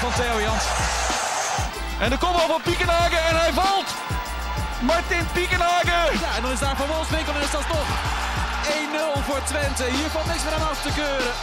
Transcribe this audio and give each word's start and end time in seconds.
Doelpunt 0.00 0.14
van 0.14 0.24
Theo 0.24 0.40
Jans. 0.40 0.64
En 2.00 2.10
de 2.10 2.18
kopbal 2.18 2.48
van 2.48 2.62
Piekenhagen 2.62 3.22
en 3.28 3.36
hij 3.36 3.52
valt. 3.52 3.88
Martin 4.80 5.26
Piekenhagen. 5.32 6.20
Ja, 6.20 6.36
en 6.36 6.42
dan 6.42 6.52
is 6.52 6.58
daar 6.58 6.76
Van 6.76 6.86
Wolfswinkel 6.86 7.34
en 7.34 7.40
is 7.40 7.50
dat 7.50 7.66
toch 7.68 7.88
1-0 9.16 9.22
voor 9.26 9.42
Twente. 9.44 9.84
Hier 9.84 10.10
valt 10.14 10.26
niks 10.26 10.44
meer 10.44 10.54
aan 10.54 10.68
af 10.68 10.82
te 10.82 10.92
keuren. 11.00 11.34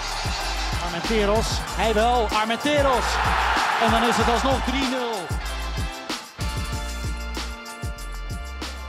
Armenteros, 0.85 1.47
hij 1.81 1.93
wel, 1.93 2.27
Armenteros. 2.39 3.07
En 3.83 3.91
dan 3.91 4.03
is 4.09 4.15
het 4.17 4.29
alsnog 4.33 4.59
3-0. 4.59 4.71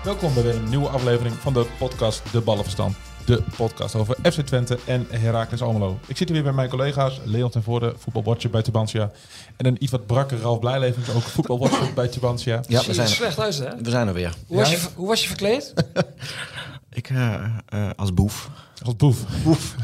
Welkom 0.02 0.34
bij 0.34 0.42
weer 0.42 0.54
een 0.54 0.68
nieuwe 0.68 0.88
aflevering 0.88 1.34
van 1.40 1.52
de 1.52 1.66
podcast 1.78 2.22
De 2.32 2.40
Ballenverstand. 2.40 2.96
De 3.26 3.42
podcast 3.56 3.94
over 3.94 4.16
FC 4.22 4.40
Twente 4.40 4.78
en 4.86 5.06
Heracles 5.10 5.62
Almelo. 5.62 5.98
Ik 6.06 6.16
zit 6.16 6.26
hier 6.28 6.36
weer 6.36 6.42
bij 6.46 6.52
mijn 6.52 6.68
collega's 6.68 7.20
Leon 7.24 7.50
ten 7.50 7.62
Voorde, 7.62 7.94
voetbalwatcher 7.98 8.50
bij 8.50 8.62
Tubantia. 8.62 9.10
En 9.56 9.66
een 9.66 9.82
iets 9.82 9.92
wat 9.92 10.06
brakke 10.06 10.38
Ralf 10.40 10.58
Blijlevens, 10.58 11.10
ook 11.10 11.22
voetbalwatcher 11.22 11.92
bij 11.94 12.08
Tubantia. 12.08 12.54
Ja, 12.54 12.62
we 12.62 12.70
je 12.82 12.88
er 12.88 12.94
zijn, 12.94 13.08
slecht 13.08 13.38
uit, 13.38 13.58
hè? 13.58 13.76
we 13.82 13.90
zijn 13.90 14.08
er 14.08 14.14
weer. 14.14 14.34
Hoe 14.46 14.56
was, 14.56 14.70
Ja? 14.70 14.76
je, 14.76 14.82
hoe 14.94 15.08
was 15.08 15.20
je 15.22 15.26
verkleed? 15.28 15.72
Ik 16.90 17.08
eh, 17.10 17.44
eh, 17.66 17.90
als 17.96 18.14
boef. 18.14 18.50
Als 18.84 18.96
boef. 18.96 19.42
Boef. 19.44 19.74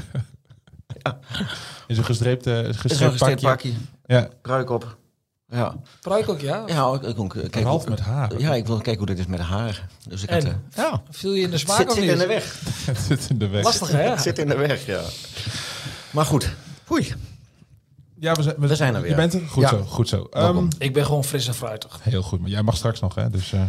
In 1.86 1.94
zo'n 1.94 2.04
gestreepte, 2.04 2.50
Is 2.50 2.66
een 2.68 2.74
gestreept 2.74 3.18
pakje. 3.18 3.46
pakje. 3.46 3.72
Ja, 4.06 4.28
Pruik 4.42 4.70
op. 4.70 4.96
Ja, 5.52 5.74
Pruik 6.00 6.28
ook, 6.28 6.40
ja? 6.40 6.62
ja 6.66 6.92
ik, 6.94 7.02
ik, 7.02 7.18
ook, 7.18 7.32
kijk, 7.50 7.54
Ralf 7.64 7.80
hoe- 7.80 7.90
met 7.90 8.00
haar. 8.00 8.38
Ja, 8.40 8.54
ik 8.54 8.66
wil 8.66 8.76
kijken 8.76 8.96
hoe 8.96 9.06
dit 9.06 9.18
is 9.18 9.26
met 9.26 9.38
de 9.38 9.44
haar. 9.44 9.86
Dus 10.08 10.22
ik 10.22 10.28
En? 10.28 10.36
had, 10.36 10.44
eh, 10.44 10.84
ja, 10.84 11.02
Viel 11.10 11.32
je 11.32 11.42
in 11.42 11.50
de 11.50 11.58
smaak 11.58 11.76
zit, 11.76 11.88
of 11.88 11.94
zit 11.94 12.02
niet? 12.02 12.12
in 12.12 12.18
de 12.18 12.26
weg. 12.26 12.60
Het 12.86 12.98
zit 12.98 13.30
in 13.30 13.38
de 13.38 13.48
weg. 13.48 13.64
Lastig, 13.64 13.90
hè? 13.92 14.00
Het 14.10 14.22
zit 14.22 14.38
in 14.38 14.48
de 14.48 14.56
weg, 14.56 14.86
ja. 14.86 15.00
Maar 16.10 16.24
goed. 16.24 16.50
Oei. 16.90 17.14
Ja, 18.18 18.32
we 18.34 18.42
zijn, 18.42 18.54
We 18.58 18.76
zijn 18.76 18.94
er 18.94 19.00
weer. 19.00 19.10
Je 19.10 19.16
bent 19.16 19.34
er? 19.34 19.40
Goed 19.48 19.62
Ja. 19.62 19.68
zo, 19.68 19.82
goed 19.88 20.08
zo. 20.08 20.26
Ehm, 20.30 20.66
Ik 20.78 20.92
ben 20.92 21.04
gewoon 21.06 21.24
fris 21.24 21.46
en 21.46 21.54
fruitig. 21.54 21.98
heel 22.02 22.22
goed, 22.22 22.40
maar 22.40 22.50
jij 22.50 22.62
mag 22.62 22.76
straks 22.76 23.00
nog, 23.00 23.14
hè? 23.14 23.30
Dus 23.30 23.52
eh, 23.52 23.60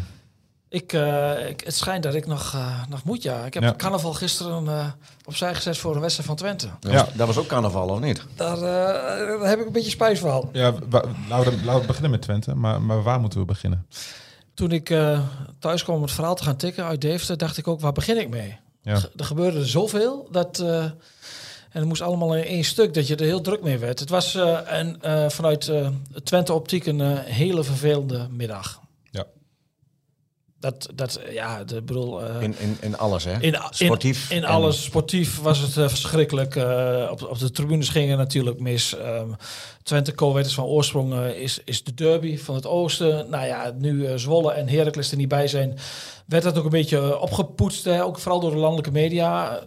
Ik, 0.73 0.93
eh, 0.93 1.49
ik, 1.49 1.61
het 1.65 1.75
schijnt 1.75 2.03
dat 2.03 2.13
ik 2.13 2.25
nog, 2.25 2.53
eh, 2.53 2.83
nog 2.89 3.03
moet, 3.03 3.23
ja. 3.23 3.45
Ik 3.45 3.53
heb 3.53 3.63
Ja. 3.63 3.73
carnaval 3.77 4.13
gisteren 4.13 4.67
eh, 4.67 4.85
opzij 5.25 5.55
gezet 5.55 5.77
voor 5.77 5.95
een 5.95 6.01
wedstrijd 6.01 6.27
van 6.27 6.37
Twente. 6.37 6.67
Dat, 6.79 6.91
Ja. 6.91 6.97
was, 7.05 7.13
dat 7.13 7.27
was 7.27 7.37
ook 7.37 7.47
carnaval, 7.47 7.89
of 7.89 7.99
niet? 7.99 8.23
Daar, 8.35 8.55
eh, 8.57 8.61
daar 9.39 9.49
heb 9.49 9.59
ik 9.59 9.65
een 9.65 9.71
beetje 9.71 9.89
spijt 9.89 10.19
van. 10.19 10.49
ja, 10.53 10.73
laten, 11.29 11.51
we, 11.59 11.65
laten 11.65 11.81
we 11.81 11.87
beginnen 11.87 12.11
met 12.11 12.21
Twente. 12.21 12.55
Maar, 12.55 12.81
maar 12.81 13.03
waar 13.03 13.19
moeten 13.19 13.39
we 13.39 13.45
beginnen? 13.45 13.87
Toen 14.53 14.71
ik 14.71 14.89
eh, 14.89 15.19
thuis 15.59 15.83
kwam 15.83 15.95
om 15.95 16.01
het 16.01 16.11
verhaal 16.11 16.35
te 16.35 16.43
gaan 16.43 16.55
tikken 16.57 16.85
uit 16.85 17.01
Deventer, 17.01 17.37
dacht 17.37 17.57
ik 17.57 17.67
ook, 17.67 17.79
waar 17.81 17.91
begin 17.91 18.19
ik 18.19 18.29
mee? 18.29 18.57
Ja. 18.81 18.99
Er 19.17 19.25
gebeurde 19.25 19.59
er 19.59 19.67
zoveel 19.67 20.27
dat. 20.31 20.59
eh, 20.59 20.83
en 20.83 21.79
het 21.79 21.87
moest 21.87 22.01
allemaal 22.01 22.35
in 22.35 22.43
één 22.43 22.63
stuk 22.63 22.93
dat 22.93 23.07
je 23.07 23.15
er 23.15 23.25
heel 23.25 23.41
druk 23.41 23.61
mee 23.63 23.77
werd. 23.77 23.99
Het 23.99 24.09
was 24.09 24.35
eh, 24.35 24.79
eh, 25.01 25.29
vanuit 25.29 25.67
eh, 25.67 25.87
Twente 26.23 26.53
Optiek 26.53 26.85
een 26.85 27.17
hele 27.17 27.63
vervelende 27.63 28.27
middag. 28.31 28.81
Dat, 30.63 30.89
dat 30.95 31.19
ja, 31.31 31.63
de 31.63 31.81
bedoel. 31.81 32.23
eh, 32.23 32.41
In, 32.41 32.55
in, 32.59 32.77
in 32.81 32.97
alles, 32.97 33.23
hè? 33.23 33.39
in, 33.41 33.55
Sportief. 33.69 34.29
In, 34.29 34.37
in 34.37 34.43
en- 34.43 34.49
alles 34.49 34.83
sportief 34.83 35.39
was 35.41 35.59
het 35.59 35.77
eh, 35.77 35.87
verschrikkelijk. 35.87 36.55
Eh, 36.55 37.07
op, 37.11 37.27
op 37.29 37.39
de 37.39 37.51
tribunes 37.51 37.89
gingen 37.89 38.17
natuurlijk 38.17 38.59
mis. 38.59 38.95
Ehm 38.97 39.29
Twente 39.83 40.11
Co 40.13 40.33
weet 40.33 40.45
het 40.45 40.53
van 40.53 40.63
oorsprong 40.65 41.25
is, 41.25 41.59
is 41.65 41.83
de 41.83 41.93
derby 41.93 42.37
van 42.37 42.55
het 42.55 42.65
oosten. 42.67 43.29
Nou 43.29 43.45
ja, 43.45 43.73
nu 43.77 44.19
Zwolle 44.19 44.51
en 44.51 44.67
Heracles 44.69 45.11
er 45.11 45.17
niet 45.17 45.27
bij 45.27 45.47
zijn, 45.47 45.77
werd 46.25 46.43
dat 46.43 46.57
ook 46.57 46.63
een 46.63 46.69
beetje 46.69 47.19
opgepoetst. 47.19 47.83
Hè? 47.83 48.03
Ook 48.03 48.19
vooral 48.19 48.39
door 48.39 48.51
de 48.51 48.57
landelijke 48.57 48.91
media. 48.91 49.59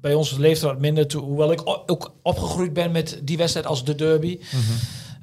Bij 0.00 0.14
ons 0.14 0.36
leeft 0.36 0.60
er 0.62 0.66
wat 0.68 0.78
minder 0.80 1.06
toe, 1.06 1.22
hoewel 1.22 1.52
ik 1.52 1.60
ook 1.64 2.12
opgegroeid 2.22 2.72
ben 2.72 2.90
met 2.92 3.20
die 3.22 3.36
wedstrijd 3.36 3.66
als 3.66 3.84
de 3.84 3.94
derby. 3.94 4.38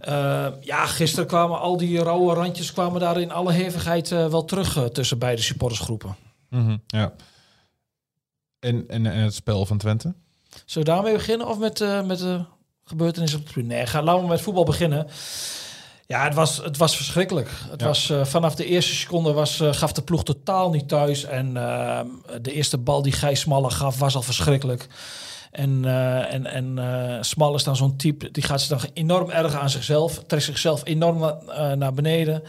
Eh, 0.04 0.48
ja, 0.62 0.86
gisteren 0.86 1.28
kwamen 1.28 1.60
al 1.60 1.78
die 1.78 2.04
rauwe 2.04 2.34
randjes 2.34 2.74
kwamen 2.74 3.00
daar 3.00 3.20
in 3.22 3.32
alle 3.32 3.52
hevigheid 3.52 4.12
eh, 4.12 4.28
wel 4.28 4.46
terug 4.46 4.78
eh, 4.78 4.84
tussen 4.84 5.20
beide 5.20 5.42
supportersgroepen. 5.42 6.16
Mhm, 6.50 6.78
ja. 6.88 7.14
En, 8.60 8.84
en, 8.88 9.06
en 9.06 9.20
het 9.24 9.34
spel 9.34 9.66
van 9.66 9.78
Twente? 9.78 10.14
Zullen 10.66 10.88
we 10.88 10.94
daarmee 10.94 11.14
beginnen 11.14 11.48
of 11.48 11.58
met, 11.58 11.80
met 12.06 12.20
de 12.20 12.44
gebeurtenissen 12.84 13.40
op 13.40 13.46
de 13.46 13.52
tribune? 13.52 13.74
Nee, 13.76 13.86
ga, 13.86 14.02
laten 14.04 14.22
we 14.22 14.28
met 14.28 14.42
voetbal 14.42 14.64
beginnen. 14.64 15.08
Ja, 16.08 16.24
het 16.24 16.34
was, 16.34 16.58
het 16.58 16.78
was 16.78 16.96
verschrikkelijk. 16.96 17.50
Het 17.70 17.82
Ja. 17.82 17.88
was, 17.88 18.14
vanaf 18.24 18.56
de 18.56 18.66
eerste 18.66 18.94
seconde 18.96 19.32
was, 19.34 19.62
gaf 19.72 19.92
de 19.92 20.02
ploeg 20.02 20.24
totaal 20.24 20.70
niet 20.70 20.88
thuis. 20.88 21.24
En 21.24 21.58
eh, 21.58 22.00
de 22.42 22.52
eerste 22.52 22.78
bal 22.78 23.02
die 23.02 23.12
Gijs 23.12 23.40
Smalle 23.40 23.70
gaf 23.70 24.00
was 24.00 24.16
al 24.16 24.22
verschrikkelijk. 24.22 24.88
En, 25.54 25.86
eh, 25.86 26.34
en, 26.34 26.46
en 26.46 27.26
Smal 27.26 27.56
is 27.56 27.64
dan 27.64 27.76
zo'n 27.76 27.96
type, 27.96 28.32
die 28.32 28.44
gaat 28.44 28.62
zich 28.62 28.80
dan 28.80 28.90
enorm 28.94 29.30
erg 29.30 29.54
aan 29.56 29.70
zichzelf. 29.70 30.24
Trekt 30.28 30.44
zichzelf 30.44 30.82
enorm 30.84 31.24
eh, 31.24 31.72
naar 31.72 31.94
beneden. 31.94 32.44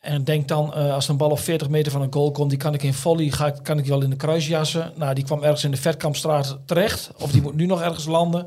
En 0.00 0.24
denkt 0.24 0.48
dan, 0.48 0.72
als 0.72 1.08
een 1.08 1.16
bal 1.16 1.30
op 1.30 1.38
40 1.38 1.68
meter 1.68 1.92
van 1.92 2.02
een 2.02 2.12
goal 2.12 2.30
komt, 2.30 2.50
die 2.50 2.58
kan 2.58 2.74
ik 2.74 2.82
in 2.82 2.94
volley, 2.94 3.30
ga, 3.30 3.50
kan 3.50 3.78
ik 3.78 3.84
die 3.84 3.92
wel 3.92 4.02
in 4.02 4.10
de 4.10 4.16
kruis 4.16 4.46
jassen. 4.46 4.92
Nou, 4.96 5.14
die 5.14 5.24
kwam 5.24 5.42
ergens 5.42 5.64
in 5.64 5.70
de 5.70 5.76
Vetkampstraat 5.76 6.58
terecht. 6.64 7.10
Of 7.18 7.30
die 7.30 7.42
moet 7.42 7.54
nu 7.54 7.66
nog 7.66 7.82
ergens 7.82 8.06
landen. 8.06 8.46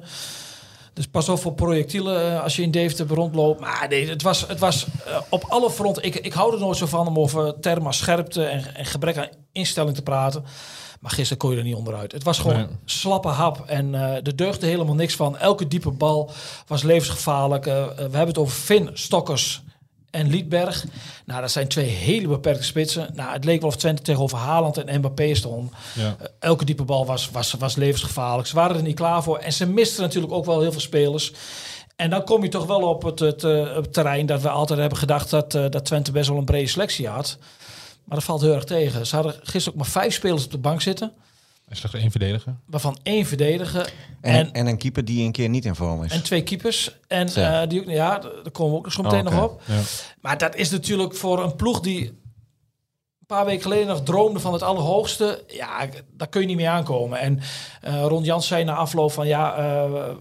Dus 0.94 1.08
pas 1.08 1.30
op 1.30 1.40
voor 1.40 1.54
projectielen 1.54 2.44
als 2.44 2.56
je 2.56 2.62
in 2.62 2.72
Deventer 2.72 3.08
rondloopt. 3.08 3.60
Maar 3.60 3.86
nee, 3.90 4.10
het 4.10 4.22
was, 4.22 4.48
het 4.48 4.60
was 4.60 4.86
op 5.30 5.46
alle 5.48 5.72
fronten. 5.72 6.04
Ik, 6.04 6.16
ik 6.16 6.34
hou 6.34 6.54
er 6.54 6.60
nooit 6.60 6.78
zo 6.78 6.86
van 6.86 7.08
om 7.08 7.20
over 7.20 7.60
termen 7.60 7.94
scherpte 7.94 8.44
en, 8.44 8.76
en 8.76 8.86
gebrek 8.86 9.18
aan 9.18 9.28
instelling 9.54 9.96
te 9.96 10.02
praten. 10.02 10.44
Maar 11.00 11.12
gisteren 11.12 11.38
kon 11.38 11.52
je 11.52 11.58
er 11.58 11.64
niet 11.64 11.76
onderuit. 11.76 12.12
Het 12.12 12.24
was 12.24 12.40
gewoon 12.40 12.56
Nee. 12.56 12.68
slappe 12.86 13.28
hap 13.28 13.64
en 13.66 13.96
eh 13.96 14.02
er 14.02 14.36
deugde 14.36 14.66
helemaal 14.66 14.96
niks 14.96 15.16
van. 15.16 15.38
Elke 15.38 15.68
diepe 15.68 15.92
bal 15.92 16.32
was 16.68 16.84
levensgevaarlijk. 16.84 17.66
Eh, 17.66 17.82
eh, 17.82 17.88
we 17.88 18.02
hebben 18.02 18.28
het 18.28 18.38
over 18.38 18.54
Finn, 18.56 18.90
Stokkers 18.94 19.62
en 20.10 20.30
Liedberg. 20.30 20.86
Nou, 21.26 21.42
dat 21.42 21.52
zijn 21.52 21.68
twee 21.68 21.86
hele 21.86 22.28
beperkte 22.28 22.64
spitsen. 22.64 23.10
Nou, 23.14 23.32
het 23.34 23.46
leek 23.46 23.60
wel 23.62 23.70
of 23.70 23.76
Twente 23.76 24.02
tegenover 24.02 24.38
Haaland 24.38 24.78
en 24.78 24.98
Mbappé 25.00 25.34
stond. 25.36 25.72
Ja. 25.96 26.16
Elke 26.40 26.66
diepe 26.66 26.84
bal 26.84 27.06
was, 27.06 27.30
was, 27.32 27.54
was 27.54 27.76
levensgevaarlijk. 27.76 28.48
Ze 28.48 28.56
waren 28.56 28.76
er 28.76 28.82
niet 28.82 28.96
klaar 28.96 29.24
voor. 29.24 29.38
En 29.38 29.54
ze 29.54 29.66
misten 29.66 30.02
natuurlijk 30.02 30.34
ook 30.34 30.46
wel 30.46 30.62
heel 30.62 30.72
veel 30.72 30.82
spelers. 30.82 31.34
En 31.96 32.10
dan 32.10 32.24
kom 32.24 32.44
je 32.44 32.50
toch 32.50 32.66
wel 32.66 32.82
op 32.82 33.04
het, 33.04 33.20
het, 33.20 33.42
het 33.42 33.94
terrein 33.94 34.26
dat 34.26 34.42
we 34.42 34.50
altijd 34.50 34.80
hebben 34.80 34.98
gedacht 34.98 35.30
dat, 35.30 35.52
dat 35.52 35.86
Twente 35.86 36.12
best 36.12 36.30
wel 36.30 36.38
een 36.38 36.46
brede 36.46 36.68
selectie 36.68 37.08
had. 37.08 37.38
Maar 38.04 38.18
dat 38.18 38.24
valt 38.24 38.42
heel 38.42 38.54
erg 38.54 38.64
tegen. 38.64 39.08
Ze 39.08 39.16
hadden 39.16 39.34
gisteren 39.34 39.70
ook 39.70 39.76
maar 39.76 39.92
vijf 39.92 40.14
spelers 40.14 40.46
op 40.46 40.52
de 40.52 40.58
bank 40.58 40.82
zitten. 40.82 41.14
En 41.68 41.76
slechts 41.76 41.98
één 42.00 42.12
verdediger. 42.12 42.56
Waarvan 42.66 42.98
één 43.04 43.26
verdediger 43.26 43.94
En, 44.22 44.34
en, 44.34 44.52
en, 44.52 44.68
een 44.68 44.78
keeper 44.78 45.06
die 45.06 45.26
een 45.26 45.32
keer 45.32 45.50
niet 45.50 45.66
in 45.66 45.76
vorm 45.76 46.04
is. 46.04 46.12
en 46.12 46.24
twee 46.24 46.44
keepers. 46.44 46.96
En 47.08 47.28
eh, 47.36 47.62
die 47.68 47.82
ook, 47.82 47.88
ja, 47.88 48.18
daar 48.20 48.52
komen 48.52 48.72
we 48.72 48.78
ook 48.78 48.92
zo 48.92 49.02
meteen 49.02 49.28
Oh, 49.28 49.34
nog 49.34 49.44
op. 49.44 49.62
Ja. 49.66 49.80
Maar 50.22 50.38
dat 50.38 50.56
is 50.56 50.70
natuurlijk 50.70 51.16
voor 51.16 51.44
een 51.44 51.56
ploeg 51.56 51.80
die 51.80 52.08
een 52.08 53.26
paar 53.26 53.46
weken 53.46 53.62
geleden 53.62 53.88
nog 53.88 54.04
droomde 54.04 54.40
van 54.40 54.54
het 54.54 54.62
allerhoogste. 54.62 55.44
Ja, 55.48 55.88
daar 56.12 56.30
kun 56.30 56.42
je 56.42 56.48
niet 56.48 56.56
mee 56.56 56.70
aankomen. 56.70 57.20
En 57.20 57.40
eh 57.82 58.06
Ron 58.08 58.24
Jans 58.24 58.48
zei 58.48 58.64
na 58.64 58.76
afloop 58.76 59.12
van 59.12 59.28
ja, 59.28 59.56
eh, 59.56 60.16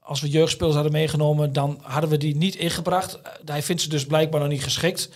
als 0.00 0.20
we 0.20 0.28
jeugdspelers 0.28 0.74
hadden 0.74 0.92
meegenomen, 0.92 1.52
dan 1.52 1.78
hadden 1.82 2.10
we 2.10 2.16
die 2.16 2.36
niet 2.36 2.54
ingebracht. 2.54 3.18
Hij 3.44 3.62
vindt 3.62 3.82
ze 3.82 3.88
dus 3.88 4.06
blijkbaar 4.06 4.40
nog 4.40 4.48
niet 4.48 4.62
geschikt. 4.62 5.08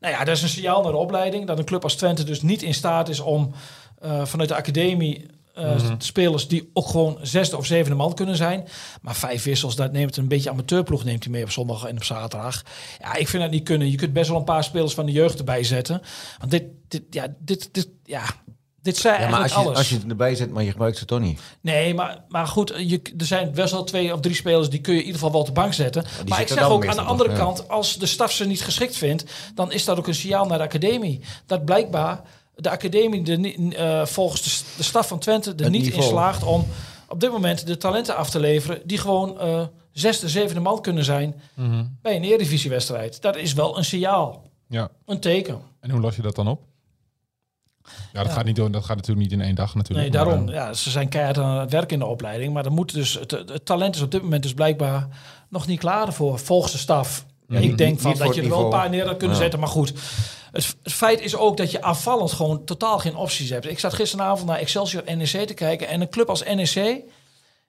Nou 0.00 0.14
ja, 0.14 0.24
dat 0.24 0.36
is 0.36 0.42
een 0.42 0.48
signaal 0.48 0.82
naar 0.82 0.92
de 0.92 0.98
opleiding. 0.98 1.46
Dat 1.46 1.58
een 1.58 1.64
club 1.64 1.82
als 1.82 1.94
Twente 1.94 2.24
dus 2.24 2.42
niet 2.42 2.62
in 2.62 2.74
staat 2.74 3.08
is 3.08 3.20
om 3.20 3.52
eh, 3.98 4.24
vanuit 4.24 4.48
de 4.48 4.54
academie 4.54 5.26
eh, 5.58 5.90
spelers 5.98 6.48
die 6.48 6.70
ook 6.72 6.88
gewoon 6.88 7.18
zesde 7.22 7.56
of 7.56 7.66
zevende 7.66 7.96
man 7.96 8.14
kunnen 8.14 8.36
zijn. 8.36 8.68
Maar 9.02 9.14
vijf 9.14 9.42
wissels, 9.42 9.76
dat 9.76 9.92
neemt 9.92 10.16
een 10.16 10.28
beetje 10.28 10.50
amateurploeg 10.50 11.04
neemt 11.04 11.24
hij 11.24 11.32
mee 11.32 11.42
op 11.42 11.50
zondag 11.50 11.84
en 11.84 11.96
op 11.96 12.04
zaterdag. 12.04 12.62
Ja, 13.00 13.14
ik 13.14 13.28
vind 13.28 13.42
dat 13.42 13.52
niet 13.52 13.64
kunnen. 13.64 13.90
Je 13.90 13.96
kunt 13.96 14.12
best 14.12 14.28
wel 14.28 14.38
een 14.38 14.44
paar 14.44 14.64
spelers 14.64 14.94
van 14.94 15.06
de 15.06 15.12
jeugd 15.12 15.38
erbij 15.38 15.64
zetten. 15.64 16.02
Want 16.38 16.50
dit, 16.50 16.64
dit, 16.88 17.02
ja, 17.10 17.34
dit, 17.38 17.68
dit, 17.72 17.88
ja, 18.04 18.24
dit 18.88 18.96
zei 18.96 19.14
ja, 19.22 19.28
maar 19.28 19.40
eigenlijk 19.40 19.54
als 19.54 19.62
je, 19.62 19.66
alles. 19.66 19.78
als 19.78 19.88
je 19.88 19.94
het 19.94 20.08
erbij 20.08 20.34
zet, 20.34 20.50
maar 20.50 20.62
je 20.62 20.70
gebruikt 20.70 20.98
ze 20.98 21.04
toch 21.04 21.20
niet. 21.20 21.40
Nee, 21.60 21.94
maar, 21.94 22.24
maar 22.28 22.46
goed, 22.46 22.72
je, 22.76 23.00
er 23.18 23.24
zijn 23.26 23.52
best 23.52 23.72
wel 23.72 23.84
twee 23.84 24.12
of 24.14 24.20
drie 24.20 24.34
spelers 24.34 24.68
die 24.70 24.80
kun 24.80 24.92
je 24.94 24.98
in 25.00 25.04
ieder 25.06 25.18
geval 25.20 25.32
wel 25.32 25.40
op 25.40 25.46
de 25.54 25.60
bank 25.60 25.72
zetten. 25.72 26.04
maar 26.28 26.40
ik 26.40 26.48
zeg 26.48 26.68
ook 26.70 26.86
aan 26.86 26.96
de 26.96 27.02
andere 27.02 27.32
kant, 27.36 27.68
als 27.68 27.96
de 27.98 28.06
staf 28.06 28.32
ze 28.32 28.46
niet 28.46 28.62
geschikt 28.62 28.96
vindt, 28.96 29.24
dan 29.54 29.72
is 29.72 29.84
dat 29.84 29.98
ook 29.98 30.06
een 30.06 30.14
signaal 30.14 30.46
naar 30.46 30.58
de 30.58 30.64
academie. 30.64 31.20
Dat 31.46 31.64
blijkbaar 31.64 32.20
de 32.54 32.70
academie 32.70 33.36
niet, 33.36 33.74
eh, 33.74 34.04
volgens 34.06 34.42
de, 34.42 34.48
s- 34.50 34.64
de 34.76 34.82
staf 34.82 35.08
van 35.08 35.18
Twente 35.18 35.50
er 35.56 35.62
Het 35.62 35.70
niet 35.72 35.82
in 35.86 35.88
niveau. 35.90 36.08
slaagt 36.10 36.42
om 36.42 36.66
op 37.08 37.20
dit 37.20 37.30
moment 37.30 37.66
de 37.66 37.76
talenten 37.76 38.16
af 38.16 38.30
te 38.30 38.40
leveren 38.40 38.80
die 38.84 38.98
gewoon 38.98 39.40
eh, 39.40 39.62
zesde, 39.92 40.28
zevende 40.28 40.60
man 40.60 40.80
kunnen 40.82 41.04
zijn 41.04 41.40
bij 42.02 42.16
een 42.16 42.24
eredivisiewedstrijd. 42.24 43.22
Dat 43.22 43.36
is 43.36 43.52
wel 43.52 43.78
een 43.78 43.84
signaal, 43.84 44.42
Ja. 44.68 44.88
een 45.06 45.20
teken. 45.20 45.58
En 45.80 45.90
hoe 45.90 46.00
los 46.00 46.16
je 46.16 46.22
dat 46.22 46.34
dan 46.34 46.48
op? 46.48 46.60
Ja, 48.12 48.22
dat, 48.22 48.32
Gaat, 48.32 48.44
niet 48.44 48.56
door, 48.56 48.70
dat 48.70 48.84
gaat 48.84 48.96
natuurlijk 48.96 49.30
niet 49.30 49.38
in 49.40 49.44
één 49.46 49.54
dag 49.54 49.74
Nee, 49.74 49.82
natuurlijk. 49.82 50.12
daarom. 50.12 50.44
Maar, 50.44 50.54
eh, 50.54 50.60
Ja, 50.60 50.72
ze 50.72 50.90
zijn 50.90 51.08
keihard 51.08 51.38
aan 51.38 51.58
het 51.60 51.70
werk 51.70 51.92
in 51.92 51.98
de 51.98 52.06
opleiding. 52.06 52.52
Maar 52.52 52.62
dan 52.62 52.72
moet 52.72 52.92
dus, 52.92 53.14
het, 53.14 53.30
het 53.30 53.64
talent 53.64 53.94
is 53.94 54.02
op 54.02 54.10
dit 54.10 54.22
moment 54.22 54.42
dus 54.42 54.54
blijkbaar 54.54 55.08
nog 55.48 55.66
niet 55.66 55.78
klaar 55.78 56.06
ervoor. 56.06 56.38
Volgens 56.38 56.72
de 56.72 56.78
staf. 56.78 57.24
niet- 57.46 57.62
ik 57.62 57.78
denk 57.78 58.00
van 58.00 58.10
niet 58.10 58.18
dat 58.18 58.26
voor 58.26 58.36
je 58.36 58.42
er 58.42 58.48
wel 58.48 58.64
een 58.64 58.70
paar 58.70 58.90
neer 58.90 59.06
had 59.06 59.16
kunnen 59.16 59.36
Ja. 59.36 59.42
zetten. 59.42 59.60
Maar 59.60 59.68
goed, 59.68 59.92
het, 60.52 60.76
het 60.82 60.92
feit 60.92 61.20
is 61.20 61.36
ook 61.36 61.56
dat 61.56 61.70
je 61.70 61.82
aanvallend 61.82 62.32
gewoon 62.32 62.64
totaal 62.64 62.98
geen 62.98 63.16
opties 63.16 63.50
hebt. 63.50 63.66
Ik 63.70 63.78
zat 63.78 63.94
gisteravond 63.94 64.46
naar 64.48 64.58
Excelsior 64.58 65.02
NEC 65.16 65.46
te 65.46 65.54
kijken. 65.54 65.88
En 65.88 66.00
een 66.00 66.08
club 66.08 66.28
als 66.28 66.42
NEC 66.44 67.00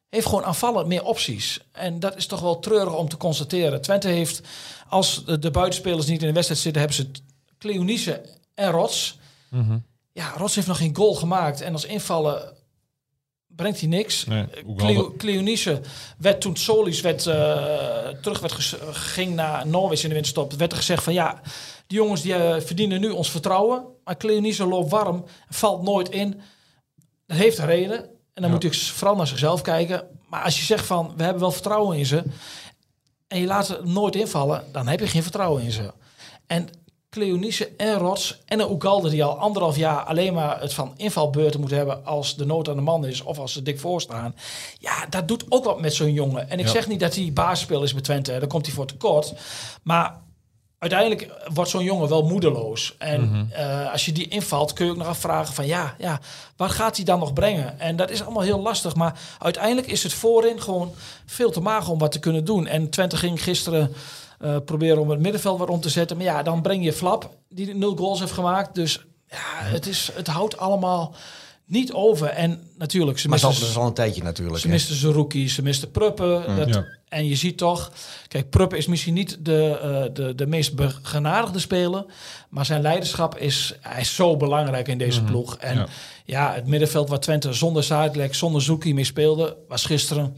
heeft 0.09 0.25
gewoon 0.25 0.43
aanvallend 0.43 0.87
meer 0.87 1.03
opties. 1.03 1.59
En 1.71 1.99
dat 1.99 2.15
is 2.17 2.25
toch 2.25 2.39
wel 2.39 2.59
treurig 2.59 2.95
om 2.95 3.07
te 3.09 3.17
constateren. 3.17 3.81
Twente 3.81 4.07
heeft, 4.07 4.41
als 4.87 5.25
de, 5.25 5.39
de 5.39 5.51
buitenspelers 5.51 6.05
niet 6.05 6.21
in 6.21 6.27
de 6.27 6.33
wedstrijd 6.33 6.61
zitten... 6.61 6.81
hebben 6.81 6.99
ze 6.99 7.11
Cleonice 7.59 8.21
en 8.55 8.71
Rots. 8.71 9.17
mhm. 9.49 9.77
Ja, 10.19 10.33
Rots 10.37 10.55
heeft 10.55 10.67
nog 10.67 10.77
geen 10.77 10.95
goal 10.95 11.13
gemaakt. 11.15 11.61
En 11.61 11.73
als 11.73 11.85
invallen 11.85 12.53
brengt 13.47 13.79
hij 13.79 13.89
niks. 13.89 14.25
Nee, 14.25 14.43
Eh, 14.43 14.75
Cleo, 14.77 15.13
Cleonice 15.17 15.81
werd 16.17 16.41
toen 16.41 16.55
Solis 16.55 17.01
werd, 17.01 17.25
eh, 17.27 18.07
terug 18.21 18.39
werd 18.39 18.53
ging 18.91 19.35
naar 19.35 19.67
Norwich 19.67 20.01
in 20.01 20.07
de 20.07 20.13
winterstop, 20.13 20.53
werd 20.53 20.71
er 20.71 20.77
gezegd 20.77 21.03
van 21.03 21.13
ja, 21.13 21.41
die 21.87 21.97
jongens 21.97 22.21
die 22.21 22.33
eh, 22.33 22.61
verdienen 22.61 22.99
nu 23.01 23.09
ons 23.09 23.31
vertrouwen. 23.31 23.85
Maar 24.03 24.17
Cleonice 24.17 24.65
loopt 24.65 24.91
warm, 24.91 25.25
valt 25.49 25.81
nooit 25.83 26.09
in. 26.09 26.41
Dat 27.27 27.37
heeft 27.37 27.57
een 27.57 27.65
reden. 27.65 27.97
En 28.03 28.09
dan 28.41 28.43
Ja. 28.45 28.49
moet 28.49 28.63
ik 28.63 28.73
vooral 28.75 29.15
naar 29.15 29.27
zichzelf 29.27 29.61
kijken. 29.61 30.07
Maar 30.29 30.43
als 30.43 30.57
je 30.59 30.65
zegt 30.65 30.85
van 30.85 31.13
we 31.17 31.23
hebben 31.23 31.41
wel 31.41 31.51
vertrouwen 31.51 31.97
in 31.97 32.05
ze. 32.05 32.23
En 33.27 33.39
je 33.39 33.45
laat 33.47 33.65
ze 33.65 33.79
nooit 33.83 34.15
invallen, 34.15 34.63
dan 34.71 34.87
heb 34.87 34.99
je 34.99 35.07
geen 35.07 35.23
vertrouwen 35.23 35.63
in 35.63 35.71
ze. 35.71 35.93
En 36.47 36.69
Cleonice 37.09 37.71
en 37.77 37.97
Rots 37.97 38.39
en 38.45 38.59
een 38.59 38.69
Oegalde 38.69 39.09
die 39.09 39.23
al 39.23 39.37
anderhalf 39.37 39.75
jaar 39.77 40.03
alleen 40.03 40.33
maar 40.33 40.61
het 40.61 40.73
van 40.73 40.93
invalbeurten 40.97 41.59
moet 41.59 41.71
hebben 41.71 42.05
als 42.05 42.35
de 42.35 42.45
nood 42.45 42.69
aan 42.69 42.75
de 42.75 42.81
man 42.81 43.05
is 43.05 43.21
of 43.21 43.39
als 43.39 43.53
ze 43.53 43.61
dik 43.63 43.79
voor 43.79 44.01
staan. 44.01 44.35
Ja, 44.79 45.05
dat 45.09 45.27
doet 45.27 45.45
ook 45.49 45.63
wat 45.63 45.81
met 45.81 45.93
zo'n 45.93 46.13
jongen. 46.13 46.49
En 46.49 46.59
ik 46.59 46.65
Ja. 46.65 46.71
zeg 46.71 46.87
niet 46.87 46.99
dat 46.99 47.15
hij 47.15 47.31
basisspeler 47.33 47.83
is 47.83 47.93
bij 47.93 48.01
Twente, 48.01 48.31
daar 48.31 48.47
komt 48.47 48.65
hij 48.65 48.75
voor 48.75 48.85
tekort. 48.85 49.33
Maar 49.83 50.15
uiteindelijk 50.79 51.29
wordt 51.53 51.69
zo'n 51.69 51.83
jongen 51.83 52.09
wel 52.09 52.23
moedeloos. 52.23 52.95
En 52.97 53.49
eh, 53.53 53.91
als 53.91 54.05
je 54.05 54.11
die 54.11 54.27
invalt, 54.27 54.73
kun 54.73 54.85
je 54.85 54.91
ook 54.91 54.97
nog 54.97 55.07
afvragen 55.07 55.53
van 55.53 55.65
ja, 55.65 55.95
ja, 55.97 56.19
wat 56.57 56.71
gaat 56.71 56.95
hij 56.95 57.05
dan 57.05 57.19
nog 57.19 57.33
brengen? 57.33 57.79
En 57.79 57.95
dat 57.95 58.09
is 58.09 58.23
allemaal 58.23 58.43
heel 58.43 58.61
lastig. 58.61 58.95
Maar 58.95 59.19
uiteindelijk 59.39 59.87
is 59.87 60.03
het 60.03 60.13
voorin 60.13 60.61
gewoon 60.61 60.93
veel 61.25 61.51
te 61.51 61.61
mager 61.61 61.91
om 61.91 61.99
wat 61.99 62.11
te 62.11 62.19
kunnen 62.19 62.45
doen. 62.45 62.67
En 62.67 62.89
Twente 62.89 63.17
ging 63.17 63.43
gisteren 63.43 63.93
eh, 64.39 64.55
proberen 64.65 65.01
om 65.01 65.09
het 65.09 65.19
middenveld 65.19 65.59
wat 65.59 65.69
om 65.69 65.81
te 65.81 65.89
zetten. 65.89 66.17
Maar 66.17 66.25
ja, 66.25 66.43
dan 66.43 66.61
breng 66.61 66.83
je 66.83 66.93
Flap, 66.93 67.35
die 67.49 67.75
nul 67.75 67.95
goals 67.95 68.19
heeft 68.19 68.31
gemaakt. 68.31 68.75
Dus 68.75 69.05
ja, 69.27 69.37
het, 69.47 69.87
is, 69.87 70.11
het 70.13 70.27
houdt 70.27 70.57
allemaal 70.57 71.15
niet 71.65 71.93
over. 71.93 72.27
En 72.27 72.63
natuurlijk, 72.77 73.19
ze 73.19 73.27
Maar 73.27 73.39
dat 73.39 73.49
missen... 73.49 73.67
is 73.67 73.77
al 73.77 73.85
een 73.87 73.93
tijdje 73.93 74.23
natuurlijk. 74.23 74.59
Ze 74.59 74.67
hè. 74.67 74.73
misten 74.73 74.95
Zerouki, 74.95 75.49
ze 75.49 75.61
misten 75.61 75.91
Pruppen. 75.91 76.55
Dat, 76.55 76.73
Ja. 76.73 76.85
En 77.09 77.27
je 77.27 77.35
ziet 77.35 77.57
toch... 77.57 77.91
Kijk, 78.27 78.49
Pruppen 78.49 78.77
is 78.77 78.87
misschien 78.87 79.13
niet 79.13 79.37
de, 79.39 79.79
eh, 79.81 80.13
de, 80.13 80.35
de 80.35 80.47
meest 80.47 80.75
begenadigde 80.75 81.59
speler. 81.59 82.05
Maar 82.49 82.65
zijn 82.65 82.81
leiderschap 82.81 83.37
is, 83.37 83.75
hij 83.81 84.01
is 84.01 84.15
zo 84.15 84.37
belangrijk 84.37 84.87
in 84.87 84.97
deze 84.97 85.23
ploeg. 85.23 85.57
En 85.57 85.75
Ja. 85.75 85.87
ja. 86.25 86.53
het 86.53 86.67
middenveld 86.67 87.09
waar 87.09 87.19
Twente 87.19 87.53
zonder 87.53 87.83
Zuidlek, 87.83 88.35
zonder 88.35 88.61
Zoekie 88.61 88.93
mee 88.93 89.03
speelde... 89.03 89.57
was 89.67 89.85
gisteren... 89.85 90.35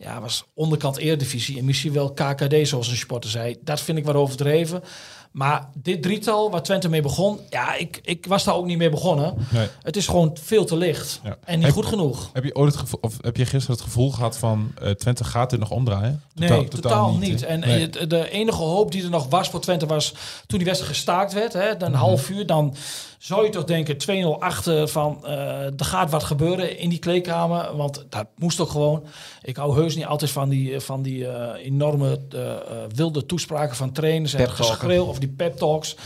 Ja, 0.00 0.20
was 0.20 0.44
onderkant 0.54 0.96
Eredivisie 0.96 1.58
en 1.58 1.64
misschien 1.64 1.92
wel 1.92 2.10
KKD, 2.12 2.68
zoals 2.68 2.88
een 2.88 2.96
sporter 2.96 3.30
zei. 3.30 3.56
Dat 3.64 3.80
vind 3.80 3.98
ik 3.98 4.04
wat 4.04 4.14
overdreven. 4.14 4.82
Maar 5.30 5.68
dit 5.74 6.02
drietal 6.02 6.50
waar 6.50 6.62
Twente 6.62 6.88
mee 6.88 7.02
begon... 7.02 7.38
Ja, 7.50 7.74
ik, 7.74 8.00
ik 8.02 8.26
was 8.26 8.44
daar 8.44 8.54
ook 8.54 8.66
niet 8.66 8.78
mee 8.78 8.88
begonnen. 8.90 9.34
Nee. 9.50 9.68
Het 9.82 9.96
is 9.96 10.06
gewoon 10.06 10.36
veel 10.42 10.64
te 10.64 10.76
licht. 10.76 11.20
Ja. 11.24 11.36
En 11.44 11.56
niet 11.56 11.64
Heb- 11.66 11.74
goed 11.74 11.86
genoeg. 11.86 12.30
Heb 12.32 12.44
je 12.44 12.54
ooit 12.54 12.72
het 12.72 12.80
gevoel, 12.80 12.98
of 13.02 13.16
heb 13.20 13.36
je 13.36 13.46
gisteren 13.46 13.76
het 13.76 13.84
gevoel 13.84 14.10
gehad 14.10 14.38
van 14.38 14.72
eh, 14.82 14.90
Twente 14.90 15.24
gaat 15.24 15.50
dit 15.50 15.58
nog 15.60 15.70
omdraaien? 15.70 16.22
Nee, 16.34 16.68
totaal, 16.68 17.12
niet. 17.16 17.42
En 17.42 17.60
Nee. 17.60 17.88
de 18.06 18.30
enige 18.30 18.62
hoop 18.62 18.92
die 18.92 19.02
er 19.02 19.10
nog 19.10 19.28
was 19.28 19.48
voor 19.48 19.60
Twente 19.60 19.86
was 19.86 20.14
toen 20.46 20.58
die 20.58 20.66
wedstrijd 20.66 20.94
gestaakt 20.94 21.32
werd, 21.32 21.52
hè, 21.52 21.76
dan 21.76 21.92
een 21.92 21.98
half 21.98 22.30
uur, 22.30 22.46
dan 22.46 22.74
zou 23.22 23.44
je 23.44 23.50
toch 23.50 23.64
denken 23.64 23.96
2-0 23.96 24.38
achter 24.38 24.88
van 24.88 25.26
eh, 25.26 25.64
er 25.64 25.84
gaat 25.84 26.10
wat 26.10 26.24
gebeuren 26.24 26.78
in 26.78 26.88
die 26.88 26.98
kleedkamer, 26.98 27.76
want 27.76 28.04
dat 28.08 28.26
moest 28.36 28.60
ook 28.60 28.70
gewoon. 28.70 29.04
Ik 29.42 29.56
hou 29.56 29.74
heus 29.74 29.96
niet 29.96 30.04
altijd 30.06 30.30
van 30.30 30.48
die, 30.48 30.80
van 30.80 31.02
die 31.02 31.26
eh, 31.28 31.64
enorme 31.66 32.20
eh, 32.30 32.50
eh, 32.52 32.60
wilde 32.94 33.26
toespraken 33.26 33.76
van 33.76 33.92
trainers 33.92 34.34
en 34.34 34.50
geschreeuw 34.50 35.04
of 35.04 35.18
die 35.18 35.28
pep 35.28 35.56
talks. 35.56 35.96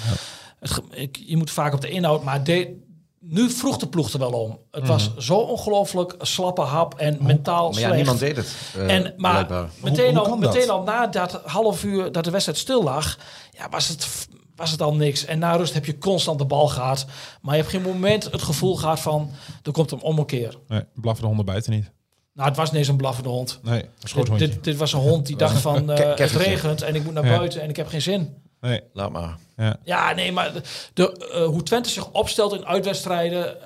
Het 0.60 0.80
ik, 0.90 1.18
je 1.26 1.36
moet 1.36 1.50
vaak 1.50 1.74
op 1.74 1.80
de 1.80 1.88
inhoud, 1.90 2.24
maar 2.24 2.44
de, 2.44 2.82
nu 3.20 3.50
vroeg 3.50 3.76
de 3.76 3.88
ploeg 3.88 4.12
er 4.12 4.18
wel 4.18 4.32
om. 4.32 4.58
Het 4.70 4.86
was 4.86 5.16
zo 5.18 5.34
ongelooflijk 5.36 6.14
slappe 6.20 6.60
hap 6.60 6.94
en 6.94 7.18
mentaal 7.20 7.70
Maar 7.70 7.80
ja, 7.80 7.86
slecht. 7.86 7.94
niemand 7.96 8.18
deed 8.18 8.36
het. 8.36 8.54
eh, 8.76 8.94
En, 8.94 9.14
maar 9.16 9.32
blijkbaar. 9.32 9.68
meteen, 9.82 10.16
hoe 10.16 10.26
al, 10.28 10.36
meteen 10.36 10.70
al 10.70 10.82
na 10.82 11.06
dat 11.06 11.40
half 11.44 11.84
uur 11.84 12.12
dat 12.12 12.24
de 12.24 12.30
wedstrijd 12.30 12.58
stil 12.58 12.82
lag, 12.82 13.18
ja, 13.50 13.68
was, 13.68 13.88
het, 13.88 14.28
was 14.56 14.70
het 14.70 14.82
al 14.82 14.94
niks. 14.94 15.24
En 15.24 15.38
na 15.38 15.56
rust 15.56 15.74
heb 15.74 15.84
je 15.84 15.98
constant 15.98 16.38
de 16.38 16.44
bal 16.44 16.68
gehad. 16.68 17.06
Maar 17.40 17.54
je 17.54 17.60
hebt 17.60 17.72
geen 17.72 17.82
moment 17.82 18.24
het 18.24 18.42
gevoel 18.42 18.76
gehad 18.76 19.00
van, 19.00 19.30
er 19.62 19.72
komt 19.72 19.90
een 19.90 20.00
ommekeer. 20.02 20.56
Nee, 20.68 20.84
blaffen 20.94 21.20
de 21.22 21.26
honden 21.28 21.46
bijten 21.46 21.72
niet. 21.72 21.90
Nou, 22.32 22.48
het 22.48 22.56
was 22.56 22.70
niet 22.70 22.78
eens 22.78 22.88
een 22.88 22.96
blaffende 22.96 23.28
hond. 23.28 23.58
Nee, 23.62 23.82
een 23.82 24.24
Dit, 24.24 24.38
dit, 24.38 24.64
dit 24.64 24.76
was 24.76 24.92
een 24.92 25.00
hond 25.00 25.26
die 25.26 25.36
dacht 25.36 25.60
van, 25.60 25.90
eh, 25.92 26.16
het 26.16 26.30
regent 26.30 26.82
en 26.82 26.94
ik 26.94 27.04
moet 27.04 27.14
naar 27.14 27.26
Ja. 27.26 27.36
buiten 27.36 27.62
en 27.62 27.68
ik 27.68 27.76
heb 27.76 27.86
geen 27.88 28.02
zin. 28.02 28.42
Nee, 28.60 28.82
Laat 28.92 29.10
maar. 29.12 29.36
ja. 29.56 29.76
Ja, 29.84 30.12
nee, 30.12 30.32
maar 30.32 30.52
de, 30.52 30.62
de, 30.94 31.28
eh, 31.32 31.46
hoe 31.46 31.62
Twente 31.62 31.88
zich 31.88 32.10
opstelt 32.10 32.52
in 32.54 32.66
uitwedstrijden, 32.66 33.56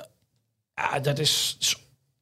ja, 0.74 1.00
dat 1.00 1.18
is, 1.18 1.56
is 1.60 1.76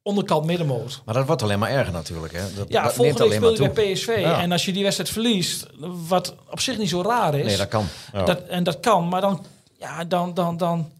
onderkant 0.07 0.45
middenmoot. 0.45 1.01
Maar 1.05 1.13
dat 1.15 1.25
wordt 1.27 1.41
alleen 1.41 1.59
maar 1.59 1.69
erger 1.69 1.93
natuurlijk. 1.93 2.33
Hè. 2.33 2.53
Dat, 2.55 2.67
Ja, 2.69 2.83
dat 2.83 2.93
volgende 2.93 3.23
week 3.27 3.33
speel 3.33 3.63
je 3.63 3.69
bij 3.69 3.91
PSV. 3.93 4.15
Ja. 4.19 4.41
En 4.41 4.51
als 4.51 4.65
je 4.65 4.73
die 4.73 4.83
wedstrijd 4.83 5.09
verliest, 5.11 5.65
wat 6.07 6.35
op 6.49 6.59
zich 6.59 6.77
niet 6.77 6.89
zo 6.89 7.01
raar 7.01 7.35
is. 7.35 7.45
Nee, 7.45 7.57
dat 7.57 7.67
kan. 7.67 7.85
Ja. 8.13 8.23
dat, 8.23 8.41
en 8.41 8.63
dat 8.63 8.79
kan, 8.79 9.07
maar 9.07 9.21
dan, 9.21 9.45
ja, 9.79 10.03
dan, 10.03 10.33
dan, 10.33 10.57
dan, 10.57 10.91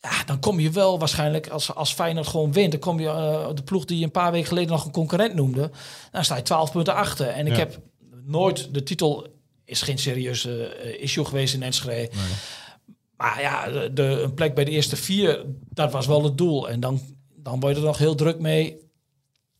ja, 0.00 0.24
dan 0.26 0.40
kom 0.40 0.60
je 0.60 0.70
wel 0.70 0.98
waarschijnlijk, 0.98 1.48
als, 1.48 1.74
als 1.74 1.92
Feyenoord 1.92 2.26
gewoon 2.26 2.52
wint, 2.52 2.70
dan 2.70 2.80
kom 2.80 3.00
je 3.00 3.08
eh, 3.08 3.48
de 3.54 3.62
ploeg 3.62 3.84
die 3.84 3.98
je 3.98 4.04
een 4.04 4.10
paar 4.10 4.32
weken 4.32 4.48
geleden 4.48 4.70
nog 4.70 4.84
een 4.84 4.90
concurrent 4.90 5.34
noemde, 5.34 5.70
dan 6.12 6.24
sta 6.24 6.36
je 6.36 6.42
12 6.42 6.72
punten 6.72 6.94
achter. 6.94 7.26
En 7.28 7.46
ik 7.46 7.52
Ja. 7.52 7.58
heb 7.58 7.78
nooit, 8.24 8.74
de 8.74 8.82
titel 8.82 9.26
is 9.64 9.82
geen 9.82 9.98
serieuze 9.98 10.64
eh, 10.66 11.02
issue 11.02 11.24
geweest 11.24 11.54
in 11.54 11.62
Enschede. 11.62 12.10
Maar 13.16 13.40
ja, 13.40 13.70
de, 13.70 13.92
de- 13.92 14.20
een 14.22 14.34
plek 14.34 14.54
bij 14.54 14.64
de 14.64 14.70
eerste 14.70 14.96
vier, 14.96 15.44
dat 15.70 15.92
was 15.92 16.06
wel 16.06 16.24
het 16.24 16.38
doel. 16.38 16.68
En 16.68 16.80
dan, 16.80 17.00
dan 17.42 17.60
word 17.60 17.74
je 17.74 17.80
er 17.80 17.86
nog 17.86 17.98
heel 17.98 18.14
druk 18.14 18.38
mee 18.38 18.88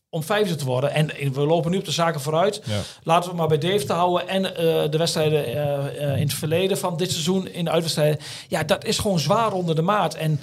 om 0.09 0.23
vijfde 0.23 0.55
te 0.55 0.65
worden. 0.65 0.93
En 0.93 1.33
we 1.33 1.41
lopen 1.41 1.71
nu 1.71 1.77
op 1.77 1.85
de 1.85 1.91
zaken 1.91 2.21
vooruit. 2.21 2.61
Ja. 2.65 2.81
Laten 3.03 3.29
we 3.29 3.35
maar 3.35 3.47
bij 3.47 3.57
Dave 3.57 3.85
te 3.85 3.93
houden. 3.93 4.27
En 4.27 4.55
eh, 4.55 4.91
de 4.91 4.97
wedstrijden 4.97 5.45
eh, 5.45 6.03
eh, 6.03 6.15
in 6.15 6.23
het 6.23 6.33
verleden 6.33 6.77
van 6.77 6.97
dit 6.97 7.11
seizoen 7.11 7.47
in 7.47 7.65
de 7.65 7.71
uitwedstrijden. 7.71 8.19
Ja, 8.47 8.63
dat 8.63 8.85
is 8.85 8.97
gewoon 8.97 9.19
zwaar 9.19 9.53
onder 9.53 9.75
de 9.75 9.81
maat. 9.81 10.15
En 10.15 10.39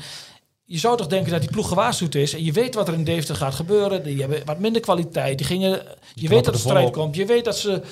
je 0.64 0.78
zou 0.78 0.96
toch 0.96 1.06
denken 1.06 1.32
dat 1.32 1.40
die 1.40 1.50
ploeg 1.50 1.68
gewaarschuwd 1.68 2.14
is. 2.14 2.34
En 2.34 2.44
je 2.44 2.52
weet 2.52 2.74
wat 2.74 2.88
er 2.88 2.94
in 2.94 3.04
Deventer 3.04 3.36
gaat 3.36 3.54
gebeuren. 3.54 4.02
Die 4.02 4.20
hebben 4.20 4.42
wat 4.44 4.58
minder 4.58 4.82
kwaliteit. 4.82 5.38
Die 5.38 5.46
gingen, 5.46 5.82
je 6.14 6.28
weet 6.28 6.44
dat 6.44 6.54
er 6.54 6.60
strijd 6.60 6.90
komt. 6.90 7.16
Je 7.16 7.26
weet 7.26 7.44
dat 7.44 7.58
ze 7.58 7.82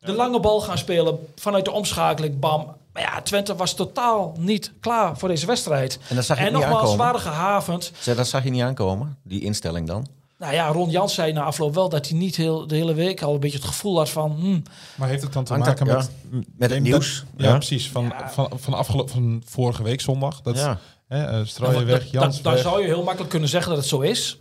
de 0.00 0.12
lange 0.12 0.40
bal 0.40 0.60
gaan 0.60 0.78
spelen. 0.78 1.18
Vanuit 1.36 1.64
de 1.64 1.70
omschakeling, 1.70 2.38
bam. 2.38 2.76
Maar 2.96 3.04
ja, 3.14 3.22
Twente 3.22 3.54
was 3.56 3.74
totaal 3.74 4.34
niet 4.38 4.72
klaar 4.80 5.18
voor 5.18 5.28
deze 5.28 5.46
wedstrijd. 5.46 5.98
En 6.08 6.16
dat 6.16 6.24
zag 6.24 6.36
je 6.38 6.44
en 6.44 6.52
niet 6.52 6.60
nogmaals, 6.60 6.80
aankomen. 6.80 7.04
waren 7.04 7.20
gehavend. 7.20 7.92
Zeg, 7.98 8.16
Dat 8.16 8.26
zag 8.28 8.44
je 8.44 8.50
niet 8.50 8.62
aankomen, 8.62 9.16
die 9.22 9.40
instelling 9.42 9.86
dan. 9.86 10.06
Nou 10.38 10.52
ja, 10.54 10.66
Ron 10.68 10.90
Jans 10.90 11.14
zei 11.14 11.32
na 11.32 11.42
afloop 11.42 11.74
wel 11.74 11.88
dat 11.88 12.08
hij 12.08 12.18
niet 12.18 12.36
heel, 12.36 12.66
de 12.66 12.74
hele 12.74 12.94
week 12.94 13.22
al 13.22 13.34
een 13.34 13.40
beetje 13.40 13.58
het 13.58 13.66
gevoel 13.66 13.96
had 13.98 14.10
van... 14.10 14.30
hmm, 14.40 14.62
Maar 14.94 15.08
heeft 15.08 15.22
het 15.22 15.32
dan 15.32 15.44
te 15.44 15.52
Hangt 15.52 15.66
maken 15.68 15.86
dat- 15.86 15.96
met... 15.96 16.10
Met 16.30 16.44
het 16.58 16.70
dat- 16.70 16.80
nieuws. 16.80 17.24
Ja, 17.36 17.48
Ja. 17.48 17.56
precies. 17.56 17.88
Van, 17.90 18.12
van, 18.26 18.50
van, 18.54 18.74
afgelopen, 18.74 19.12
van 19.12 19.42
vorige 19.46 19.82
week 19.82 20.00
zondag. 20.00 20.40
Dat, 20.42 20.56
Ja. 20.56 20.78
hè, 21.08 21.24
eh, 21.24 21.84
weg, 21.84 21.86
dat- 22.02 22.10
Jans 22.10 22.42
Dan 22.42 22.58
zou 22.58 22.80
je 22.80 22.86
heel 22.86 23.02
makkelijk 23.02 23.30
kunnen 23.30 23.48
zeggen 23.48 23.70
dat 23.70 23.78
het 23.80 23.88
zo 23.88 24.00
is. 24.00 24.38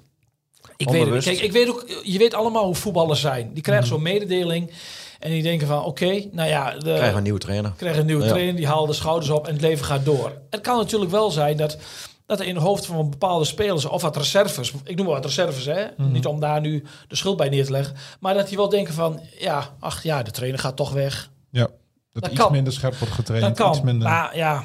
Ik 0.77 0.89
weet, 0.89 1.23
kijk, 1.23 1.39
ik 1.39 1.51
weet 1.51 1.69
ook, 1.69 2.01
je 2.03 2.17
weet 2.17 2.33
allemaal 2.33 2.65
hoe 2.65 2.75
voetballers 2.75 3.21
zijn. 3.21 3.53
Die 3.53 3.63
krijgen 3.63 3.85
Mhm. 3.85 3.93
zo'n 3.93 4.03
mededeling 4.03 4.71
en 5.19 5.29
die 5.31 5.43
denken 5.43 5.67
van, 5.67 5.83
oké, 5.83 6.23
nou 6.31 6.49
ja, 6.49 6.71
de, 6.71 6.79
Krijgen 6.79 7.09
we 7.11 7.17
een 7.17 7.23
nieuwe 7.23 7.39
trainer. 7.39 7.73
krijgen 7.77 7.99
een 7.99 8.05
nieuwe 8.05 8.23
Ja. 8.23 8.29
trainer, 8.29 8.55
die 8.55 8.67
haalt 8.67 8.87
de 8.87 8.93
schouders 8.93 9.29
op 9.31 9.47
en 9.47 9.53
het 9.53 9.61
leven 9.61 9.85
gaat 9.85 10.05
door. 10.05 10.31
Het 10.49 10.61
kan 10.61 10.77
natuurlijk 10.77 11.11
wel 11.11 11.31
zijn 11.31 11.57
dat, 11.57 11.77
dat 12.25 12.39
er 12.39 12.45
in 12.45 12.55
het 12.55 12.63
hoofd 12.63 12.85
van 12.85 13.09
bepaalde 13.09 13.45
spelers, 13.45 13.85
of 13.85 14.01
wat 14.01 14.17
reserves, 14.17 14.71
ik 14.83 14.95
noem 14.95 15.05
maar 15.05 15.15
wat 15.15 15.25
reserves, 15.25 15.65
hè, 15.65 15.85
Mhm. 15.97 16.11
niet 16.11 16.25
om 16.25 16.39
daar 16.39 16.61
nu 16.61 16.83
de 17.07 17.15
schuld 17.15 17.37
bij 17.37 17.49
neer 17.49 17.65
te 17.65 17.71
leggen, 17.71 17.95
maar 18.19 18.33
dat 18.33 18.47
die 18.47 18.57
wel 18.57 18.69
denken 18.69 18.93
van, 18.93 19.19
ja, 19.39 19.69
ach 19.79 20.03
ja, 20.03 20.23
de 20.23 20.31
trainer 20.31 20.59
gaat 20.59 20.75
toch 20.75 20.91
weg. 20.91 21.29
Ja, 21.51 21.61
dat, 21.61 21.71
Dat 22.23 22.31
iets 22.31 22.41
kan. 22.41 22.51
minder 22.51 22.73
scherp 22.73 22.95
wordt 22.95 23.13
getraind. 23.13 23.45
Dat 23.47 23.57
kan, 23.57 23.69
Iets 23.71 23.81
minder... 23.81 24.09
maar 24.09 24.37
ja... 24.37 24.63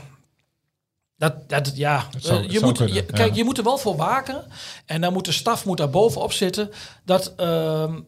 Dat, 1.16 1.48
dat, 1.48 1.72
ja, 1.76 2.04
zou- 2.18 2.42
je 2.50 2.60
moet, 2.60 2.76
kunnen, 2.76 2.94
je, 2.94 3.04
ja. 3.06 3.12
kijk, 3.12 3.34
je 3.34 3.44
moet 3.44 3.58
er 3.58 3.64
wel 3.64 3.78
voor 3.78 3.96
waken. 3.96 4.44
En 4.86 5.00
dan 5.00 5.12
moet 5.12 5.24
de 5.24 5.32
staf 5.32 5.64
moet 5.64 5.76
daar 5.78 5.90
bovenop 5.90 6.32
zitten. 6.32 6.70
Dat, 7.04 7.32
ehm, 7.36 8.00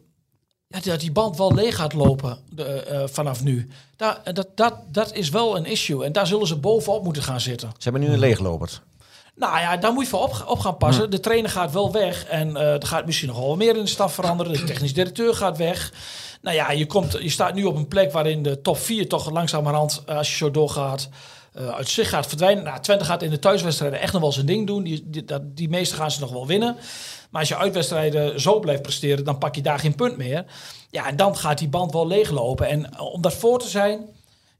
dat 0.81 0.99
die 0.99 1.11
band 1.11 1.37
wel 1.37 1.53
leeg 1.53 1.75
gaat 1.75 1.93
lopen 1.93 2.37
de, 2.49 2.63
eh, 2.63 3.03
vanaf 3.05 3.43
nu. 3.43 3.69
Daar, 3.95 4.33
dat, 4.33 4.47
dat, 4.55 4.73
dat 4.91 5.13
is 5.13 5.29
wel 5.29 5.57
een 5.57 5.65
issue. 5.65 6.03
En 6.05 6.11
daar 6.11 6.27
zullen 6.27 6.47
ze 6.47 6.55
bovenop 6.55 7.03
moeten 7.03 7.23
gaan 7.23 7.41
zitten. 7.41 7.69
Ze 7.69 7.83
hebben 7.89 8.01
nu 8.01 8.07
een 8.07 8.19
leegloperd. 8.19 8.81
Nou 9.35 9.59
ja, 9.59 9.77
daar 9.77 9.93
moet 9.93 10.03
je 10.03 10.09
voor 10.09 10.21
op, 10.21 10.43
op 10.47 10.59
gaan 10.59 10.77
passen. 10.77 11.09
De 11.09 11.19
trainer 11.19 11.51
gaat 11.51 11.71
wel 11.71 11.91
weg. 11.91 12.25
En 12.25 12.57
eh, 12.57 12.73
er 12.73 12.85
gaat 12.85 13.05
misschien 13.05 13.27
nog 13.27 13.39
wel 13.39 13.55
meer 13.55 13.77
in 13.77 13.83
de 13.83 13.89
staf 13.89 14.13
veranderen. 14.13 14.53
De 14.53 14.63
technisch 14.63 14.93
directeur 14.93 15.33
gaat 15.33 15.57
weg. 15.57 15.93
Nou 16.41 16.55
ja, 16.55 16.71
je, 16.71 16.85
komt, 16.85 17.17
je 17.19 17.29
staat 17.29 17.53
nu 17.53 17.63
op 17.63 17.75
een 17.75 17.87
plek 17.87 18.11
waarin 18.11 18.43
de 18.43 18.61
top 18.61 18.77
4 18.77 19.07
toch 19.07 19.31
langzamerhand, 19.31 20.03
eh, 20.05 20.17
als 20.17 20.29
je 20.29 20.35
zo 20.35 20.51
doorgaat, 20.51 21.09
eh, 21.53 21.67
uit 21.67 21.89
zich 21.89 22.09
gaat 22.09 22.27
verdwijnen. 22.27 22.63
Nou, 22.63 22.79
Twente 22.79 23.05
gaat 23.05 23.21
in 23.21 23.29
de 23.29 23.39
thuiswedstrijden 23.39 23.99
echt 23.99 24.13
nog 24.13 24.21
wel 24.21 24.31
zijn 24.31 24.45
ding 24.45 24.67
doen. 24.67 24.83
Die, 24.83 25.03
die, 25.05 25.25
dat, 25.25 25.41
die 25.45 25.69
meeste 25.69 25.95
gaan 25.95 26.11
ze 26.11 26.19
nog 26.19 26.31
wel 26.31 26.47
winnen. 26.47 26.75
Maar 27.33 27.41
als 27.41 27.49
je 27.49 27.57
uitwedstrijden 27.57 28.41
zo 28.41 28.59
blijft 28.59 28.81
presteren, 28.81 29.25
dan 29.25 29.37
pak 29.37 29.55
je 29.55 29.61
daar 29.61 29.79
geen 29.79 29.95
punt 29.95 30.17
meer. 30.17 30.45
Ja, 30.89 31.07
en 31.07 31.15
dan 31.15 31.37
gaat 31.37 31.57
die 31.57 31.67
band 31.67 31.91
wel 31.91 32.07
leeglopen. 32.07 32.67
En 32.67 32.91
eh, 32.93 33.01
om 33.01 33.21
dat 33.21 33.33
voor 33.33 33.59
te 33.59 33.67
zijn, 33.67 33.99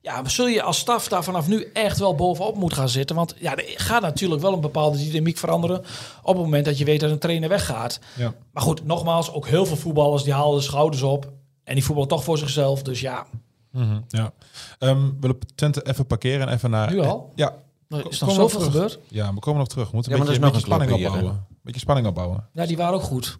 ja, 0.02 0.28
zul 0.28 0.48
je 0.48 0.62
als 0.62 0.78
staf 0.78 1.08
daar 1.08 1.24
vanaf 1.24 1.48
nu 1.48 1.70
echt 1.74 2.00
wel 2.00 2.16
bovenop 2.16 2.56
moeten 2.56 2.78
gaan 2.78 2.90
zitten. 2.90 3.16
Want 3.16 3.36
ja, 3.40 3.56
er 3.56 3.64
gaat 3.76 4.02
natuurlijk 4.02 4.42
wel 4.42 4.54
een 4.54 4.62
bepaalde 4.62 4.98
dynamiek 4.98 5.38
veranderen 5.38 5.80
op 6.22 6.36
het 6.36 6.44
moment 6.44 6.66
dat 6.66 6.78
je 6.78 6.86
weet 6.86 7.00
dat 7.00 7.12
een 7.12 7.20
trainer 7.20 7.50
weggaat. 7.50 8.00
Ja. 8.16 8.34
Maar 8.52 8.64
goed, 8.64 8.86
nogmaals, 8.86 9.32
ook 9.32 9.48
heel 9.48 9.66
veel 9.66 9.78
voetballers 9.78 10.24
die 10.24 10.34
halen 10.34 10.58
de 10.58 10.64
schouders 10.64 11.02
op. 11.02 11.32
En 11.64 11.74
die 11.74 11.84
voetballen 11.84 12.10
toch 12.10 12.24
voor 12.24 12.38
zichzelf. 12.38 12.82
Dus 12.82 13.00
ja, 13.00 13.26
Mhm, 13.72 14.00
ja. 14.08 14.34
Ehm, 14.80 15.06
we 15.06 15.14
willen 15.20 15.38
Twente 15.56 15.88
even 15.88 16.06
parkeren 16.06 16.48
en 16.48 16.54
even 16.54 16.70
naar... 16.70 16.92
Nu 16.92 17.00
al? 17.00 17.32
Ja. 17.36 17.54
er 17.90 18.10
is 18.10 18.20
nog 18.20 18.32
zoveel 18.32 18.60
gebeurd. 18.60 19.00
Ja, 19.08 19.34
we 19.34 19.40
komen 19.40 19.60
nog 19.60 19.68
terug. 19.70 19.86
We 19.90 19.96
moeten 19.96 20.12
Ja, 20.12 20.18
een 20.20 20.26
beetje, 20.26 20.54
een 20.54 20.60
spanning 20.60 20.92
opbouwen. 20.92 21.46
Beetje 21.64 21.80
spanning 21.80 22.08
opbouwen. 22.08 22.48
Ja, 22.54 22.66
die 22.66 22.78
waren 22.78 22.94
ook 22.94 23.02
goed. 23.02 23.38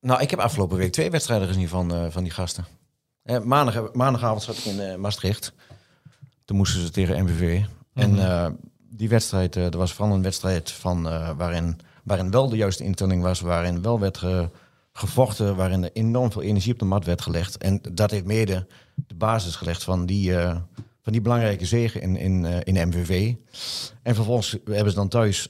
Nou, 0.00 0.20
ik 0.22 0.30
heb 0.30 0.38
afgelopen 0.38 0.76
week 0.76 0.92
twee 0.92 1.10
wedstrijden 1.10 1.48
gezien 1.48 1.68
van, 1.68 1.94
eh, 1.94 2.06
van 2.10 2.22
die 2.22 2.32
gasten. 2.32 2.64
Eh, 3.22 3.40
maandag, 3.40 3.92
maandagavond 3.92 4.42
zat 4.42 4.56
ik 4.58 4.64
in 4.64 4.80
eh, 4.80 4.96
Maastricht. 4.96 5.52
Toen 6.44 6.56
moesten 6.56 6.80
ze 6.80 6.90
tegen 6.90 7.24
MVV. 7.24 7.64
En 7.94 8.18
eh, 8.28 8.46
die 8.78 9.08
wedstrijd, 9.08 9.56
eh 9.56 9.64
er 9.64 9.76
was 9.78 9.92
vooral 9.92 10.14
een 10.14 10.22
wedstrijd 10.22 10.70
van, 10.70 11.08
eh, 11.08 11.30
waarin, 11.36 11.78
waarin 12.04 12.30
wel 12.30 12.48
de 12.48 12.56
juiste 12.56 12.84
instelling 12.84 13.22
was. 13.22 13.40
Waarin 13.40 13.82
wel 13.82 14.00
werd 14.00 14.18
ge- 14.18 14.50
gevochten. 14.92 15.56
Waarin 15.56 15.84
er 15.84 15.90
enorm 15.92 16.32
veel 16.32 16.42
energie 16.42 16.72
op 16.72 16.78
de 16.78 16.84
mat 16.84 17.04
werd 17.04 17.22
gelegd. 17.22 17.56
En 17.58 17.80
dat 17.92 18.10
heeft 18.10 18.24
mede 18.24 18.66
de 18.94 19.14
basis 19.14 19.56
gelegd 19.56 19.84
van 19.84 20.06
die, 20.06 20.36
eh, 20.38 20.56
van 21.02 21.12
die 21.12 21.20
belangrijke 21.20 21.66
zege 21.66 22.00
in, 22.00 22.16
in, 22.16 22.44
eh, 22.46 22.74
in 22.74 22.88
MVV. 22.88 23.34
En 24.02 24.14
vervolgens 24.14 24.56
hebben 24.64 24.90
ze 24.90 24.98
dan 24.98 25.08
thuis, 25.08 25.48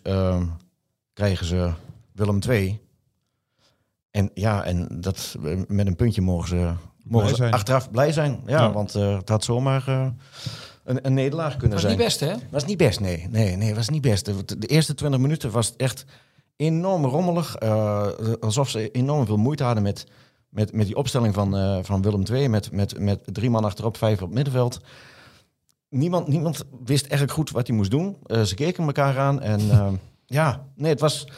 krijgen 1.13 1.47
ze 1.47 1.73
Willem 2.17 2.39
II. 2.49 2.81
En 4.11 4.31
ja, 4.35 4.65
en 4.65 4.89
dat, 5.01 5.37
met 5.69 5.87
een 5.87 5.97
puntje 5.97 6.21
mogen 6.23 6.49
ze, 6.49 6.73
mogen 7.05 7.29
ze 7.29 7.35
zijn. 7.35 7.53
achteraf 7.53 7.91
blij 7.91 8.13
zijn. 8.13 8.41
Ja, 8.47 8.61
Ja. 8.63 8.73
want 8.73 8.95
eh, 8.95 9.17
het 9.17 9.29
had 9.29 9.45
zomaar 9.45 9.89
eh, 9.89 10.07
een, 10.85 11.07
een 11.07 11.15
nederlaag 11.15 11.57
kunnen 11.57 11.79
zijn. 11.81 11.93
niet 11.97 12.05
best, 12.05 12.21
hè? 12.21 12.33
Was 12.51 12.65
niet 12.65 12.77
best, 12.77 13.01
nee. 13.01 13.27
Nee, 13.31 13.57
nee, 13.57 13.75
was 13.75 13.89
niet 13.89 14.03
best. 14.03 14.25
De, 14.25 14.59
de 14.59 14.67
eerste 14.67 14.95
20 14.95 15.21
minuten 15.21 15.51
was 15.51 15.77
echt 15.77 16.05
enorm 16.57 17.05
rommelig. 17.05 17.55
eh, 17.57 18.09
alsof 18.41 18.69
ze 18.71 18.91
enorm 18.91 19.27
veel 19.27 19.37
moeite 19.37 19.65
hadden 19.65 19.83
met, 19.83 20.07
met, 20.49 20.73
met 20.73 20.87
die 20.87 20.97
opstelling 20.97 21.35
van, 21.35 21.57
eh, 21.57 21.79
van 21.83 22.03
Willem 22.03 22.23
II. 22.31 22.49
Met, 22.49 22.73
met, 22.73 22.99
met 22.99 23.21
drie 23.25 23.51
man 23.51 23.65
achterop, 23.65 23.97
vijf 23.97 24.15
op 24.21 24.27
het 24.27 24.35
middenveld. 24.35 24.81
Niemand, 25.89 26.29
niemand 26.29 26.65
wist 26.85 27.03
eigenlijk 27.03 27.33
goed 27.33 27.51
wat 27.51 27.67
hij 27.67 27.77
moest 27.77 27.91
doen. 27.91 28.17
Ze 28.45 28.55
keken 28.55 28.85
elkaar 28.87 29.19
aan 29.19 29.41
en 29.41 29.61
ja, 30.27 30.67
nee, 30.75 30.91
het 30.91 31.01
was, 31.01 31.29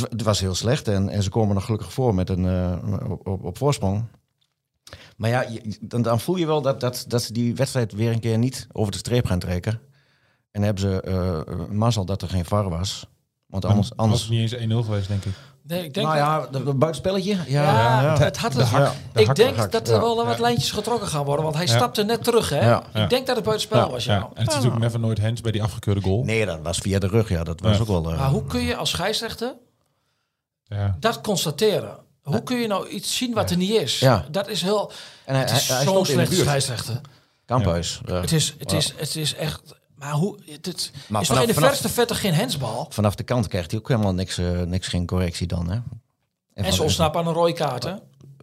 het, 0.00 0.10
het 0.10 0.22
was 0.22 0.40
heel 0.40 0.54
slecht. 0.54 0.88
En, 0.88 1.08
en 1.08 1.22
ze 1.22 1.30
komen 1.30 1.54
nog 1.54 1.64
gelukkig 1.64 1.92
voor 1.92 2.14
met 2.14 2.28
een, 2.30 2.46
eh, 2.48 3.08
op, 3.22 3.44
op, 3.44 3.58
voorsprong. 3.58 4.04
Maar 5.16 5.30
ja, 5.30 5.40
je- 5.42 5.76
dan, 5.80 6.02
dan 6.02 6.20
voel 6.20 6.36
je 6.36 6.46
wel 6.46 6.62
dat, 6.62 6.80
dat, 6.80 7.04
dat 7.08 7.22
ze 7.22 7.32
die 7.32 7.54
wedstrijd 7.54 7.92
weer 7.92 8.12
een 8.12 8.20
keer 8.20 8.38
niet 8.38 8.66
over 8.72 8.92
de 8.92 8.98
streep 8.98 9.26
gaan 9.26 9.38
trekken. 9.38 9.80
En 10.50 10.62
hebben 10.62 10.82
ze 10.82 11.00
eh 11.00 11.66
mazzel 11.70 12.04
dat 12.04 12.22
er 12.22 12.28
geen 12.28 12.44
VAR 12.44 12.68
was. 12.68 13.06
Want 13.46 13.64
anders... 13.64 13.88
was 13.88 13.98
anders 13.98 14.20
het 14.22 14.30
niet 14.30 14.52
eens 14.52 14.72
1-0 14.72 14.84
geweest, 14.86 15.08
denk 15.08 15.24
ik. 15.24 15.32
Nee, 15.62 15.84
ik 15.84 15.94
denk 15.94 16.06
nou 16.06 16.18
dat- 16.18 16.26
ja, 16.52 16.58
de, 16.58 16.64
de 16.64 16.74
buitenspelletje. 16.74 17.30
Ja, 17.30 17.62
Ja, 17.62 18.02
ja. 18.02 18.18
het 18.18 18.36
had 18.36 18.54
het. 18.54 18.62
hak, 18.68 18.92
de 19.12 19.20
ik 19.20 19.26
hak- 19.26 19.36
denk 19.36 19.56
hak, 19.56 19.72
dat 19.72 19.88
er 19.88 19.94
ja. 19.94 20.00
wel 20.00 20.24
wat 20.26 20.38
lijntjes 20.38 20.70
getrokken 20.70 21.08
gaan 21.08 21.24
worden, 21.24 21.44
want 21.44 21.56
hij 21.56 21.66
Ja. 21.66 21.72
stapte 21.76 22.02
net 22.02 22.24
terug, 22.24 22.48
hè? 22.48 22.60
Ja. 22.68 22.82
Ja. 22.92 23.02
Ik 23.02 23.10
denk 23.10 23.26
dat 23.26 23.36
het 23.36 23.44
buitenspel 23.44 23.78
Ja. 23.86 23.90
was, 23.90 24.04
ja. 24.04 24.14
Ja. 24.14 24.20
En 24.20 24.28
het 24.34 24.48
is 24.48 24.54
natuurlijk 24.54 24.82
never 24.82 25.00
nooit 25.00 25.20
hands 25.20 25.40
bij 25.40 25.52
die 25.52 25.62
afgekeurde 25.62 26.00
goal. 26.00 26.24
Nee, 26.24 26.46
dat 26.46 26.60
was 26.62 26.78
via 26.78 26.98
de 26.98 27.06
rug. 27.06 27.28
Ja, 27.28 27.44
dat 27.44 27.60
was 27.60 27.74
Ja. 27.76 27.80
ook 27.82 27.88
wel... 27.88 28.10
eh, 28.12 28.18
Maar 28.18 28.30
hoe 28.30 28.44
kun 28.44 28.60
je 28.60 28.76
als 28.76 28.90
scheidsrechter 28.90 29.54
Ja. 30.64 30.96
dat 31.00 31.20
constateren? 31.20 31.96
Hoe 32.22 32.42
kun 32.42 32.56
je 32.58 32.66
nou 32.66 32.88
iets 32.88 33.16
zien 33.16 33.34
wat 33.34 33.50
er 33.50 33.56
niet 33.56 33.70
is? 33.70 33.98
Ja. 33.98 34.26
Dat 34.30 34.48
is 34.48 34.62
heel... 34.62 34.92
En 35.24 35.34
hij, 35.34 35.44
Het 35.44 35.50
is 35.52 35.68
hij, 35.68 35.84
zo'n 35.84 36.06
slechte 36.06 36.34
scheidsrechter. 36.34 37.00
Kamphuis. 37.46 38.00
Ja. 38.06 38.20
Het 38.20 38.32
is, 38.32 38.54
het, 38.58 38.72
is, 38.72 38.94
het 38.96 39.16
is 39.16 39.34
echt... 39.34 39.60
Maar 39.94 40.12
hoe... 40.12 40.38
Het, 40.46 40.66
het 40.66 40.90
Maar 41.08 41.20
is 41.20 41.26
vanaf- 41.26 41.26
toch 41.28 41.38
in 41.40 41.46
de 41.46 41.54
vanaf- 41.54 41.68
verste 41.68 41.88
vette 41.88 42.14
geen 42.14 42.34
hensbal? 42.34 42.86
Vanaf 42.90 43.14
de 43.14 43.22
kant 43.22 43.48
krijgt 43.48 43.70
hij 43.70 43.80
ook 43.80 43.88
helemaal 43.88 44.14
niks, 44.14 44.38
eh, 44.38 44.60
niks 44.62 44.88
geen 44.88 45.06
correctie 45.06 45.46
dan. 45.46 45.70
Hè? 45.70 45.74
En 46.54 46.64
van- 46.64 46.72
ze 46.72 46.82
ontsnappen 46.82 47.20
aan 47.20 47.26
een 47.26 47.32
rode 47.32 47.52
kaart, 47.52 47.82
hè? 47.82 47.94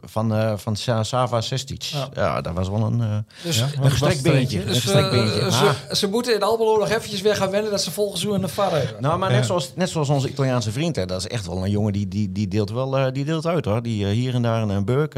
Van, 0.04 0.34
eh 0.36 0.54
van 0.58 0.76
Sa- 0.76 1.04
Sava 1.04 1.42
Sestic. 1.42 1.82
Ja. 1.84 2.10
Ja. 2.14 2.42
dat 2.42 2.54
was 2.54 2.70
wel 2.70 2.82
een, 2.82 3.26
Dus, 3.44 3.58
Ja? 3.58 3.68
een 3.82 3.90
gestrekt 3.92 4.22
beentje. 4.24 4.60
Een 4.62 4.68
dus 4.68 4.80
gestrekt 4.80 5.06
eh, 5.06 5.12
beentje. 5.12 5.52
ze, 5.52 5.64
Maar- 5.64 5.96
ze 5.96 6.08
moeten 6.08 6.36
in 6.36 6.44
Almelo 6.44 6.78
nog 6.78 6.90
eventjes 6.90 7.22
weer 7.22 7.36
gaan 7.36 7.50
wennen 7.50 7.72
dat 7.72 7.82
ze 7.82 7.92
volgens 7.92 8.22
seizoen 8.22 8.44
een 8.44 8.50
VAR 8.50 8.72
hebben. 8.72 9.02
Nou, 9.02 9.20
maar 9.20 9.30
net, 9.30 9.40
Ja. 9.40 9.46
zoals, 9.46 9.72
net 9.76 9.90
zoals 9.90 10.10
onze 10.10 10.30
Italiaanse 10.30 10.72
vriend, 10.72 10.96
hè, 10.96 11.06
dat 11.06 11.20
is 11.20 11.28
echt 11.28 11.46
wel 11.48 11.64
een 11.64 11.72
jongen 11.72 11.94
die, 11.94 12.08
die, 12.08 12.32
die 12.32 12.48
deelt 12.48 12.72
wel 12.72 12.98
eh, 12.98 13.12
die 13.14 13.26
deelt 13.26 13.46
uit 13.46 13.66
hoor. 13.66 13.82
Die 13.82 14.06
hier 14.08 14.34
en 14.34 14.42
daar 14.42 14.62
een, 14.62 14.70
een 14.70 14.86
beuk. 14.86 15.14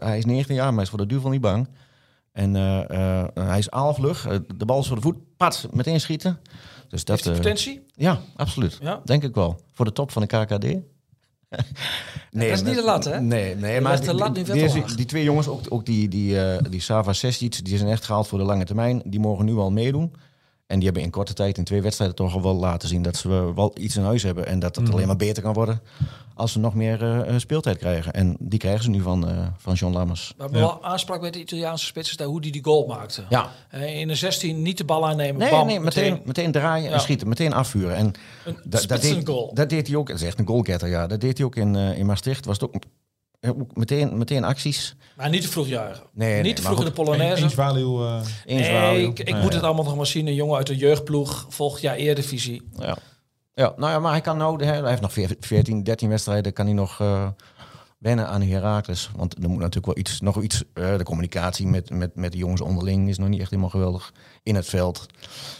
hij 0.00 0.18
is 0.18 0.24
19 0.24 0.54
jaar, 0.54 0.64
maar 0.66 0.74
hij 0.74 0.82
is 0.82 0.88
voor 0.88 0.98
de 0.98 1.06
duivel 1.06 1.30
niet 1.30 1.40
bang. 1.40 1.68
En 2.32 2.56
eh, 2.56 3.20
eh, 3.20 3.26
hij 3.34 3.58
is 3.58 3.70
aalvlug. 3.70 4.26
De 4.56 4.64
bal 4.64 4.80
is 4.80 4.86
voor 4.86 4.96
de 4.96 5.02
voet. 5.02 5.16
Pat, 5.36 5.66
meteen 5.72 6.00
schieten. 6.00 6.38
Dus 6.88 7.04
dat, 7.04 7.08
Heeft 7.16 7.24
hij 7.24 7.32
eh, 7.34 7.40
potentie? 7.40 7.86
ja, 7.94 8.20
absoluut. 8.36 8.78
Ja? 8.80 9.00
Denk 9.04 9.22
ik 9.22 9.34
wel. 9.34 9.60
Voor 9.72 9.84
de 9.84 9.92
top 9.92 10.10
van 10.10 10.22
de 10.22 10.28
KKD. 10.28 10.66
Nee, 12.30 12.48
dat 12.48 12.58
is 12.58 12.64
niet 12.64 12.74
de 12.74 12.82
lat, 12.82 13.04
hè? 13.04 13.20
Nee, 13.20 13.54
nee 13.56 13.80
maar 13.80 14.00
de 14.00 14.06
die, 14.06 14.14
lat 14.14 14.28
nu 14.28 14.34
die, 14.34 14.44
veel 14.44 14.54
te 14.54 14.72
die, 14.72 14.82
laag. 14.82 14.94
die 14.94 15.06
twee 15.06 15.24
jongens, 15.24 15.48
ook, 15.48 15.60
ook 15.68 15.86
die, 15.86 16.08
die, 16.08 16.40
eh, 16.40 16.70
die 16.70 16.80
Sava 16.80 17.12
Sestic, 17.12 17.64
die 17.64 17.78
zijn 17.78 17.90
echt 17.90 18.04
gehaald 18.04 18.28
voor 18.28 18.38
de 18.38 18.44
lange 18.44 18.64
termijn. 18.64 19.02
Die 19.04 19.20
mogen 19.20 19.44
nu 19.44 19.56
al 19.56 19.70
meedoen. 19.70 20.12
En 20.66 20.76
die 20.76 20.84
hebben 20.84 21.02
in 21.02 21.10
korte 21.10 21.32
tijd 21.34 21.58
in 21.58 21.64
twee 21.64 21.82
wedstrijden 21.82 22.16
toch 22.16 22.34
al 22.34 22.42
wel 22.42 22.54
laten 22.54 22.88
zien 22.88 23.02
dat 23.02 23.16
ze 23.16 23.28
wel 23.54 23.72
iets 23.78 23.96
in 23.96 24.02
huis 24.02 24.22
hebben. 24.22 24.46
En 24.46 24.58
dat 24.58 24.76
het 24.76 24.84
Mhm. 24.84 24.94
alleen 24.94 25.06
maar 25.06 25.16
beter 25.16 25.42
kan 25.42 25.52
worden 25.52 25.80
als 26.34 26.52
ze 26.52 26.58
nog 26.58 26.74
meer 26.74 27.02
eh, 27.02 27.28
eh, 27.28 27.38
speeltijd 27.40 27.78
krijgen. 27.78 28.12
En 28.12 28.36
die 28.40 28.58
krijgen 28.58 28.82
ze 28.84 28.90
nu 28.90 29.00
van, 29.00 29.28
eh, 29.28 29.46
van 29.56 29.74
John 29.74 29.92
Lammers. 29.94 30.34
Wat 30.36 30.50
me 30.50 30.58
wel 30.58 30.84
aansprak 30.84 31.20
bij 31.20 31.30
de 31.30 31.40
Italiaanse 31.40 31.84
spits 31.86 32.10
is 32.10 32.16
daar 32.16 32.26
hoe 32.26 32.40
die 32.40 32.52
die 32.52 32.64
goal 32.64 32.86
maakte. 32.86 33.22
Ja, 33.28 33.50
Eh, 33.70 34.00
In 34.00 34.08
de 34.08 34.14
16 34.14 34.62
niet 34.62 34.78
de 34.78 34.84
bal 34.84 35.06
aannemen, 35.06 35.40
nee, 35.40 35.50
bam, 35.50 35.66
nee 35.66 35.80
meteen, 35.80 36.20
meteen, 36.24 36.52
draaien 36.52 36.88
Ja. 36.88 36.94
en 36.94 37.00
schieten. 37.00 37.28
Meteen 37.28 37.52
afvuren. 37.52 37.96
En 37.96 38.06
Een 38.44 38.56
dat, 38.64 38.84
dat, 38.88 39.00
deed, 39.00 39.26
dat 39.52 39.68
deed 39.68 39.86
hij 39.86 39.96
ook. 39.96 40.08
Dat 40.08 40.16
is 40.16 40.22
echt 40.26 40.38
een 40.38 40.46
goalgetter, 40.46 40.88
ja. 40.88 41.06
Dat 41.06 41.20
deed 41.20 41.36
hij 41.38 41.46
ook 41.46 41.56
in, 41.56 41.76
eh, 41.76 41.98
in 41.98 42.06
Maastricht. 42.06 42.44
Was 42.44 42.60
het 42.60 42.64
ook, 42.74 42.82
ook 43.48 43.76
meteen, 43.76 44.18
meteen 44.18 44.44
acties. 44.44 44.96
Maar 45.16 45.28
niet 45.30 45.42
te 45.42 45.48
vroeg 45.48 45.66
juichen. 45.66 46.04
Nee, 46.12 46.32
nee, 46.32 46.42
niet 46.42 46.56
te 46.56 46.62
vroeg 46.62 46.78
in 46.78 46.84
de. 46.84 46.90
Polonaise. 46.92 47.42
Eens 47.42 47.54
value. 47.54 48.06
eh, 48.06 48.20
nee, 48.44 49.06
ik, 49.06 49.18
ik 49.18 49.34
moet 49.34 49.50
Ja, 49.52 49.54
het 49.54 49.62
allemaal 49.62 49.84
nog 49.84 49.96
maar 49.96 50.06
zien. 50.06 50.26
Een 50.26 50.34
jongen 50.34 50.56
uit 50.56 50.66
de 50.66 50.76
jeugdploeg, 50.76 51.46
volgend 51.48 51.82
jaar 51.82 51.94
Eredivisie. 51.96 52.62
Ja. 52.78 52.96
ja, 53.54 53.72
nou 53.76 53.90
ja, 53.92 53.98
maar 53.98 54.10
hij 54.12 54.20
kan 54.20 54.36
nou, 54.36 54.64
hè, 54.64 54.72
hij 54.72 54.88
heeft 54.88 55.00
nog 55.02 55.12
14, 55.40 55.82
13 55.82 56.08
wedstrijden, 56.08 56.52
kan 56.52 56.66
hij 56.66 56.74
nog 56.74 57.00
eh, 57.00 57.28
wennen 57.98 58.28
aan 58.28 58.42
Herakles. 58.42 59.10
Want 59.16 59.34
er 59.42 59.48
moet 59.48 59.58
natuurlijk 59.58 59.86
wel 59.86 59.96
iets, 59.98 60.20
nog 60.20 60.42
iets, 60.42 60.62
eh, 60.74 60.96
de 60.96 61.04
communicatie 61.04 61.66
met, 61.66 61.90
met, 61.90 62.14
met 62.14 62.32
de 62.32 62.38
jongens 62.38 62.60
onderling 62.60 63.08
is 63.08 63.18
nog 63.18 63.28
niet 63.28 63.40
echt 63.40 63.50
helemaal 63.50 63.70
geweldig 63.70 64.12
in 64.42 64.54
het 64.54 64.66
veld. 64.66 65.06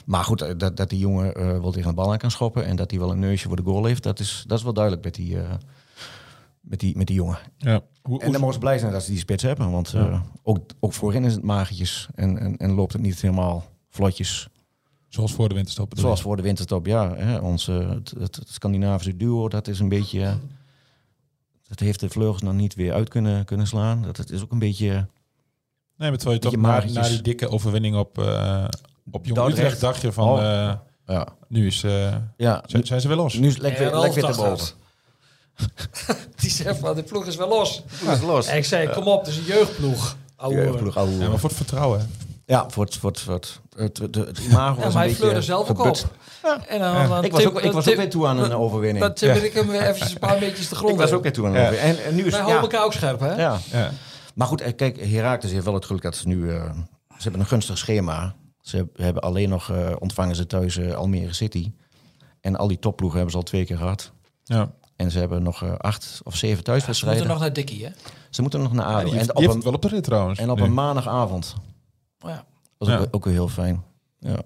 Maar 0.06 0.24
goed, 0.24 0.60
dat, 0.60 0.76
dat 0.76 0.88
die 0.90 0.98
jongen 0.98 1.34
eh, 1.34 1.60
wel 1.60 1.70
tegen 1.72 1.88
de 1.88 1.94
bal 1.94 2.12
aan 2.12 2.18
kan 2.18 2.30
schoppen 2.30 2.64
en 2.64 2.76
dat 2.76 2.90
hij 2.90 3.00
wel 3.00 3.10
een 3.10 3.18
neusje 3.18 3.46
voor 3.48 3.56
de 3.56 3.62
goal 3.62 3.84
heeft, 3.84 4.02
dat 4.02 4.18
is, 4.18 4.44
dat 4.46 4.58
is 4.58 4.64
wel 4.64 4.72
duidelijk 4.72 5.04
met 5.04 5.14
die, 5.14 5.38
eh, 5.40 5.50
met 6.68 6.80
die, 6.80 6.96
met 6.96 7.06
die 7.06 7.16
jongen. 7.16 7.38
ja. 7.58 7.80
Hoe, 8.02 8.20
En 8.20 8.30
dan 8.30 8.40
mogen 8.40 8.54
ze 8.54 8.60
blij 8.60 8.78
zijn 8.78 8.92
dat 8.92 9.02
ze 9.02 9.10
die 9.10 9.18
spits 9.18 9.42
hebben, 9.42 9.70
want 9.70 9.92
eh, 9.94 10.20
ook, 10.42 10.58
ook 10.80 10.92
voorin 10.92 11.24
is 11.24 11.32
het 11.34 11.42
magertjes 11.42 12.08
en, 12.14 12.38
en, 12.38 12.56
en 12.56 12.70
loopt 12.72 12.92
het 12.92 13.02
niet 13.02 13.20
helemaal 13.20 13.64
vlotjes. 13.88 14.48
zoals 15.08 15.32
voor 15.32 15.48
de 15.48 15.54
winterstop. 15.54 15.88
bedoel 15.88 16.04
Zoals 16.04 16.22
voor 16.22 16.36
de 16.36 16.42
winterstop, 16.42 16.86
ja. 16.86 17.14
Hè, 17.14 17.36
onze, 17.38 17.72
het, 17.72 18.14
het, 18.18 18.36
het 18.36 18.48
Scandinavische 18.48 19.16
duo, 19.16 19.48
dat 19.48 19.68
is 19.68 19.80
een 19.80 19.88
beetje... 19.88 20.20
eh, 20.22 20.34
Dat 21.62 21.80
heeft 21.80 22.00
de 22.00 22.08
vleugels 22.08 22.42
nog 22.42 22.54
niet 22.54 22.74
weer 22.74 22.92
uit 22.92 23.08
kunnen, 23.08 23.44
kunnen 23.44 23.66
slaan. 23.66 24.02
Dat 24.02 24.16
het 24.16 24.30
is 24.30 24.42
ook 24.42 24.52
een 24.52 24.58
beetje... 24.58 24.90
Nee, 25.96 26.08
maar 26.08 26.18
terwijl 26.18 26.40
je 26.42 26.50
toch 26.50 26.56
na, 26.60 26.80
die 27.08 27.22
dikke 27.22 27.48
overwinning 27.48 27.96
op, 27.96 28.18
eh 28.18 28.64
op 29.10 29.24
Jong 29.26 29.36
Dordrecht. 29.38 29.58
Utrecht 29.62 29.80
dacht 29.80 30.00
je 30.02 30.12
van... 30.12 30.28
Oh. 30.28 30.38
eh, 30.68 30.74
Ja, 31.06 31.28
nu 31.48 31.66
is, 31.66 31.82
eh, 31.82 32.16
ja 32.36 32.62
zijn, 32.66 32.86
zijn 32.86 33.00
ze 33.00 33.08
weer 33.08 33.16
los. 33.16 33.34
nu 33.34 33.46
is 33.46 33.52
het 33.54 33.62
lek 33.62 33.78
weer, 33.78 33.90
boven. 33.90 34.66
Die 36.40 36.50
zegt 36.50 36.78
van, 36.78 36.94
de 36.94 37.02
ploeg 37.02 37.26
is 37.26 37.36
wel 37.36 37.48
los. 37.48 37.82
Is 38.12 38.20
los. 38.20 38.46
En 38.46 38.56
ik 38.56 38.64
zei, 38.64 38.88
kom 38.88 39.06
op, 39.06 39.20
het 39.20 39.28
is 39.28 39.36
een 39.36 39.44
jeugdploeg. 39.44 40.16
Ouwe. 40.36 40.56
Jeugdploeg, 40.56 40.96
ouwe. 40.96 41.12
ja, 41.12 41.28
maar 41.28 41.38
voor 41.38 41.48
het 41.48 41.58
vertrouwen. 41.58 42.10
Ja, 42.46 42.70
voor 42.70 42.84
het, 42.84 42.96
voor 42.96 43.10
het, 43.10 43.20
voor 43.20 43.34
het, 43.34 43.60
het, 43.76 43.98
het, 43.98 44.14
het 44.14 44.38
imago 44.38 44.78
Ja, 44.78 44.84
was 44.84 44.94
maar 44.94 45.02
een 45.02 45.08
hij 45.08 45.14
fleurde 45.16 45.34
beetje 45.34 45.42
zelf 45.52 45.70
ook 45.70 45.78
op. 45.84 45.96
En 46.68 46.78
dan, 46.80 46.92
Ja. 46.92 47.06
dan 47.08 47.24
Ik 47.24 47.32
was, 47.32 47.46
ook, 47.46 47.60
ik 47.60 47.72
was 47.72 47.88
ook 47.88 47.94
weer 47.96 48.10
toe 48.10 48.26
aan 48.26 48.38
een 48.38 48.52
overwinning. 48.54 49.04
Dan 49.04 49.14
timmer 49.14 49.44
ik 49.44 49.52
hem 49.52 49.68
weer 49.68 49.80
eventjes 49.82 50.12
een 50.12 50.18
paar 50.18 50.38
beetjes 50.38 50.68
de 50.68 50.74
grond 50.74 50.92
Ik 50.92 50.98
was 50.98 51.12
ook 51.12 51.22
weer 51.22 51.32
toe 51.32 51.46
aan 51.46 51.54
een 51.54 51.60
overwinning. 51.66 51.98
En, 51.98 52.04
en 52.04 52.14
nu 52.14 52.24
is 52.24 52.30
Wij 52.30 52.40
ja, 52.40 52.46
houden 52.46 52.70
elkaar 52.70 52.84
ook 52.84 52.92
scherp, 52.92 53.20
hè? 53.20 53.34
ja. 53.34 53.58
Ja. 53.72 53.90
Maar 54.34 54.46
goed, 54.46 54.60
eh, 54.60 54.74
kijk, 54.76 55.00
Heracles 55.10 55.52
heeft 55.52 55.64
wel 55.64 55.74
het 55.74 55.84
geluk 55.84 56.02
dat 56.02 56.16
ze 56.16 56.28
nu... 56.28 56.50
eh, 56.50 56.70
ze 57.08 57.22
hebben 57.22 57.40
een 57.40 57.46
gunstig 57.46 57.78
schema. 57.78 58.34
Ze 58.60 58.76
heb- 58.76 58.96
hebben 58.98 59.22
alleen 59.22 59.48
nog 59.48 59.70
eh, 59.70 59.92
ontvangen 59.98 60.36
ze 60.36 60.46
thuis 60.46 60.80
Almere 60.94 61.32
City. 61.32 61.72
En 62.40 62.56
al 62.56 62.68
die 62.68 62.78
topploegen 62.78 63.16
hebben 63.18 63.32
ze 63.34 63.38
al 63.40 63.46
twee 63.48 63.64
keer 63.64 63.76
gehad. 63.76 64.12
Ja. 64.44 64.70
En 64.96 65.10
ze 65.10 65.18
hebben 65.18 65.42
nog 65.42 65.62
eh, 65.62 65.74
acht 65.76 66.20
of 66.24 66.32
zeven 66.36 66.40
Ze 66.40 66.46
moeten 66.46 66.64
thuiswedstrijden. 66.64 67.26
nog 67.26 67.38
naar 67.40 67.52
Dikkie, 67.52 67.84
hè? 67.84 67.90
Ze 68.30 68.42
moeten 68.42 68.60
nog 68.62 68.72
naar 68.72 68.88
Ja, 68.90 68.92
ADO. 68.98 68.98
en, 68.98 69.06
op 69.06 69.12
die 69.36 69.44
heeft 69.44 69.54
een, 69.54 69.62
wel 69.62 69.72
op 69.72 69.82
de 69.82 69.88
rit 69.88 70.04
trouwens. 70.04 70.38
en 70.38 70.50
op 70.50 70.58
nu. 70.58 70.64
een 70.64 70.74
maandagavond. 70.74 71.54
Oh 72.20 72.30
ja. 72.30 72.44
Dat 72.78 72.88
is 72.88 72.94
Ja. 72.94 73.00
ook, 73.00 73.08
ook 73.10 73.24
weer 73.24 73.32
heel 73.34 73.48
fijn. 73.48 73.82
Ja. 74.18 74.36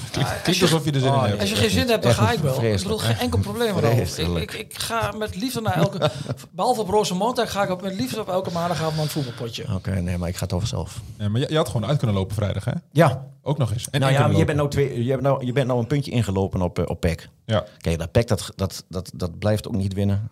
Klinkt 0.42 0.62
alsof 0.62 0.84
je 0.84 0.90
er 0.92 1.00
zin 1.00 1.08
in 1.08 1.14
Oh, 1.14 1.24
hebt. 1.24 1.40
Als 1.40 1.50
je 1.50 1.56
geen 1.56 1.70
zin 1.70 1.88
hebt, 1.88 2.02
dan 2.02 2.12
ga 2.14 2.30
ik 2.32 2.38
wel. 2.38 2.62
Ik 2.62 2.82
bedoel, 2.82 2.98
geen 2.98 3.16
enkel 3.16 3.38
probleem 3.38 3.76
erover. 3.76 4.40
Ik, 4.42 4.74
ga 4.78 5.12
met 5.18 5.36
liefde 5.36 5.60
naar 5.60 5.76
elke... 5.76 6.10
Behalve 6.50 6.80
op 6.80 6.88
Rozenmontag 6.88 7.50
ga 7.52 7.62
ik 7.62 7.70
ook 7.70 7.82
met 7.82 7.94
liefde 7.94 8.20
op 8.20 8.28
elke 8.28 8.50
maandagavond 8.50 8.94
naar 8.94 9.04
een 9.04 9.10
voetbalpotje. 9.10 9.64
Oké, 9.74 9.90
nee, 10.00 10.18
maar 10.18 10.28
ik 10.28 10.36
ga 10.36 10.42
het 10.44 10.52
over 10.52 10.68
zelf. 10.68 11.00
Ja, 11.18 11.28
maar 11.28 11.40
je, 11.40 11.46
je 11.50 11.56
had 11.56 11.68
gewoon 11.68 11.88
uit 11.88 11.98
kunnen 11.98 12.16
lopen 12.16 12.34
vrijdag, 12.34 12.64
hè? 12.64 12.72
Ja, 12.92 13.24
Ook 13.42 13.58
nog 13.58 13.72
eens. 13.72 13.90
En 13.90 14.00
nou 14.00 14.12
ja, 14.12 14.26
je 14.26 14.44
bent 14.44 14.56
nou, 14.58 14.70
twee, 14.70 15.04
je, 15.04 15.10
bent 15.10 15.22
nou, 15.22 15.46
je 15.46 15.52
bent 15.52 15.66
nou 15.66 15.78
een 15.80 15.86
puntje 15.86 16.10
ingelopen 16.10 16.62
op, 16.62 16.78
eh, 16.78 16.84
op 16.88 17.00
PEC. 17.00 17.28
Ja. 17.46 17.64
Kijk, 17.78 17.98
dat 17.98 18.10
PEC, 18.12 18.28
dat, 18.28 18.52
dat, 18.56 18.84
dat, 18.88 19.10
dat 19.14 19.38
blijft 19.38 19.66
ook 19.68 19.74
niet 19.74 19.94
winnen. 19.94 20.30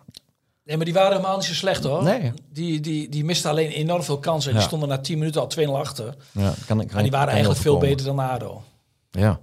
Nee, 0.65 0.75
maar 0.75 0.85
die 0.85 0.93
waren 0.95 1.11
helemaal 1.11 1.35
niet 1.37 1.45
zo 1.45 1.53
slecht 1.53 1.83
hoor. 1.83 2.03
Nee. 2.03 2.31
Die, 2.53 2.79
die, 2.79 3.09
die 3.09 3.25
misten 3.25 3.49
alleen 3.49 3.69
enorm 3.69 4.03
veel 4.03 4.19
kansen. 4.19 4.51
Die 4.51 4.59
Ja. 4.61 4.67
stonden 4.67 4.89
na 4.89 4.97
10 4.97 5.17
minuten 5.17 5.41
al 5.41 5.47
2-0 5.47 5.69
achter. 5.75 6.15
Ja, 6.31 6.53
kan, 6.67 6.81
ik- 6.81 6.91
Maar 6.93 7.01
die 7.01 7.11
waren 7.11 7.25
kan 7.27 7.35
eigenlijk 7.35 7.59
veel 7.61 7.77
beter 7.77 8.05
dan 8.05 8.19
ADO. 8.19 8.63
Ja. 9.11 9.39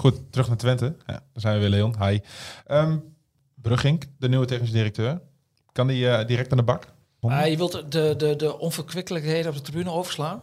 Goed, 0.00 0.32
terug 0.32 0.48
naar 0.48 0.56
Twente. 0.56 0.84
Ja, 1.06 1.12
daar 1.12 1.22
zijn 1.34 1.54
we 1.54 1.60
weer, 1.60 1.68
Leon. 1.68 1.94
Hi. 2.04 2.18
Ehm 2.66 2.96
Brugging, 3.54 4.08
de 4.18 4.28
nieuwe 4.28 4.46
technische 4.46 4.74
directeur. 4.74 5.20
Kan 5.72 5.86
die 5.86 6.08
eh, 6.08 6.26
direct 6.26 6.50
aan 6.50 6.56
de 6.56 6.62
bak? 6.62 6.86
Maar 7.20 7.48
je 7.50 7.56
wilt 7.56 7.92
de, 7.92 8.14
de, 8.16 8.36
de 8.36 8.58
onverkwikkelijkheden 8.58 9.50
op 9.50 9.56
de 9.56 9.62
tribune 9.62 9.90
overslaan? 9.90 10.42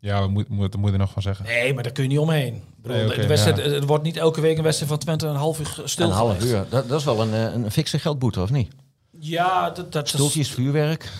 Ja, 0.00 0.22
we 0.22 0.28
moeten 0.28 0.54
moet, 0.54 0.76
moet 0.76 0.92
er 0.92 0.98
nog 0.98 1.12
van 1.12 1.22
zeggen. 1.22 1.44
Nee, 1.44 1.74
maar 1.74 1.82
daar 1.82 1.92
kun 1.92 2.02
je 2.02 2.08
niet 2.08 2.18
omheen. 2.18 2.62
Bedoel, 2.76 2.96
Nee, 2.96 3.18
de 3.18 3.26
wedstrijd, 3.26 3.56
ja. 3.56 3.62
Het 3.62 3.84
wordt 3.84 4.04
niet 4.04 4.16
elke 4.16 4.40
week 4.40 4.56
een 4.56 4.62
wedstrijd 4.62 4.90
van 4.90 5.00
Twente 5.00 5.26
een 5.26 5.34
half 5.34 5.60
uur 5.60 5.80
stil 5.84 6.06
een 6.06 6.12
half 6.12 6.44
uur. 6.44 6.66
Dat, 6.68 6.88
dat 6.88 6.98
is 6.98 7.04
wel 7.04 7.20
een, 7.20 7.32
eh, 7.34 7.52
een 7.52 7.70
fikse 7.70 7.98
geldboete, 7.98 8.40
of 8.40 8.50
niet? 8.50 8.72
Ja, 9.18 9.70
dat, 9.70 9.92
dat 9.92 10.04
is... 10.04 10.10
Stoeltjes, 10.10 10.50
vuurwerk. 10.50 11.12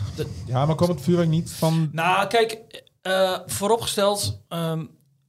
Ja, 0.47 0.67
maar 0.67 0.75
komt 0.75 0.91
het 0.91 1.01
vuurwerk 1.01 1.29
niet 1.29 1.51
van... 1.51 1.89
Nou, 1.93 2.27
kijk, 2.27 2.59
eh, 3.03 3.39
vooropgesteld, 3.47 4.41
ehm, 4.49 4.85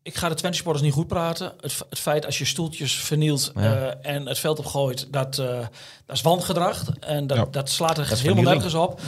ik 0.08 0.16
ga 0.16 0.30
de 0.30 0.36
Twente 0.36 0.56
supporters 0.58 0.86
niet 0.86 0.94
goed 0.96 1.08
praten. 1.08 1.54
Het, 1.62 1.78
het 1.90 2.00
feit 2.00 2.26
als 2.26 2.38
je 2.38 2.46
stoeltjes 2.46 2.96
vernielt 2.96 3.52
Ja. 3.56 3.62
eh, 4.02 4.12
en 4.16 4.26
het 4.28 4.40
veld 4.40 4.60
opgooit, 4.60 5.08
dat, 5.14 5.38
eh, 5.38 5.60
dat 6.06 6.16
is 6.16 6.22
wangedrag. 6.22 6.84
En 7.00 7.28
dat, 7.28 7.38
Ja. 7.38 7.46
dat 7.52 7.70
slaat 7.70 7.98
er 7.98 8.12
is 8.12 8.22
helemaal 8.22 8.44
nergens 8.54 8.74
op. 8.74 9.00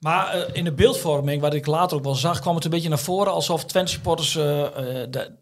Maar 0.00 0.28
eh, 0.34 0.42
in 0.52 0.64
de 0.64 0.72
beeldvorming, 0.72 1.40
wat 1.40 1.54
ik 1.54 1.66
later 1.66 1.96
ook 1.96 2.04
wel 2.04 2.14
zag, 2.14 2.40
kwam 2.40 2.54
het 2.54 2.64
een 2.64 2.70
beetje 2.70 2.88
naar 2.88 2.98
voren 2.98 3.32
alsof 3.32 3.64
Twente 3.64 3.92
supporters 3.92 4.32
de, 4.32 5.32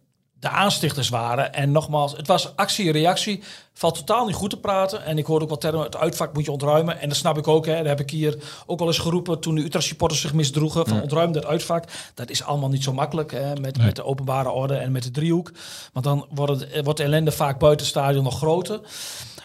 de 0.47 0.53
aanstichters 0.53 1.09
waren. 1.09 1.53
En 1.53 1.73
nogmaals, 1.73 2.17
het 2.17 2.27
was 2.27 2.57
actie 2.57 2.87
en 2.87 2.93
reactie. 2.93 3.43
Valt 3.73 3.95
totaal 3.95 4.27
niet 4.27 4.35
goed 4.35 4.51
te 4.51 4.59
praten. 4.59 5.05
En 5.05 5.19
ik 5.19 5.27
hoorde 5.27 5.43
ook 5.43 5.51
wel 5.51 5.59
termen, 5.59 5.83
het 5.83 5.97
uitvak 5.97 6.35
moet 6.35 6.45
je 6.45 6.51
ontruimen. 6.51 7.01
En 7.01 7.09
dat 7.09 7.17
snap 7.17 7.39
ik 7.39 7.49
ook. 7.49 7.67
Hè. 7.67 7.77
Dat 7.77 7.87
heb 7.87 8.01
ik 8.01 8.11
hier 8.11 8.39
ook 8.67 8.81
al 8.81 8.87
eens 8.87 8.99
geroepen 8.99 9.41
toen 9.41 9.55
de 9.55 9.65
Utrecht 9.65 9.85
supporters 9.85 10.21
zich 10.21 10.35
misdroegen. 10.35 10.87
Van 10.87 11.03
ontruim 11.03 11.33
dat 11.33 11.47
uitvak. 11.47 11.85
Dat 12.15 12.31
is 12.31 12.43
allemaal 12.43 12.69
niet 12.69 12.83
zo 12.83 12.93
makkelijk 12.93 13.33
hè, 13.33 13.57
met, 13.57 13.79
met 13.79 13.97
de 13.97 14.05
openbare 14.05 14.51
orde 14.51 14.75
en 14.75 14.93
met 14.93 15.03
de 15.03 15.11
driehoek. 15.11 15.53
Want 15.93 16.05
dan 16.05 16.27
wordt, 16.31 16.61
het, 16.61 16.85
wordt 16.85 16.99
de 16.99 17.05
ellende 17.05 17.33
vaak 17.33 17.59
buiten 17.59 17.87
het 17.87 17.97
stadion 17.97 18.25
nog 18.25 18.37
groter. 18.37 18.81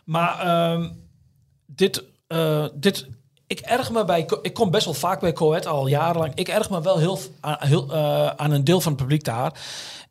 Maar 0.03 0.39
ehm, 0.39 0.89
dit, 1.65 2.03
eh, 2.27 2.65
dit, 2.73 3.07
ik 3.47 3.59
erg 3.59 3.91
me 3.91 4.05
bij, 4.05 4.27
ik 4.41 4.53
kom 4.53 4.71
best 4.71 4.85
wel 4.85 4.93
vaak 4.93 5.19
bij 5.19 5.33
Coët 5.33 5.65
al 5.65 5.87
jarenlang. 5.87 6.31
Ik 6.35 6.47
erg 6.47 6.69
me 6.69 6.81
wel 6.81 6.97
heel, 6.97 7.19
aan, 7.39 7.57
heel 7.59 7.91
eh, 7.91 8.27
aan 8.27 8.51
een 8.51 8.63
deel 8.63 8.81
van 8.81 8.91
het 8.91 9.01
publiek 9.01 9.23
daar. 9.23 9.53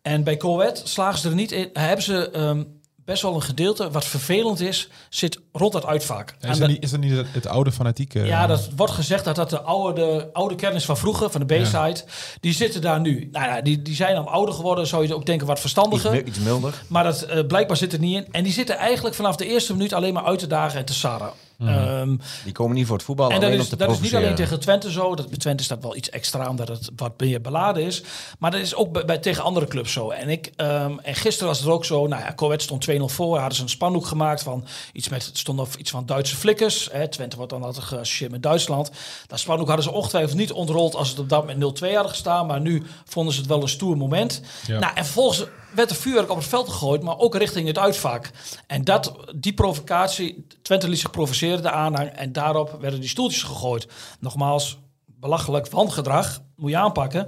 En 0.02 0.24
bij 0.24 0.36
Coët 0.36 0.82
slagen 0.84 1.18
ze 1.18 1.28
er 1.28 1.34
niet 1.34 1.52
in. 1.52 1.70
Hebben 1.72 2.04
ze 2.04 2.30
ehm, 2.30 2.64
best 3.04 3.22
wel 3.22 3.34
een 3.34 3.42
gedeelte 3.42 3.90
wat 3.90 4.04
vervelend 4.04 4.60
is, 4.60 4.88
zit 5.08 5.38
rond 5.52 5.72
dat 5.72 5.86
uitvak. 5.86 6.30
Is 6.40 6.48
dat 6.48 6.56
de- 6.58 6.66
niet, 6.66 6.82
is 6.82 6.90
dat 6.90 7.00
niet 7.00 7.16
het, 7.16 7.26
het 7.32 7.46
oude 7.46 7.72
fanatieke... 7.72 8.18
ja, 8.24 8.46
dat 8.46 8.68
wordt 8.76 8.92
gezegd 8.92 9.24
dat 9.24 9.36
dat 9.36 9.50
de 9.50 9.60
oude, 9.60 10.00
de 10.00 10.28
oude 10.32 10.54
kern 10.54 10.74
is 10.74 10.84
van 10.84 10.96
vroeger, 10.96 11.30
van 11.30 11.46
de 11.46 11.54
B-side. 11.60 12.04
Die 12.40 12.52
zitten 12.52 12.80
daar 12.80 13.00
nu. 13.00 13.28
Nou 13.32 13.46
ja, 13.46 13.60
die, 13.60 13.82
die 13.82 13.94
zijn 13.94 14.14
dan 14.14 14.26
ouder 14.26 14.54
geworden, 14.54 14.86
zou 14.86 15.06
je 15.06 15.14
ook 15.14 15.26
denken 15.26 15.46
wat 15.46 15.54
Iets, 15.56 15.60
verstandiger. 15.64 16.10
mi- 16.10 16.22
iets 16.22 16.38
milder. 16.38 16.82
Maar 16.86 17.04
dat 17.04 17.22
eh, 17.22 17.46
blijkbaar 17.46 17.76
zit 17.76 17.92
er 17.92 17.98
niet 17.98 18.16
in. 18.16 18.32
En 18.32 18.42
die 18.44 18.52
zitten 18.52 18.76
eigenlijk 18.76 19.14
vanaf 19.14 19.36
de 19.36 19.46
eerste 19.46 19.72
minuut 19.72 19.92
alleen 19.92 20.14
maar 20.14 20.24
uit 20.24 20.38
te 20.38 20.46
dagen 20.46 20.78
en 20.78 20.84
te 20.84 20.94
sarren. 20.94 21.30
Ehm, 21.68 22.16
Die 22.44 22.52
komen 22.52 22.76
niet 22.76 22.86
voor 22.86 22.96
het 22.96 23.04
voetbal, 23.04 23.30
en 23.30 23.40
dat 23.40 23.50
is, 23.50 23.68
dat 23.68 23.90
is 23.90 24.00
niet 24.00 24.14
alleen 24.14 24.34
tegen 24.34 24.60
Twente 24.60 24.90
zo. 24.90 25.14
Dat, 25.14 25.28
bij 25.28 25.38
Twente 25.38 25.62
is 25.62 25.68
dat 25.68 25.82
wel 25.82 25.96
iets 25.96 26.10
extra, 26.10 26.48
omdat 26.48 26.68
het 26.68 26.90
wat 26.96 27.12
meer 27.20 27.40
beladen 27.40 27.82
is. 27.82 28.02
Maar 28.38 28.50
dat 28.50 28.60
is 28.60 28.74
ook 28.74 28.92
bij, 28.92 29.04
bij- 29.04 29.18
tegen 29.18 29.42
andere 29.42 29.66
clubs 29.66 29.92
zo. 29.92 30.10
En, 30.10 30.28
ik, 30.28 30.50
ehm, 30.56 30.92
en 31.02 31.14
gisteren 31.14 31.48
was 31.48 31.58
het 31.58 31.68
ook 31.68 31.84
zo. 31.84 32.06
Nou 32.06 32.22
ja, 32.22 32.32
Coët 32.34 32.62
stond 32.62 32.80
2-0 32.80 33.08
voor. 33.08 33.38
Hadden 33.38 33.56
ze 33.56 33.62
een 33.62 33.68
spandoek 33.68 34.06
gemaakt 34.06 34.42
van 34.42 34.64
iets 34.92 35.08
met 35.08 35.30
stond 35.32 35.60
of 35.60 35.74
iets 35.76 35.90
van 35.90 36.06
Duitse 36.06 36.36
flikkers. 36.36 36.88
Hè, 36.92 37.08
Twente 37.08 37.36
wordt 37.36 37.52
dan 37.52 37.62
altijd 37.62 37.84
geassocieerd 37.84 38.30
met 38.32 38.42
Duitsland. 38.42 38.90
Dat 39.26 39.38
spandoek 39.38 39.66
hadden 39.66 39.84
ze 39.84 39.92
ongetwijfeld 39.92 40.36
niet 40.38 40.52
ontrold 40.52 40.94
als 40.94 41.08
het 41.08 41.18
op 41.18 41.28
dat 41.28 41.40
moment 41.46 41.58
0-2 41.82 41.92
hadden 41.92 42.10
gestaan. 42.12 42.46
Maar 42.46 42.60
nu 42.60 42.82
vonden 43.04 43.34
ze 43.34 43.40
het 43.40 43.48
wel 43.48 43.62
een 43.62 43.68
stoer 43.68 43.96
moment. 43.96 44.40
Ja. 44.66 44.78
Nou, 44.78 44.92
en 44.94 45.04
vervolgens 45.04 45.44
werd 45.74 45.90
er 45.90 45.96
vuurwerk 45.96 46.30
op 46.30 46.36
het 46.36 46.46
veld 46.46 46.68
gegooid, 46.68 47.02
maar 47.02 47.18
ook 47.18 47.34
richting 47.34 47.66
het 47.66 47.78
uitvak. 47.78 48.30
En 48.66 48.84
dat, 48.84 49.14
die 49.36 49.52
provocatie, 49.52 50.46
Twente 50.62 50.88
liet 50.88 50.98
zich 51.00 51.10
provoceren, 51.10 51.62
de 51.62 51.70
aanhang, 51.70 52.08
en 52.08 52.32
daarop 52.32 52.76
werden 52.80 53.00
die 53.00 53.08
stoeltjes 53.08 53.42
gegooid. 53.42 53.86
Nogmaals, 54.20 54.78
belachelijk 55.06 55.68
wangedrag, 55.70 56.40
moet 56.56 56.70
je 56.70 56.76
aanpakken. 56.76 57.26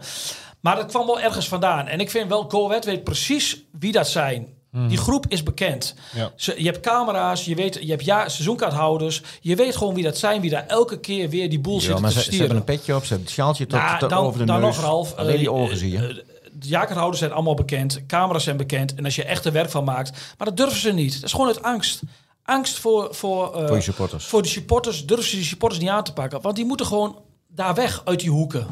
Maar 0.61 0.77
dat 0.77 0.87
kwam 0.87 1.07
wel 1.07 1.21
ergens 1.21 1.49
vandaan. 1.49 1.87
En 1.87 2.01
ik 2.01 2.11
vind 2.11 2.29
wel, 2.29 2.47
Coët 2.47 2.85
weet 2.85 3.05
precies 3.05 3.63
wie 3.79 3.93
dat 3.93 4.09
zijn. 4.09 4.49
Die 4.89 4.97
groep 4.99 5.27
is 5.29 5.43
bekend. 5.43 5.95
Ja. 6.15 6.33
Ze, 6.37 6.55
je 6.63 6.65
hebt 6.65 6.81
camera's, 6.81 7.45
je, 7.45 7.55
weet, 7.55 7.79
je 7.83 7.91
hebt 7.91 8.05
ja, 8.05 8.29
seizoenkaarthouders. 8.29 9.23
Je 9.41 9.57
weet 9.57 9.77
gewoon 9.77 9.95
wie 9.95 10.05
dat 10.05 10.19
zijn, 10.19 10.41
wie 10.41 10.51
daar 10.51 10.67
elke 10.67 11.01
keer 11.01 11.29
weer 11.29 11.51
die 11.51 11.61
boel 11.61 11.81
Ja, 11.81 11.99
maar 11.99 12.01
te 12.01 12.07
ze, 12.09 12.13
ze 12.13 12.21
stieren. 12.21 12.39
hebben 12.39 12.57
een 12.57 12.77
petje 12.77 12.95
op, 12.95 13.03
ze 13.03 13.09
hebben 13.09 13.27
het 13.27 13.35
sjaaltje 13.35 13.67
tot, 13.67 13.79
Nou, 13.81 13.99
tot 13.99 14.11
dan, 14.11 14.19
over 14.25 14.39
de 14.39 14.45
dan 14.45 14.61
neus. 14.61 14.77
nog, 14.77 14.85
Ralf. 14.85 15.15
Alleen 15.17 15.37
die 15.39 15.47
eh, 15.47 15.55
ogen 15.55 15.77
zie 15.77 15.91
je. 15.91 16.25
De 16.63 16.69
jakerhouders 16.69 17.19
zijn 17.19 17.33
allemaal 17.33 17.55
bekend. 17.55 18.07
Camera's 18.07 18.45
zijn 18.45 18.57
bekend. 18.57 18.95
En 18.95 19.05
als 19.05 19.15
je 19.17 19.25
echt 19.25 19.45
er 19.45 19.53
werk 19.53 19.71
van 19.71 19.85
maakt. 19.85 20.11
Maar 20.39 20.47
dat 20.47 20.57
durven 20.57 20.81
ze 20.81 20.93
niet. 20.93 21.15
Dat 21.15 21.23
is 21.25 21.31
gewoon 21.33 21.47
uit 21.47 21.63
angst. 21.63 22.01
Angst 22.45 22.79
voor, 22.79 23.15
voor, 23.15 23.55
eh, 23.55 23.67
Voor 23.67 23.77
je 23.77 23.83
supporters. 23.83 24.25
Voor 24.25 24.43
de 24.43 24.49
supporters 24.49 25.07
durven 25.07 25.27
ze 25.27 25.37
die 25.37 25.45
supporters 25.45 25.81
niet 25.81 25.91
aan 25.91 26.05
te 26.05 26.13
pakken. 26.13 26.41
Want 26.41 26.57
die 26.57 26.65
moeten 26.65 26.87
gewoon 26.87 27.19
daar 27.49 27.75
weg 27.75 28.03
uit 28.05 28.21
die 28.21 28.31
hoeken. 28.31 28.67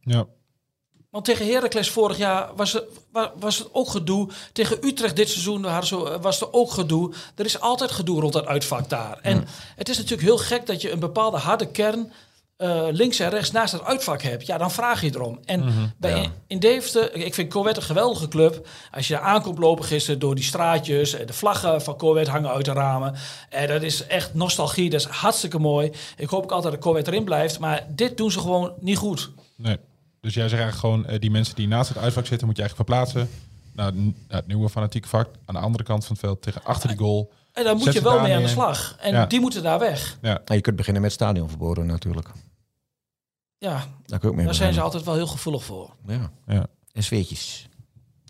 Ja. 0.00 0.26
Want 1.10 1.24
tegen 1.26 1.46
Heracles 1.46 1.90
vorig 1.90 2.16
jaar 2.16 2.50
was, 2.56 2.74
er, 2.74 2.84
wa- 3.12 3.32
was 3.38 3.58
het 3.58 3.68
ook 3.72 3.88
gedoe. 3.88 4.28
Tegen 4.52 4.78
Utrecht 4.86 5.16
dit 5.16 5.28
seizoen 5.28 5.62
was 6.20 6.40
er 6.40 6.52
ook 6.52 6.70
gedoe. 6.70 7.12
Er 7.34 7.44
is 7.44 7.60
altijd 7.60 7.90
gedoe 7.90 8.20
rond 8.20 8.32
dat 8.32 8.46
uitvak 8.46 8.88
daar. 8.88 9.18
En 9.22 9.46
het 9.76 9.88
is 9.88 9.96
natuurlijk 9.96 10.22
heel 10.22 10.38
gek 10.38 10.66
dat 10.66 10.80
je 10.82 10.90
een 10.90 10.98
bepaalde 10.98 11.36
harde 11.36 11.66
kern... 11.66 12.12
eh, 12.56 12.86
links 12.90 13.18
en 13.18 13.30
rechts 13.30 13.50
naast 13.50 13.72
het 13.72 13.82
uitvak 13.84 14.22
hebt. 14.22 14.46
Ja, 14.46 14.58
dan 14.58 14.70
vraag 14.70 15.00
je 15.00 15.10
erom. 15.14 15.38
En 15.44 15.92
bij, 15.98 16.20
Ja. 16.22 16.30
in 16.46 16.58
Deventer, 16.58 17.14
ik 17.14 17.34
vind 17.34 17.50
Corvette 17.52 17.80
een 17.80 17.86
geweldige 17.86 18.28
club. 18.28 18.66
Als 18.90 19.08
je 19.08 19.14
daar 19.14 19.22
aankomt 19.22 19.58
lopen 19.58 19.84
gisteren 19.84 20.20
door 20.20 20.34
die 20.34 20.44
straatjes... 20.44 21.14
en 21.14 21.26
de 21.26 21.32
vlaggen 21.32 21.82
van 21.82 21.96
Corvette 21.96 22.30
hangen 22.30 22.50
uit 22.50 22.64
de 22.64 22.72
ramen. 22.72 23.14
En 23.50 23.68
dat 23.68 23.82
is 23.82 24.06
echt 24.06 24.34
nostalgie, 24.34 24.90
dat 24.90 25.00
is 25.00 25.06
hartstikke 25.06 25.58
mooi. 25.58 25.90
Ik 26.16 26.28
hoop 26.28 26.42
ook 26.42 26.52
altijd 26.52 26.72
dat 26.72 26.82
Corvette 26.82 27.10
erin 27.10 27.24
blijft. 27.24 27.58
Maar 27.58 27.86
dit 27.88 28.16
doen 28.16 28.30
ze 28.30 28.40
gewoon 28.40 28.72
niet 28.80 28.96
goed. 28.98 29.30
Nee. 29.56 29.76
Dus 30.20 30.34
jij 30.34 30.48
zegt 30.48 30.62
eigenlijk 30.62 30.80
gewoon, 30.80 31.06
eh, 31.14 31.20
die 31.20 31.30
mensen 31.30 31.54
die 31.54 31.68
naast 31.68 31.88
het 31.88 31.98
uitvak 31.98 32.26
zitten, 32.26 32.46
moet 32.46 32.56
je 32.56 32.62
eigenlijk 32.62 32.90
verplaatsen 32.90 33.30
naar 33.72 33.86
het 33.86 33.94
n- 33.94 34.16
naar 34.28 34.38
het 34.38 34.46
nieuwe 34.46 34.68
fanatieke 34.68 35.08
vak. 35.08 35.28
Aan 35.44 35.54
de 35.54 35.60
andere 35.60 35.84
kant 35.84 36.04
van 36.04 36.12
het 36.16 36.24
veld, 36.24 36.42
tegen 36.42 36.64
achter 36.64 36.88
die 36.88 36.98
goal. 36.98 37.32
En 37.54 37.64
daar 37.64 37.74
moet 37.74 37.84
Zet 37.84 37.92
je 37.94 38.02
wel 38.02 38.20
mee 38.20 38.34
aan 38.34 38.42
de 38.42 38.48
slag. 38.48 38.96
En 39.00 39.12
Ja. 39.12 39.26
die 39.26 39.40
moeten 39.40 39.62
daar 39.62 39.78
weg. 39.78 40.18
Ja. 40.22 40.32
Nou, 40.32 40.42
je 40.54 40.60
kunt 40.60 40.76
beginnen 40.76 41.02
met 41.02 41.12
stadionverboden 41.12 41.86
natuurlijk. 41.86 42.28
Ja, 43.58 43.70
Daar 44.06 44.18
kun 44.18 44.18
je 44.20 44.26
ook 44.28 44.34
mee 44.34 44.44
daar 44.44 44.54
zijn 44.54 44.74
ze 44.74 44.80
altijd 44.80 45.04
wel 45.04 45.14
heel 45.14 45.26
gevoelig 45.26 45.64
voor. 45.64 45.94
Ja. 46.06 46.30
ja. 46.46 46.66
SV'tjes. 46.92 47.68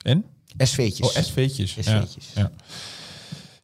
En? 0.03 0.25
SV'tjes. 0.59 1.17
Oh, 1.17 1.23
SV'tjes. 1.23 1.71
SV'tjes. 1.71 2.31
Ja. 2.35 2.41
Ja. 2.43 2.51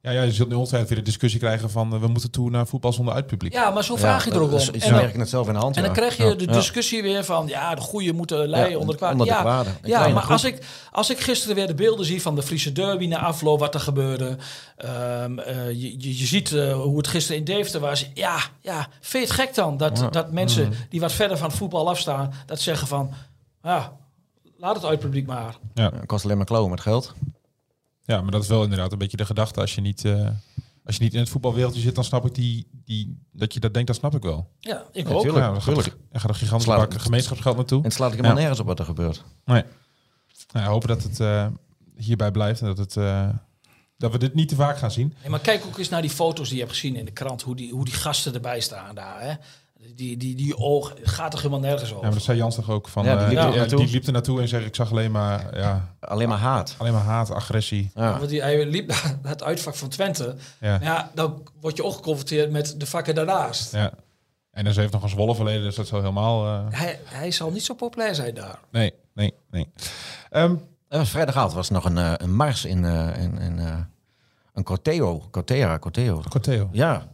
Ja, 0.02 0.10
ja, 0.10 0.22
je 0.22 0.32
zult 0.32 0.48
nu 0.48 0.54
altijd 0.54 0.88
weer 0.88 0.98
de 0.98 1.04
discussie 1.04 1.40
krijgen 1.40 1.70
van 1.70 1.94
eh, 1.94 2.00
we 2.00 2.06
moeten 2.06 2.30
toe 2.30 2.50
naar 2.50 2.66
voetbal 2.66 2.92
zonder 2.92 3.14
uitpubliek. 3.14 3.52
Ja, 3.52 3.70
maar 3.70 3.84
zo 3.84 3.96
vraag 3.96 4.24
je 4.24 4.30
er 4.30 4.40
ook 4.40 4.52
om. 4.52 4.58
Ze 4.58 4.72
En 4.72 4.78
dan, 4.80 4.90
werken 4.92 5.20
het 5.20 5.28
zelf 5.28 5.46
in 5.46 5.52
de 5.52 5.58
hand. 5.58 5.76
en 5.76 5.82
dan 5.82 5.90
ja. 5.94 5.96
krijg 5.98 6.16
je 6.16 6.36
de 6.36 6.44
Ja. 6.44 6.52
discussie 6.52 7.02
weer 7.02 7.24
van... 7.24 7.46
ja, 7.46 7.74
de 7.74 7.80
goeie 7.80 8.12
moeten 8.12 8.48
leiden 8.48 8.72
Ja, 8.72 8.78
onder 8.78 8.94
de 8.94 8.98
kwade. 9.00 9.12
onder 9.12 9.26
de 9.82 9.88
ja, 9.88 10.08
maar 10.08 10.22
als 10.26 10.44
ik, 10.44 10.58
als 10.90 11.10
ik 11.10 11.20
gisteren 11.20 11.56
weer 11.56 11.66
de 11.66 11.74
beelden 11.74 12.06
zie 12.06 12.22
van 12.22 12.34
de 12.34 12.42
Friese 12.42 12.72
derby 12.72 13.06
na 13.06 13.18
afloop... 13.18 13.58
wat 13.58 13.74
er 13.74 13.80
gebeurde. 13.80 14.36
ehm, 14.76 15.38
eh, 15.38 15.68
je, 15.70 16.00
je, 16.02 16.18
je 16.18 16.26
ziet 16.26 16.52
eh, 16.52 16.72
hoe 16.82 16.96
het 16.96 17.06
gisteren 17.08 17.38
in 17.38 17.44
Deventer 17.44 17.80
was. 17.80 18.10
Ja, 18.14 18.36
ja 18.60 18.88
vind 19.00 19.28
je 19.28 19.32
het 19.34 19.40
gek 19.40 19.54
dan? 19.54 19.76
Dat, 19.76 19.98
Ja. 19.98 20.08
dat 20.08 20.32
mensen 20.32 20.72
die 20.90 21.00
wat 21.00 21.12
verder 21.12 21.36
van 21.38 21.48
het 21.48 21.56
voetbal 21.56 21.88
afstaan... 21.88 22.32
dat 22.46 22.60
zeggen 22.60 22.86
van... 22.88 23.10
ja, 23.62 23.92
laat 24.58 24.74
het 24.74 24.84
uitpubliek 24.84 25.26
maar. 25.26 25.56
Ja. 25.74 25.82
Ja, 25.82 25.92
kost 26.06 26.24
alleen 26.24 26.36
maar 26.36 26.46
klauwen 26.46 26.70
met 26.70 26.80
geld. 26.80 27.14
Ja, 28.10 28.20
maar 28.22 28.30
dat 28.30 28.42
is 28.42 28.48
wel 28.48 28.62
inderdaad 28.62 28.92
een 28.92 28.98
beetje 28.98 29.16
de 29.16 29.26
gedachte 29.26 29.60
als 29.60 29.74
je 29.74 29.80
niet, 29.80 30.04
eh, 30.04 30.28
als 30.84 30.96
je 30.96 31.02
niet 31.02 31.14
in 31.14 31.20
het 31.20 31.28
voetbalwereldje 31.28 31.80
zit, 31.80 31.94
dan 31.94 32.04
snap 32.04 32.26
ik 32.26 32.34
die, 32.34 32.66
die, 32.84 33.18
dat 33.32 33.54
je 33.54 33.60
dat 33.60 33.72
denkt, 33.74 33.88
dat 33.88 33.96
snap 33.96 34.14
ik 34.14 34.22
wel. 34.22 34.50
Ja, 34.60 34.84
ik 34.92 35.08
Ja, 35.08 35.14
ook. 35.14 35.22
tuurlijk. 35.22 35.44
Ja, 35.44 35.52
dan 35.52 35.62
gaat, 35.62 35.76
er, 35.86 35.96
er 36.10 36.20
gaat 36.20 36.28
een 36.30 36.34
gigantische 36.36 36.72
Slaat- 36.72 36.88
bak 36.90 37.00
gemeenschapsgeld 37.00 37.56
naartoe. 37.56 37.78
En 37.78 37.84
het 37.84 37.92
slaat 37.92 38.08
ik 38.08 38.14
helemaal 38.14 38.36
Ja. 38.36 38.40
nergens 38.40 38.60
op 38.60 38.66
wat 38.66 38.78
er 38.78 38.84
gebeurt. 38.84 39.24
Nee. 39.44 39.62
Nou, 40.52 40.64
ja, 40.64 40.70
hopen 40.70 40.88
dat 40.88 41.02
het 41.02 41.20
eh, 41.20 41.46
hierbij 41.96 42.30
blijft 42.30 42.60
en 42.60 42.66
dat, 42.66 42.78
het, 42.78 42.96
eh, 42.96 43.28
dat 43.98 44.12
we 44.12 44.18
dit 44.18 44.34
niet 44.34 44.48
te 44.48 44.54
vaak 44.54 44.78
gaan 44.78 44.90
zien. 44.90 45.14
Nee, 45.20 45.30
maar 45.30 45.40
kijk 45.40 45.64
ook 45.66 45.78
eens 45.78 45.88
naar 45.88 46.00
die 46.02 46.10
foto's 46.10 46.48
die 46.48 46.56
je 46.56 46.62
hebt 46.64 46.74
gezien 46.74 46.96
in 46.96 47.04
de 47.04 47.10
krant. 47.10 47.42
Hoe 47.42 47.56
die, 47.56 47.72
hoe 47.72 47.84
die 47.84 47.94
gasten 47.94 48.34
erbij 48.34 48.60
staan 48.60 48.94
daar. 48.94 49.20
Hè? 49.22 49.34
Die, 49.94 50.16
die, 50.16 50.34
die 50.36 50.56
oog 50.56 50.94
gaat 51.02 51.30
toch 51.30 51.40
helemaal 51.42 51.60
nergens 51.62 51.88
Ja, 51.88 51.94
over. 51.94 52.06
maar 52.06 52.14
dat 52.14 52.22
zei 52.24 52.38
Jans 52.38 52.54
toch 52.54 52.70
ook 52.70 52.88
van. 52.88 53.04
Ja, 53.04 53.14
die 53.14 53.22
eh, 53.22 53.28
liep 53.28 53.38
er 53.38 53.50
ja, 53.52 53.56
naartoe. 53.56 53.78
die 53.78 53.90
liep 53.90 54.06
er 54.06 54.12
naartoe 54.12 54.40
en 54.40 54.48
zei: 54.48 54.64
Ik 54.64 54.74
zag 54.74 54.90
alleen 54.90 55.10
maar, 55.10 55.58
ja, 55.58 55.94
Alleen 56.00 56.28
maar 56.28 56.38
haat. 56.38 56.74
alleen 56.78 56.92
maar 56.92 57.02
haat, 57.02 57.30
agressie. 57.30 57.90
Ja. 57.94 58.18
Want 58.18 58.28
die, 58.30 58.40
hij 58.42 58.66
liep 58.66 58.86
naar 58.88 59.16
het 59.22 59.42
uitvak 59.42 59.74
van 59.74 59.88
Twente. 59.88 60.34
Ja. 60.60 60.78
Ja, 60.82 61.10
dan 61.14 61.42
word 61.60 61.76
je 61.76 61.84
ook 61.84 61.92
geconfronteerd 61.94 62.50
met 62.50 62.74
de 62.80 62.86
vakken 62.86 63.14
daarnaast. 63.14 63.72
Ja. 63.72 63.90
En 64.50 64.64
dan 64.64 64.72
ze 64.72 64.80
heeft 64.80 64.92
nog 64.92 65.02
een 65.02 65.08
zwolle 65.08 65.34
verleden, 65.34 65.62
dus 65.62 65.74
dat 65.74 65.90
wel 65.90 66.00
helemaal. 66.00 66.46
eh, 66.46 66.78
Hij, 66.78 66.98
hij 67.04 67.30
zal 67.30 67.50
niet 67.50 67.64
zo 67.64 67.74
populair 67.74 68.14
zijn 68.14 68.34
daar. 68.34 68.58
nee, 68.70 68.92
nee, 69.14 69.34
nee. 69.50 69.68
Ehm, 70.30 70.54
Er 70.88 70.98
was 70.98 71.10
vrijdagavond 71.10 71.52
was 71.52 71.66
er 71.68 71.72
nog 71.74 71.84
een, 71.84 71.98
eh, 71.98 72.12
een 72.16 72.34
mars 72.36 72.64
in, 72.64 72.84
eh, 72.84 73.22
in, 73.22 73.38
in 73.38 73.58
eh, 73.58 73.78
een 74.52 74.62
Corteo. 74.64 75.28
Cortera, 75.30 75.78
Corteo. 75.78 76.22
Corteo, 76.28 76.68
Ja. 76.72 77.06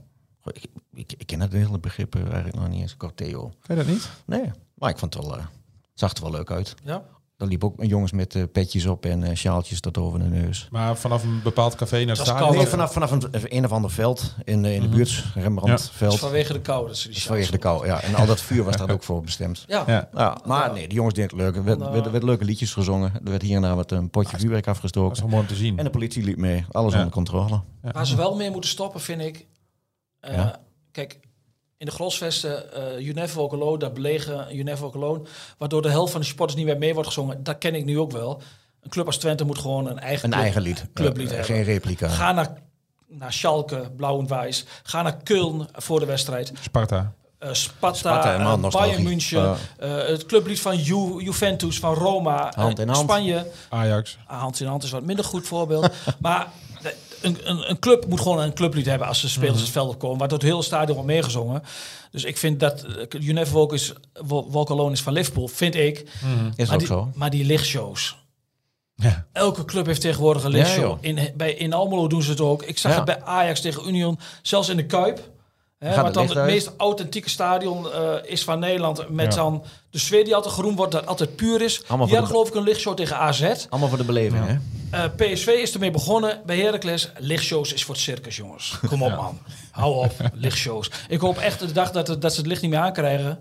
Ik, 0.45 0.67
ik, 0.97 1.15
ik 1.19 1.27
ken 1.27 1.41
het 1.41 1.53
hele 1.53 1.79
begrip 1.79 2.15
eigenlijk 2.15 2.55
nog 2.55 2.69
niet 2.69 2.81
eens. 2.81 2.97
Corteo. 2.97 3.53
ken 3.67 3.77
je 3.77 3.83
dat 3.85 3.93
niet? 3.93 4.11
Nee, 4.27 4.51
maar 4.75 4.91
ik 4.91 4.99
vond 4.99 5.15
het 5.15 5.25
wel... 5.27 5.33
het 5.37 5.45
zag 5.95 6.15
er 6.15 6.23
wel 6.23 6.31
leuk 6.31 6.51
uit. 6.51 6.75
Ja? 6.85 7.03
Er 7.37 7.47
liepen 7.47 7.69
ook 7.69 7.85
jongens 7.85 8.13
met 8.13 8.35
eh, 8.35 8.43
petjes 8.53 8.87
op 8.87 9.05
en 9.07 9.23
eh, 9.23 9.37
sjaaltjes 9.37 9.81
tot 9.81 9.99
over 9.99 10.19
de 10.19 10.25
neus. 10.25 10.69
Maar 10.71 10.97
vanaf 10.97 11.23
een 11.23 11.41
bepaald 11.43 11.75
café 11.75 12.05
naar 12.05 12.17
het 12.17 12.27
stadion. 12.27 12.57
Nee, 12.57 12.67
vanaf, 12.67 12.93
vanaf 12.93 13.11
een, 13.11 13.23
een 13.33 13.65
of 13.65 13.73
ander 13.73 13.91
veld 13.91 14.35
in, 14.45 14.63
de- 14.63 14.75
in 14.75 14.81
de 14.83 14.89
buurt, 14.89 15.23
Dat 15.35 15.43
Rembrandtveld. 15.43 16.13
is 16.13 16.19
vanwege 16.19 16.53
de 16.53 16.61
kou. 16.61 16.95
Ze 16.95 17.09
die 17.09 17.23
vanwege 17.23 17.51
de 17.51 17.59
kou, 17.59 17.87
ja. 17.87 18.01
En 18.03 18.15
al 18.15 18.27
dat 18.27 18.41
vuur 18.41 18.65
was 18.65 18.77
daar 18.77 18.91
ook 18.91 19.03
voor 19.03 19.23
bestemd. 19.23 19.65
Ja. 19.67 19.85
Ja. 19.87 20.09
Ja, 20.15 20.39
maar 20.45 20.73
nee, 20.73 20.87
die 20.89 20.97
jongens 20.97 21.15
deden 21.15 21.31
het 21.31 21.41
leuk. 21.41 21.57
Er 21.57 21.65
werd, 21.65 21.79
Nou. 21.79 21.93
werd, 21.93 22.11
werd 22.11 22.23
leuke 22.25 22.45
liedjes 22.45 22.73
gezongen. 22.73 23.13
Er 23.15 23.31
werd 23.31 23.43
hier 23.43 23.57
en 23.57 23.63
daar 23.63 23.77
wat 23.77 23.91
een 23.91 24.11
potje 24.11 24.39
vuurwerk 24.39 24.65
Dat 24.65 24.75
is 24.75 24.81
afgestoken. 24.83 25.29
mooi 25.29 25.43
om 25.43 25.49
te 25.49 25.55
zien. 25.55 25.79
En 25.79 25.85
de 25.85 25.91
politie 25.91 26.23
liep 26.25 26.37
mee. 26.39 26.65
Alles 26.71 26.93
Ja. 26.93 26.99
onder 26.99 27.13
controle. 27.13 27.61
Waar 27.93 28.07
ze 28.07 28.17
wel 28.17 28.37
mee 28.37 28.51
moeten 28.51 28.71
stoppen, 28.71 29.01
vind 29.01 29.21
ik. 29.23 29.47
eh, 30.21 30.35
Ja. 30.35 30.61
Kijk, 30.97 31.19
in 31.79 31.87
de 31.87 31.93
Grosvesten, 31.93 32.65
uh, 32.77 32.99
You 33.01 33.13
Never 33.13 33.39
Walk 33.39 33.53
Alone, 33.53 33.79
dat 33.79 33.95
belegen 33.95 34.35
You 34.49 34.63
Never 34.63 34.81
Walk 34.83 34.95
Alone, 34.95 35.21
waardoor 35.59 35.83
de 35.83 35.91
helft 35.91 36.13
van 36.13 36.21
de 36.21 36.27
supporters 36.27 36.59
niet 36.59 36.67
meer 36.69 36.79
mee 36.79 36.93
wordt 36.95 37.09
gezongen. 37.09 37.43
Dat 37.43 37.59
ken 37.59 37.75
ik 37.75 37.85
nu 37.85 37.99
ook 37.99 38.13
wel. 38.13 38.43
Een 38.83 38.91
club 38.91 39.07
als 39.07 39.19
Twente 39.19 39.45
moet 39.45 39.59
gewoon 39.59 39.87
een 39.87 39.99
eigen, 39.99 40.25
Een 40.25 40.31
club- 40.31 40.43
eigen 40.43 40.63
lied. 40.63 40.87
clublied 40.95 41.29
hebben. 41.29 41.47
geen 41.47 41.63
replica. 41.63 42.09
Ga 42.09 42.33
naar, 42.33 42.53
naar 43.07 43.33
Schalke, 43.33 43.91
Blauw 43.97 44.19
en 44.19 44.29
Wijs. 44.29 44.65
Ga 44.83 45.03
naar 45.03 45.17
Köln 45.17 45.71
voor 45.73 46.01
de 46.01 46.07
wedstrijd. 46.07 46.53
Sparta. 46.61 47.13
Eh, 47.39 47.53
Sparta, 47.53 47.99
Sparta. 47.99 48.57
Bayern 48.69 49.03
München, 49.03 49.57
eh, 49.79 49.97
het 49.97 50.27
clublied 50.27 50.61
van 50.61 50.77
Ju 50.79 51.23
Juventus, 51.23 51.79
van 51.79 51.95
Roma, 51.95 52.53
Hand 52.57 52.79
in 52.79 52.89
hand. 52.89 53.11
Spanje. 53.11 53.47
Ajax. 53.69 54.19
Ah, 54.27 54.41
hand 54.41 54.61
in 54.61 54.67
hand 54.67 54.83
is 54.83 54.91
wat 54.91 55.03
minder 55.03 55.25
goed 55.25 55.47
voorbeeld. 55.47 55.89
maar 56.19 56.47
een, 57.27 57.39
een, 57.51 57.71
een 57.71 57.79
club 57.79 58.07
moet 58.07 58.21
gewoon 58.21 58.39
een 58.41 58.55
clublied 58.55 58.87
hebben 58.87 59.09
als 59.09 59.21
de 59.23 59.29
spelers 59.29 59.61
het 59.61 59.71
veld 59.71 59.89
opkomen. 59.89 60.19
Waar 60.19 60.29
door 60.29 60.39
het 60.39 60.47
hele 60.49 60.63
stadion 60.63 60.95
wordt 60.97 61.11
meegezongen. 61.11 61.63
Dus 62.11 62.25
ik 62.25 62.37
vind 62.37 62.61
dat 62.61 62.85
uh, 62.89 62.95
You 63.09 63.33
Never 63.33 63.55
Walk, 63.55 63.73
is, 63.73 63.93
Walk 64.27 64.71
Alone 64.71 64.93
is 64.93 65.03
van 65.03 65.13
Liverpool, 65.13 65.49
vind 65.49 65.75
ik. 65.75 65.99
Is 66.57 66.67
maar, 66.67 66.73
ook 66.75 66.79
die, 66.79 66.89
zo. 66.89 67.11
maar 67.15 67.31
die 67.31 67.45
lichtshows. 67.45 68.17
Ja. 68.95 69.27
Elke 69.33 69.65
club 69.65 69.87
heeft 69.87 70.01
tegenwoordig 70.01 70.45
een 70.45 70.51
lichtshow. 70.51 70.99
in, 71.01 71.19
bij, 71.37 71.53
in 71.55 71.73
Almelo 71.73 72.07
doen 72.07 72.23
ze 72.23 72.31
het 72.31 72.41
ook. 72.41 72.63
Ik 72.63 72.79
zag 72.79 72.91
Ja. 72.91 72.97
het 72.97 73.07
bij 73.07 73.23
Ajax 73.23 73.61
tegen 73.61 73.89
Union, 73.89 74.19
zelfs 74.43 74.69
in 74.69 74.77
de 74.77 74.87
Kuip. 74.87 75.31
Hè, 75.79 75.95
wat 75.97 76.05
het 76.05 76.15
dan 76.15 76.27
het 76.29 76.37
uit? 76.37 76.47
meest 76.51 76.71
authentieke 76.77 77.31
stadion 77.31 77.93
eh, 77.93 78.13
is 78.23 78.45
van 78.45 78.59
Nederland. 78.59 79.09
Met 79.09 79.35
Ja. 79.35 79.41
dan 79.41 79.65
de 79.91 79.99
sfeer 79.99 80.25
die 80.25 80.35
altijd 80.35 80.55
groen 80.55 80.77
wordt, 80.77 80.93
dat 80.93 81.07
altijd 81.07 81.37
puur 81.37 81.63
is. 81.63 81.83
Allemaal 81.87 82.07
de- 82.07 82.27
geloof 82.27 82.49
ik 82.49 82.55
een 82.55 82.63
lichtshow 82.63 82.97
tegen 82.97 83.17
AZ. 83.17 83.43
Allemaal 83.69 83.89
voor 83.89 83.99
de 83.99 84.05
beleving, 84.05 84.47
hè? 84.47 84.57
Eh, 84.91 85.05
PSV 85.17 85.47
is 85.47 85.73
ermee 85.75 85.91
begonnen 85.91 86.41
bij 86.47 86.59
Heracles. 86.59 87.11
Lichtshows 87.19 87.73
is 87.73 87.85
voor 87.85 87.95
het 87.95 88.03
circus, 88.05 88.37
jongens. 88.37 88.79
Kom 88.89 89.03
op, 89.03 89.11
man. 89.17 89.39
Hou 89.71 90.05
op, 90.05 90.13
lichtshows. 90.33 90.91
Ik 91.09 91.21
hoop 91.21 91.39
echt 91.39 91.59
de 91.59 91.73
dag 91.73 91.91
dat, 91.91 92.07
het- 92.09 92.23
dat 92.23 92.33
ze 92.33 92.39
het 92.39 92.47
licht 92.49 92.63
niet 92.63 92.71
meer 92.71 92.81
aankrijgen... 92.81 93.39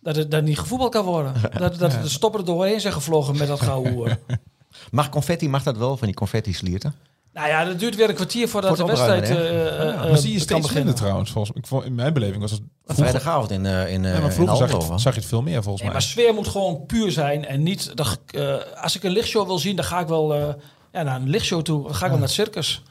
dat 0.00 0.16
het 0.16 0.30
dat 0.30 0.42
niet 0.42 0.58
gevoetbald 0.58 0.90
kan 0.92 1.04
worden. 1.04 1.32
Dat, 1.58 1.78
dat 1.78 1.90
de 2.02 2.08
stoppen 2.08 2.40
er 2.40 2.46
doorheen 2.46 2.80
zijn 2.80 2.92
gevlogen 2.92 3.36
met 3.36 3.48
dat 3.48 3.60
gouden 3.60 3.92
hoer. 3.92 4.18
Mag 4.90 5.08
confetti, 5.08 5.48
mag 5.48 5.62
dat 5.62 5.76
wel, 5.76 5.96
van 5.96 6.06
die 6.06 6.16
confetti 6.16 6.52
slierten? 6.52 6.94
Nou 7.32 7.48
ja, 7.48 7.64
dat 7.64 7.78
duurt 7.78 7.96
weer 7.96 8.08
een 8.08 8.14
kwartier 8.14 8.48
voordat 8.48 8.76
Voor 8.76 8.86
de 8.86 8.92
wedstrijd 8.92 9.30
opruimen, 9.30 9.78
eh, 9.78 9.88
eh, 10.04 10.08
maar 10.10 10.18
zie 10.18 10.32
je 10.32 10.38
steeds 10.40 10.72
minder 10.72 10.94
trouwens. 10.94 11.30
Volgens, 11.30 11.56
ik 11.56 11.66
vond, 11.66 11.84
in 11.84 11.94
mijn 11.94 12.12
beleving 12.12 12.40
was 12.40 12.50
het... 12.50 12.60
Vroeger, 12.84 13.04
Vrijdagavond 13.04 13.50
in, 13.50 13.66
in, 13.66 14.04
eh 14.04 14.12
ja, 14.12 14.18
maar 14.18 14.28
in 14.28 14.32
vroeger 14.32 14.56
zag, 14.56 14.70
je 14.70 14.76
het, 14.76 15.00
zag 15.00 15.14
je 15.14 15.20
het 15.20 15.28
veel 15.28 15.42
meer 15.42 15.62
volgens 15.62 15.82
Nee, 15.82 15.92
maar 15.92 16.00
mij. 16.02 16.10
sfeer 16.10 16.34
moet 16.34 16.48
gewoon 16.48 16.86
puur 16.86 17.10
zijn 17.10 17.46
en 17.46 17.62
niet... 17.62 17.96
Dat, 17.96 18.18
eh, 18.26 18.54
als 18.82 18.96
ik 18.96 19.02
een 19.02 19.10
lichtshow 19.10 19.46
wil 19.46 19.58
zien, 19.58 19.76
dan 19.76 19.84
ga 19.84 20.00
ik 20.00 20.06
wel 20.08 20.56
ja, 20.98 21.04
naar 21.04 21.20
een 21.20 21.28
lichtshow 21.28 21.62
toe. 21.62 21.82
Dan 21.82 21.94
ga 21.94 22.04
ik 22.04 22.10
wel 22.10 22.18
naar 22.18 22.28
het 22.28 22.36
circus. 22.36 22.82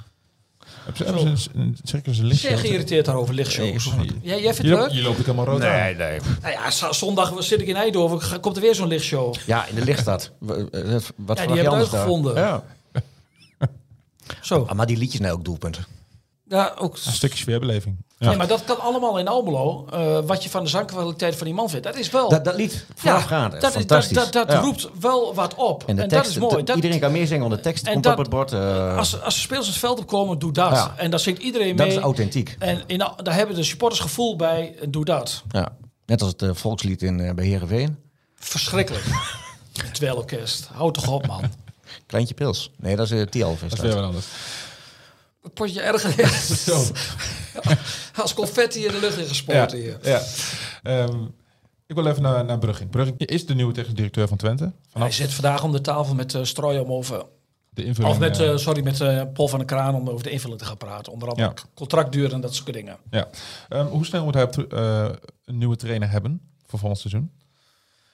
Hebben 0.83 0.97
ze, 0.97 1.03
hebben 1.03 1.37
ze 1.37 1.49
een, 1.53 1.77
circus 1.83 2.17
een 2.17 2.23
Ik 2.23 2.29
lichtje? 2.31 2.49
ben 2.49 2.57
geïrriteerd 2.57 3.05
daarover, 3.05 3.33
lichtshows. 3.33 3.93
Nee, 3.95 4.11
Jij, 4.21 4.41
jij 4.41 4.53
vindt 4.53 4.57
Je, 4.57 4.67
het 4.67 4.69
leuk? 4.69 4.79
loopt- 4.79 4.93
je 4.93 5.01
loopt 5.01 5.19
ook 5.19 5.25
helemaal 5.25 5.45
rood 5.45 5.63
aan. 5.63 5.97
nee. 5.97 6.19
Nou 6.41 6.53
ja, 6.53 6.71
z- 6.71 6.89
zondag 6.89 7.43
zit 7.43 7.61
ik 7.61 7.67
in 7.67 7.75
Eindhoven. 7.75 8.39
Komt 8.39 8.55
er 8.55 8.61
weer 8.61 8.75
zo'n 8.75 8.87
lichtshow? 8.87 9.35
Ja, 9.45 9.65
in 9.65 9.75
de 9.75 9.83
lichtstad. 9.83 10.31
Eh, 10.47 10.55
Wat 11.15 11.37
Ja, 11.37 11.45
die 11.45 11.55
je 11.55 11.61
hebben 11.61 11.63
het 11.63 11.67
anders 11.67 11.89
daar? 11.89 11.99
uitgevonden. 11.99 12.35
Ja. 12.35 12.63
Zo. 14.41 14.63
Ah, 14.63 14.75
maar 14.75 14.85
die 14.87 14.97
liedjes 14.97 15.21
zijn 15.21 15.31
ook 15.33 15.45
doelpunten. 15.45 15.85
Ja, 16.47 16.73
ook. 16.77 16.93
Een 17.05 17.11
stukje 17.13 17.37
sfeerbeleving. 17.37 17.97
Ja. 18.19 18.27
Nee, 18.27 18.38
maar 18.38 18.47
dat 18.47 18.63
kan 18.63 18.80
allemaal 18.80 19.19
in 19.19 19.27
Almelo. 19.27 19.86
eh, 19.91 20.19
wat 20.25 20.43
je 20.43 20.49
van 20.49 20.63
de 20.63 20.69
zangkwaliteit 20.69 21.36
van 21.36 21.45
die 21.45 21.56
man 21.56 21.69
vindt. 21.69 21.86
Dat 21.86 21.95
is 21.95 22.10
wel... 22.10 22.30
Dat, 22.30 22.43
dat 22.45 22.56
lied 22.56 22.86
voorafgaand, 22.95 23.51
dat, 23.51 23.56
is- 23.56 23.62
dat, 23.62 23.71
fantastisch. 23.73 24.17
dat, 24.17 24.34
dat 24.34 24.51
Ja. 24.51 24.60
roept 24.60 24.89
wel 24.99 25.34
wat 25.34 25.56
op. 25.56 25.84
En 25.88 25.95
de 25.95 26.01
en 26.01 26.08
tekst, 26.08 26.23
dat 26.25 26.34
is 26.34 26.51
mooi. 26.51 26.63
Dat, 26.63 26.75
iedereen 26.75 26.99
kan 26.99 27.12
meezingen, 27.12 27.41
want 27.43 27.56
de 27.56 27.62
tekst 27.62 27.86
en 27.86 27.91
komt 27.91 28.03
dat- 28.03 28.13
op 28.13 28.19
het 28.19 28.30
bord. 28.30 28.51
eh, 28.51 28.97
als, 28.97 29.21
als 29.21 29.34
de 29.36 29.41
spelers 29.41 29.67
het 29.67 29.77
veld 29.77 29.99
opkomen, 29.99 30.39
doe 30.39 30.51
dat. 30.51 30.71
Ja. 30.71 30.93
En 30.97 31.10
dan 31.12 31.19
zingt 31.19 31.41
iedereen 31.41 31.75
dat 31.75 31.88
mee. 31.88 31.95
is 31.95 32.01
authentiek. 32.01 32.56
En 32.60 32.84
in, 32.88 32.97
daar 33.23 33.34
hebben 33.36 33.56
de 33.56 33.63
supporters 33.63 34.01
gevoel 34.01 34.36
bij. 34.36 34.75
en 34.82 34.91
Doe 34.91 35.06
dat. 35.06 35.43
Ja. 35.51 35.67
Net 36.06 36.21
als 36.21 36.32
het 36.32 36.41
eh, 36.41 36.49
volkslied 36.53 37.01
in, 37.01 37.19
eh, 37.19 37.34
bij 37.34 37.45
Heerenveen. 37.45 37.97
Verschrikkelijk. 38.36 39.03
Terwijl 39.93 40.15
orkest. 40.15 40.69
Houd 40.73 40.93
toch 40.93 41.08
op, 41.08 41.27
man. 41.27 41.41
Kleintje 42.08 42.34
Pils. 42.34 42.71
Nee, 42.77 42.95
dat 42.95 43.06
is 43.06 43.12
uh, 43.12 43.21
Tialvis. 43.25 43.69
Dat 43.69 43.80
is 43.80 43.80
weer 43.86 43.95
wat 43.95 44.03
anders. 44.03 44.25
Een 45.47 45.53
potje. 45.53 45.97
Zo. 46.65 46.83
Als 48.21 48.33
confetti 48.33 48.86
in 48.86 48.91
de 48.91 48.99
lucht 48.99 49.15
in 49.17 49.21
Ja, 49.23 49.27
gespoten 49.27 49.77
hier. 49.77 49.97
ja. 50.01 50.21
Ehm, 50.83 51.23
ik 51.88 51.95
wil 51.95 52.07
even 52.07 52.21
naar, 52.21 52.45
naar 52.45 52.57
Brugging. 52.60 52.89
Brugging 52.89 53.19
is 53.19 53.45
de 53.45 53.55
nieuwe 53.55 53.73
technisch 53.73 53.93
directeur 53.95 54.27
van 54.27 54.38
Twente. 54.38 54.63
Hij 54.63 54.73
Vanaf 54.91 55.13
zit 55.13 55.33
vandaag 55.33 55.63
om 55.63 55.71
de 55.71 55.81
tafel 55.81 56.15
met 56.15 56.33
uh, 56.33 56.43
Strooijem 56.43 56.91
over... 56.91 57.25
de 57.69 57.83
invulling. 57.83 58.13
Of 58.13 58.19
met, 58.19 58.39
eh, 58.39 58.51
eh, 58.51 58.57
sorry, 58.57 58.83
met 58.83 59.01
eh, 59.01 59.21
Paul 59.33 59.47
van 59.47 59.57
der 59.60 59.67
Kraan 59.67 59.95
om 59.95 60.10
over 60.10 60.23
de 60.23 60.29
invulling 60.29 60.60
te 60.60 60.65
gaan 60.65 60.77
praten. 60.77 61.12
Onder 61.13 61.29
andere 61.29 61.47
Ja. 61.47 61.53
contractduur 61.73 62.33
en 62.33 62.41
dat 62.41 62.55
soort 62.55 62.73
dingen. 62.73 62.97
ja. 63.12 63.27
Ehm, 63.69 63.86
hoe 63.86 64.05
snel 64.05 64.23
moet 64.23 64.33
hij 64.33 64.43
op 64.43 64.53
de- 64.53 64.67
eh, 64.67 65.15
een 65.45 65.57
nieuwe 65.57 65.75
trainer 65.75 66.10
hebben 66.10 66.41
voor 66.65 66.79
volgend 66.79 66.99
seizoen? 67.01 67.31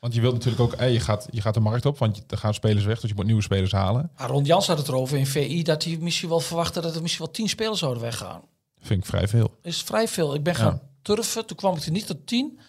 Want 0.03 0.15
je 0.15 0.21
wilt 0.21 0.33
natuurlijk 0.33 0.61
ook, 0.61 0.73
eh, 0.73 0.93
je, 0.93 0.99
gaat, 0.99 1.27
je 1.31 1.41
gaat 1.41 1.53
de 1.53 1.59
markt 1.59 1.85
op, 1.85 1.97
want 1.97 2.15
je- 2.15 2.23
er 2.27 2.37
gaan 2.37 2.53
spelers 2.53 2.85
weg, 2.85 2.99
dus 2.99 3.09
je 3.09 3.15
moet 3.15 3.25
nieuwe 3.25 3.41
spelers 3.41 3.71
halen. 3.71 4.09
Maar 4.17 4.29
Ron 4.29 4.43
Jans 4.43 4.67
had 4.67 4.77
het 4.77 4.87
erover 4.87 5.17
in 5.17 5.25
VI 5.27 5.63
dat 5.63 5.83
hij 5.83 5.97
misschien 5.99 6.29
wel 6.29 6.39
verwachtte 6.39 6.81
dat 6.81 6.95
er 6.95 7.01
misschien 7.01 7.23
wel 7.25 7.33
tien 7.33 7.49
spelers 7.49 7.79
zouden 7.79 8.03
weggaan. 8.03 8.41
Vind 8.81 8.99
ik 8.99 9.05
vrij 9.05 9.27
veel. 9.27 9.51
is 9.61 9.81
vrij 9.81 10.07
veel. 10.07 10.33
Ik 10.35 10.43
ben 10.43 10.55
gaan 10.55 10.81
turven, 11.01 11.45
toen 11.45 11.57
kwam 11.57 11.75
ik 11.75 11.83
er 11.85 11.91
niet 11.91 12.07
tot 12.07 12.27
tien. 12.27 12.59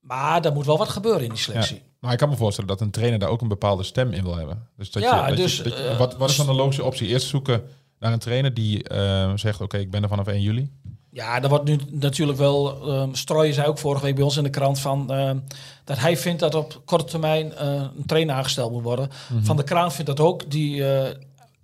Maar 0.00 0.44
er 0.44 0.52
moet 0.52 0.66
wel 0.66 0.78
wat 0.78 0.88
gebeuren 0.88 1.22
in 1.22 1.28
die 1.28 1.38
Ja. 1.38 1.44
selectie. 1.44 1.82
Maar 2.00 2.12
ik 2.12 2.18
kan 2.18 2.28
me 2.28 2.36
voorstellen 2.36 2.68
dat 2.70 2.80
een 2.80 2.90
trainer 2.90 3.18
daar 3.18 3.28
ook 3.28 3.40
een 3.40 3.48
bepaalde 3.48 3.82
stem 3.82 4.12
in 4.12 4.22
wil 4.22 4.36
hebben. 4.36 4.68
Dus 4.76 4.90
dat 4.90 5.02
Ja, 5.02 5.22
je, 5.22 5.28
dat 5.28 5.36
dus, 5.36 5.56
je, 5.56 5.62
dat 5.62 5.76
je- 5.76 5.84
eh, 5.88 5.98
wat, 5.98 6.16
wat 6.16 6.30
is 6.30 6.36
dan 6.36 6.46
de 6.46 6.52
logische 6.52 6.84
optie? 6.84 7.08
Eerst 7.08 7.26
zoeken 7.26 7.62
naar 7.98 8.12
een 8.12 8.18
trainer 8.18 8.54
die 8.54 8.82
eh, 8.88 9.32
zegt, 9.34 9.60
oké, 9.60 9.78
ik 9.78 9.90
ben 9.90 10.02
er 10.02 10.08
vanaf 10.08 10.26
1 10.26 10.40
juli. 10.40 10.70
Ja, 11.14 11.42
er 11.42 11.48
wordt 11.48 11.64
nu 11.64 11.78
natuurlijk 11.90 12.38
wel... 12.38 12.88
Um, 12.92 13.14
Strooijen 13.14 13.54
zei 13.54 13.66
ook 13.66 13.78
vorige 13.78 14.04
week 14.04 14.14
bij 14.14 14.24
ons 14.24 14.36
in 14.36 14.42
de 14.42 14.50
krant 14.50 14.78
van... 14.80 15.12
ehm, 15.12 15.38
dat 15.84 15.98
hij 15.98 16.16
vindt 16.16 16.40
dat 16.40 16.54
op 16.54 16.82
korte 16.84 17.04
termijn 17.04 17.54
eh, 17.54 17.66
een 17.72 18.06
trainer 18.06 18.34
aangesteld 18.34 18.72
moet 18.72 18.82
worden. 18.82 19.10
Van 19.42 19.56
de 19.56 19.62
Kraan 19.64 19.92
vindt 19.92 20.06
dat 20.16 20.20
ook. 20.26 20.50
Die, 20.50 20.88
eh, 20.92 21.14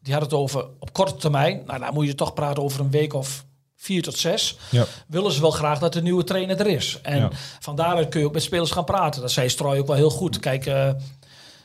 die 0.03 0.13
had 0.13 0.23
het 0.23 0.33
over 0.33 0.67
op 0.79 0.93
korte 0.93 1.17
termijn. 1.17 1.63
Nou, 1.67 1.81
dan 1.81 1.95
moet 1.95 2.07
je 2.07 2.15
toch 2.15 2.35
praten 2.35 2.63
over 2.63 2.81
een 2.81 2.91
week 2.91 3.15
of 3.15 3.45
vier 3.77 4.03
tot 4.03 4.17
zes. 4.17 4.57
Ja. 4.71 4.85
Willen 5.07 5.33
ze 5.33 5.41
wel 5.41 5.51
graag 5.51 5.79
dat 5.79 5.93
de 5.93 6.03
nieuwe 6.03 6.25
trainer 6.25 6.61
er 6.61 6.67
is. 6.67 6.99
En 7.03 7.17
Ja. 7.19 7.31
van 7.61 7.77
daaruit 7.77 8.09
kun 8.09 8.21
je 8.21 8.27
ook 8.27 8.33
met 8.33 8.43
spelers 8.43 8.71
gaan 8.71 8.85
praten. 8.85 9.21
Dat 9.21 9.31
zei 9.31 9.49
Strooi 9.49 9.81
ook 9.81 9.87
wel 9.87 9.97
heel 9.97 10.11
goed. 10.11 10.39
Kijk... 10.39 10.67
eh, 10.67 10.91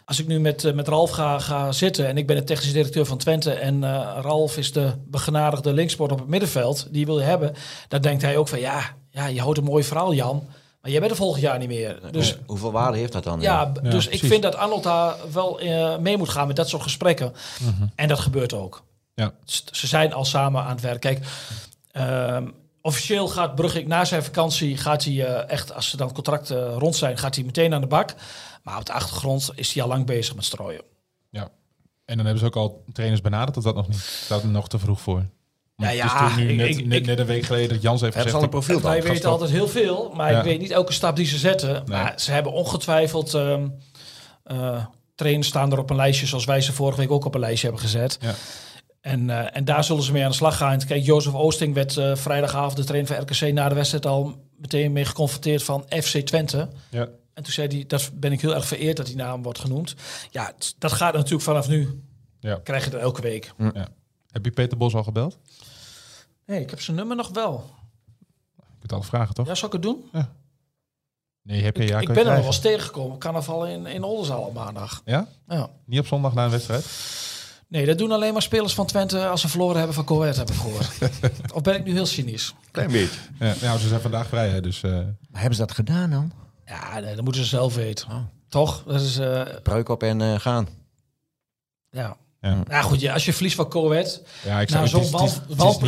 als 0.05 0.19
ik 0.19 0.27
nu 0.27 0.39
met, 0.39 0.63
eh, 0.63 0.73
met 0.73 0.87
Ralf 0.87 1.09
ga, 1.09 1.39
ga 1.39 1.71
zitten 1.71 2.07
en 2.07 2.17
ik 2.17 2.27
ben 2.27 2.35
de 2.35 2.43
technisch 2.43 2.73
directeur 2.73 3.05
van 3.05 3.17
Twente 3.17 3.51
en 3.51 3.83
eh, 3.83 4.17
Ralf 4.21 4.57
is 4.57 4.71
de 4.71 4.93
begenadigde 5.05 5.73
linksport 5.73 6.11
op 6.11 6.19
het 6.19 6.27
middenveld, 6.27 6.87
die 6.91 7.05
wil 7.05 7.19
je 7.19 7.25
hebben, 7.25 7.55
dan 7.87 8.01
denkt 8.01 8.21
hij 8.21 8.37
ook 8.37 8.47
van 8.47 8.59
ja, 8.59 8.81
ja 9.09 9.25
je 9.25 9.41
houdt 9.41 9.57
een 9.57 9.63
mooi 9.63 9.83
verhaal 9.83 10.13
Jan, 10.13 10.47
maar 10.81 10.91
jij 10.91 10.99
bent 10.99 11.11
er 11.11 11.17
volgend 11.17 11.41
jaar 11.41 11.59
niet 11.59 11.67
meer. 11.67 11.99
Dus 12.11 12.37
Hoeveel 12.45 12.71
waarde 12.71 12.97
heeft 12.97 13.11
dat 13.11 13.23
dan? 13.23 13.41
ja, 13.41 13.65
dus 13.65 14.07
ik 14.07 14.19
vind 14.19 14.41
dat 14.41 14.55
Arnold 14.55 14.83
daar 14.83 15.15
wel 15.31 15.59
eh, 15.59 15.97
mee 15.97 16.17
moet 16.17 16.29
gaan 16.29 16.47
met 16.47 16.55
dat 16.55 16.69
soort 16.69 16.83
gesprekken. 16.83 17.33
En 17.95 18.07
dat 18.07 18.19
gebeurt 18.19 18.53
ook. 18.53 18.83
Ja. 19.15 19.31
Ze 19.71 19.87
zijn 19.87 20.13
al 20.13 20.25
samen 20.25 20.63
aan 20.63 20.71
het 20.71 20.81
werk. 20.81 21.01
Kijk, 21.01 21.25
ehm, 21.91 22.47
officieel 22.81 23.27
gaat 23.27 23.55
Brugge 23.55 23.83
na 23.87 24.05
zijn 24.05 24.23
vakantie, 24.23 24.77
gaat 24.77 25.03
hij 25.03 25.25
eh, 25.25 25.49
echt, 25.49 25.73
als 25.73 25.89
ze 25.89 25.97
dan 25.97 26.13
contracten 26.13 26.73
rond 26.73 26.95
zijn, 26.95 27.17
gaat 27.17 27.35
hij 27.35 27.43
meteen 27.43 27.73
aan 27.73 27.81
de 27.81 27.87
bak. 27.87 28.13
Maar 28.65 28.77
op 28.77 28.85
de 28.85 28.93
achtergrond 28.93 29.49
is 29.55 29.73
hij 29.73 29.83
al 29.83 29.89
lang 29.89 30.05
bezig 30.05 30.35
met 30.35 30.45
strooien. 30.45 30.81
Ja. 31.29 31.49
En 32.05 32.15
dan 32.15 32.25
hebben 32.25 32.39
ze 32.39 32.45
ook 32.45 32.55
al 32.55 32.83
trainers 32.93 33.21
benaderd, 33.21 33.57
of 33.57 33.63
dat 33.63 33.75
nog 33.75 33.87
niet? 33.87 33.99
Staat 33.99 34.41
er 34.43 34.47
nog 34.49 34.67
te 34.69 34.79
vroeg 34.79 35.01
voor? 35.01 35.25
Ja, 35.75 35.85
Het 35.85 35.93
is 35.93 35.99
ja, 35.99 36.05
natuurlijk 36.21 36.37
nu 36.37 36.49
ik- 36.51 36.57
net, 36.57 36.77
ik- 36.77 36.85
net, 36.85 36.99
ik- 36.99 37.05
net 37.05 37.19
een 37.19 37.25
week 37.25 37.43
geleden 37.43 37.69
dat 37.69 37.81
Jans 37.81 38.01
heeft 38.01 38.13
ze 38.13 38.19
al 38.19 38.25
gezegd... 38.25 38.43
een 38.43 38.49
profiel 38.49 38.79
dan? 38.81 38.91
Wij 38.91 39.03
weten 39.03 39.29
altijd 39.29 39.49
heel 39.51 39.67
veel, 39.67 40.11
maar 40.15 40.31
Ja. 40.31 40.37
ik 40.37 40.43
weet 40.43 40.59
niet 40.59 40.71
elke 40.71 40.93
stap 40.93 41.15
die 41.15 41.25
ze 41.25 41.37
zetten. 41.37 41.71
Nee. 41.73 41.83
Maar 41.85 42.13
ze 42.19 42.31
hebben 42.31 42.51
ongetwijfeld 42.51 43.33
ehm 43.33 43.67
eh, 44.43 44.85
trainers 45.15 45.47
staan 45.47 45.71
er 45.71 45.79
op 45.79 45.89
een 45.89 45.95
lijstje, 45.95 46.25
zoals 46.25 46.45
wij 46.45 46.61
ze 46.61 46.73
vorige 46.73 46.99
week 46.99 47.11
ook 47.11 47.25
op 47.25 47.33
een 47.33 47.39
lijstje 47.39 47.67
hebben 47.67 47.85
gezet. 47.85 48.17
Ja. 48.21 48.33
En, 49.01 49.29
eh, 49.29 49.57
en 49.57 49.65
daar 49.65 49.83
zullen 49.83 50.03
ze 50.03 50.11
mee 50.11 50.23
aan 50.23 50.29
de 50.29 50.35
slag 50.35 50.57
gaan. 50.57 50.85
Kijk, 50.85 51.03
Jozef 51.05 51.33
Oosting 51.33 51.73
werd 51.73 51.97
eh, 51.97 52.15
vrijdagavond 52.15 52.75
de 52.77 52.83
trainer 52.83 53.13
van 53.15 53.21
RKC 53.23 53.53
na 53.53 53.69
de 53.69 53.75
wedstrijd 53.75 54.05
al 54.05 54.35
meteen 54.57 54.91
mee 54.91 55.05
geconfronteerd 55.05 55.63
van 55.63 55.85
FC 56.03 56.17
Twente. 56.17 56.69
Ja. 56.89 57.07
En 57.35 57.43
toen 57.43 57.53
zei 57.53 57.67
hij, 57.67 57.83
dat 57.87 58.11
ben 58.13 58.31
ik 58.31 58.41
heel 58.41 58.55
erg 58.55 58.65
vereerd 58.67 58.97
dat 58.97 59.05
die 59.05 59.15
naam 59.15 59.43
wordt 59.43 59.59
genoemd. 59.59 59.95
Ja, 60.31 60.53
dat 60.77 60.91
gaat 60.91 61.13
natuurlijk 61.13 61.43
vanaf 61.43 61.67
nu. 61.67 62.03
Ja. 62.39 62.59
Krijg 62.63 62.83
je 62.83 62.89
dat 62.89 63.01
elke 63.01 63.21
week. 63.21 63.53
Ja. 63.57 63.87
Heb 64.31 64.45
je 64.45 64.51
Peter 64.51 64.77
Bos 64.77 64.93
al 64.95 65.03
gebeld? 65.03 65.37
Nee, 66.45 66.61
ik 66.61 66.69
heb 66.69 66.81
zijn 66.81 66.97
nummer 66.97 67.15
nog 67.15 67.29
wel. 67.29 67.69
Je 68.57 68.63
kunt 68.79 68.93
alle 68.93 69.03
vragen, 69.03 69.35
toch? 69.35 69.47
Ja, 69.47 69.55
zal 69.55 69.67
ik 69.67 69.73
het 69.73 69.81
doen? 69.81 70.09
Nee, 71.41 71.63
heb 71.63 71.77
je 71.77 71.83
ik 71.83 71.89
ja, 71.89 71.99
ik 71.99 72.05
kan 72.05 72.15
ben 72.15 72.23
er 72.23 72.29
nog 72.29 72.39
wel 72.39 72.47
eens 72.51 72.59
tegengekomen. 72.59 73.17
Carnaval 73.17 73.67
in, 73.67 73.85
in 73.85 74.03
Oldenzaal 74.03 74.41
op 74.41 74.53
maandag. 74.53 75.01
Ja? 75.05 75.27
Ja. 75.47 75.69
Niet 75.85 75.99
op 75.99 76.07
zondag 76.07 76.33
na 76.33 76.43
een 76.45 76.51
wedstrijd? 76.51 76.85
Nee, 77.67 77.85
dat 77.85 77.97
doen 77.97 78.11
alleen 78.11 78.33
maar 78.33 78.41
spelers 78.41 78.73
van 78.73 78.85
Twente 78.85 79.27
als 79.27 79.41
ze 79.41 79.47
verloren 79.47 79.77
hebben 79.77 79.95
van 79.95 80.05
Coët, 80.05 80.35
heb 80.37 80.49
ik 80.49 80.55
gehoord. 80.55 80.89
of 81.55 81.61
ben 81.61 81.75
ik 81.75 81.83
nu 81.85 81.91
heel 81.91 82.05
cynisch? 82.05 82.53
Klein 82.71 82.91
beetje. 82.91 83.19
Ja, 83.39 83.55
nou, 83.61 83.79
ze 83.79 83.87
zijn 83.87 84.01
vandaag 84.01 84.27
vrij, 84.27 84.49
hè, 84.49 84.61
dus... 84.61 84.83
eh, 84.83 84.91
Maar 84.91 85.41
hebben 85.41 85.55
ze 85.55 85.65
dat 85.65 85.71
gedaan 85.75 86.09
dan? 86.09 86.31
Ja, 86.65 86.99
nee, 86.99 87.15
dat 87.15 87.23
moeten 87.23 87.43
ze 87.43 87.47
zelf 87.49 87.75
weten. 87.75 88.07
Oh. 88.09 88.17
Toch? 88.49 88.83
Dat 88.87 89.01
is, 89.01 89.17
eh, 89.17 89.41
Pruik 89.63 89.89
op 89.89 90.03
en 90.03 90.21
eh, 90.21 90.39
gaan. 90.39 90.67
ja. 91.89 92.17
Ja. 92.41 92.63
Ja, 92.69 92.81
goed, 92.81 93.01
ja, 93.01 93.13
als 93.13 93.25
je 93.25 93.33
verliest 93.33 93.55
van 93.55 93.69
Coët, 93.69 94.21
ja, 94.43 94.59
ik 94.59 94.69
het 94.69 94.89
zo'n 94.89 95.05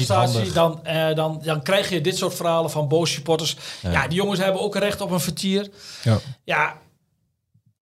handig. 0.07 0.53
dan, 0.53 0.85
eh, 0.85 1.15
dan, 1.15 1.41
dan 1.43 1.61
krijg 1.61 1.89
je 1.89 2.01
dit 2.01 2.17
soort 2.17 2.33
verhalen 2.33 2.71
van 2.71 2.87
boze 2.87 3.13
supporters. 3.13 3.57
Ja. 3.81 4.07
die 4.07 4.17
jongens 4.17 4.39
hebben 4.39 4.61
ook 4.61 4.75
een 4.75 4.81
recht 4.81 5.01
op 5.01 5.11
een 5.11 5.19
vertier. 5.19 5.69
Ja. 6.03 6.19
Ja, 6.43 6.71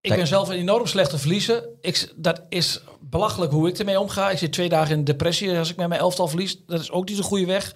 ik 0.00 0.10
Kijk. 0.10 0.16
ben 0.16 0.26
zelf 0.26 0.48
een 0.48 0.56
enorm 0.56 0.86
slechte 0.86 1.18
verliezer. 1.18 1.68
Ik, 1.80 2.12
dat 2.16 2.40
is 2.48 2.80
belachelijk 3.00 3.52
hoe 3.52 3.68
ik 3.68 3.78
ermee 3.78 4.00
omga. 4.00 4.30
Ik 4.30 4.38
zit 4.38 4.52
twee 4.52 4.68
dagen 4.68 4.96
in 4.96 5.04
depressie 5.04 5.58
als 5.58 5.70
ik 5.70 5.76
met 5.76 5.88
mijn 5.88 6.00
elftal 6.00 6.28
verlies. 6.28 6.56
Dat 6.66 6.80
is 6.80 6.90
ook 6.90 7.08
niet 7.08 7.16
de 7.16 7.22
goede 7.22 7.46
weg. 7.46 7.74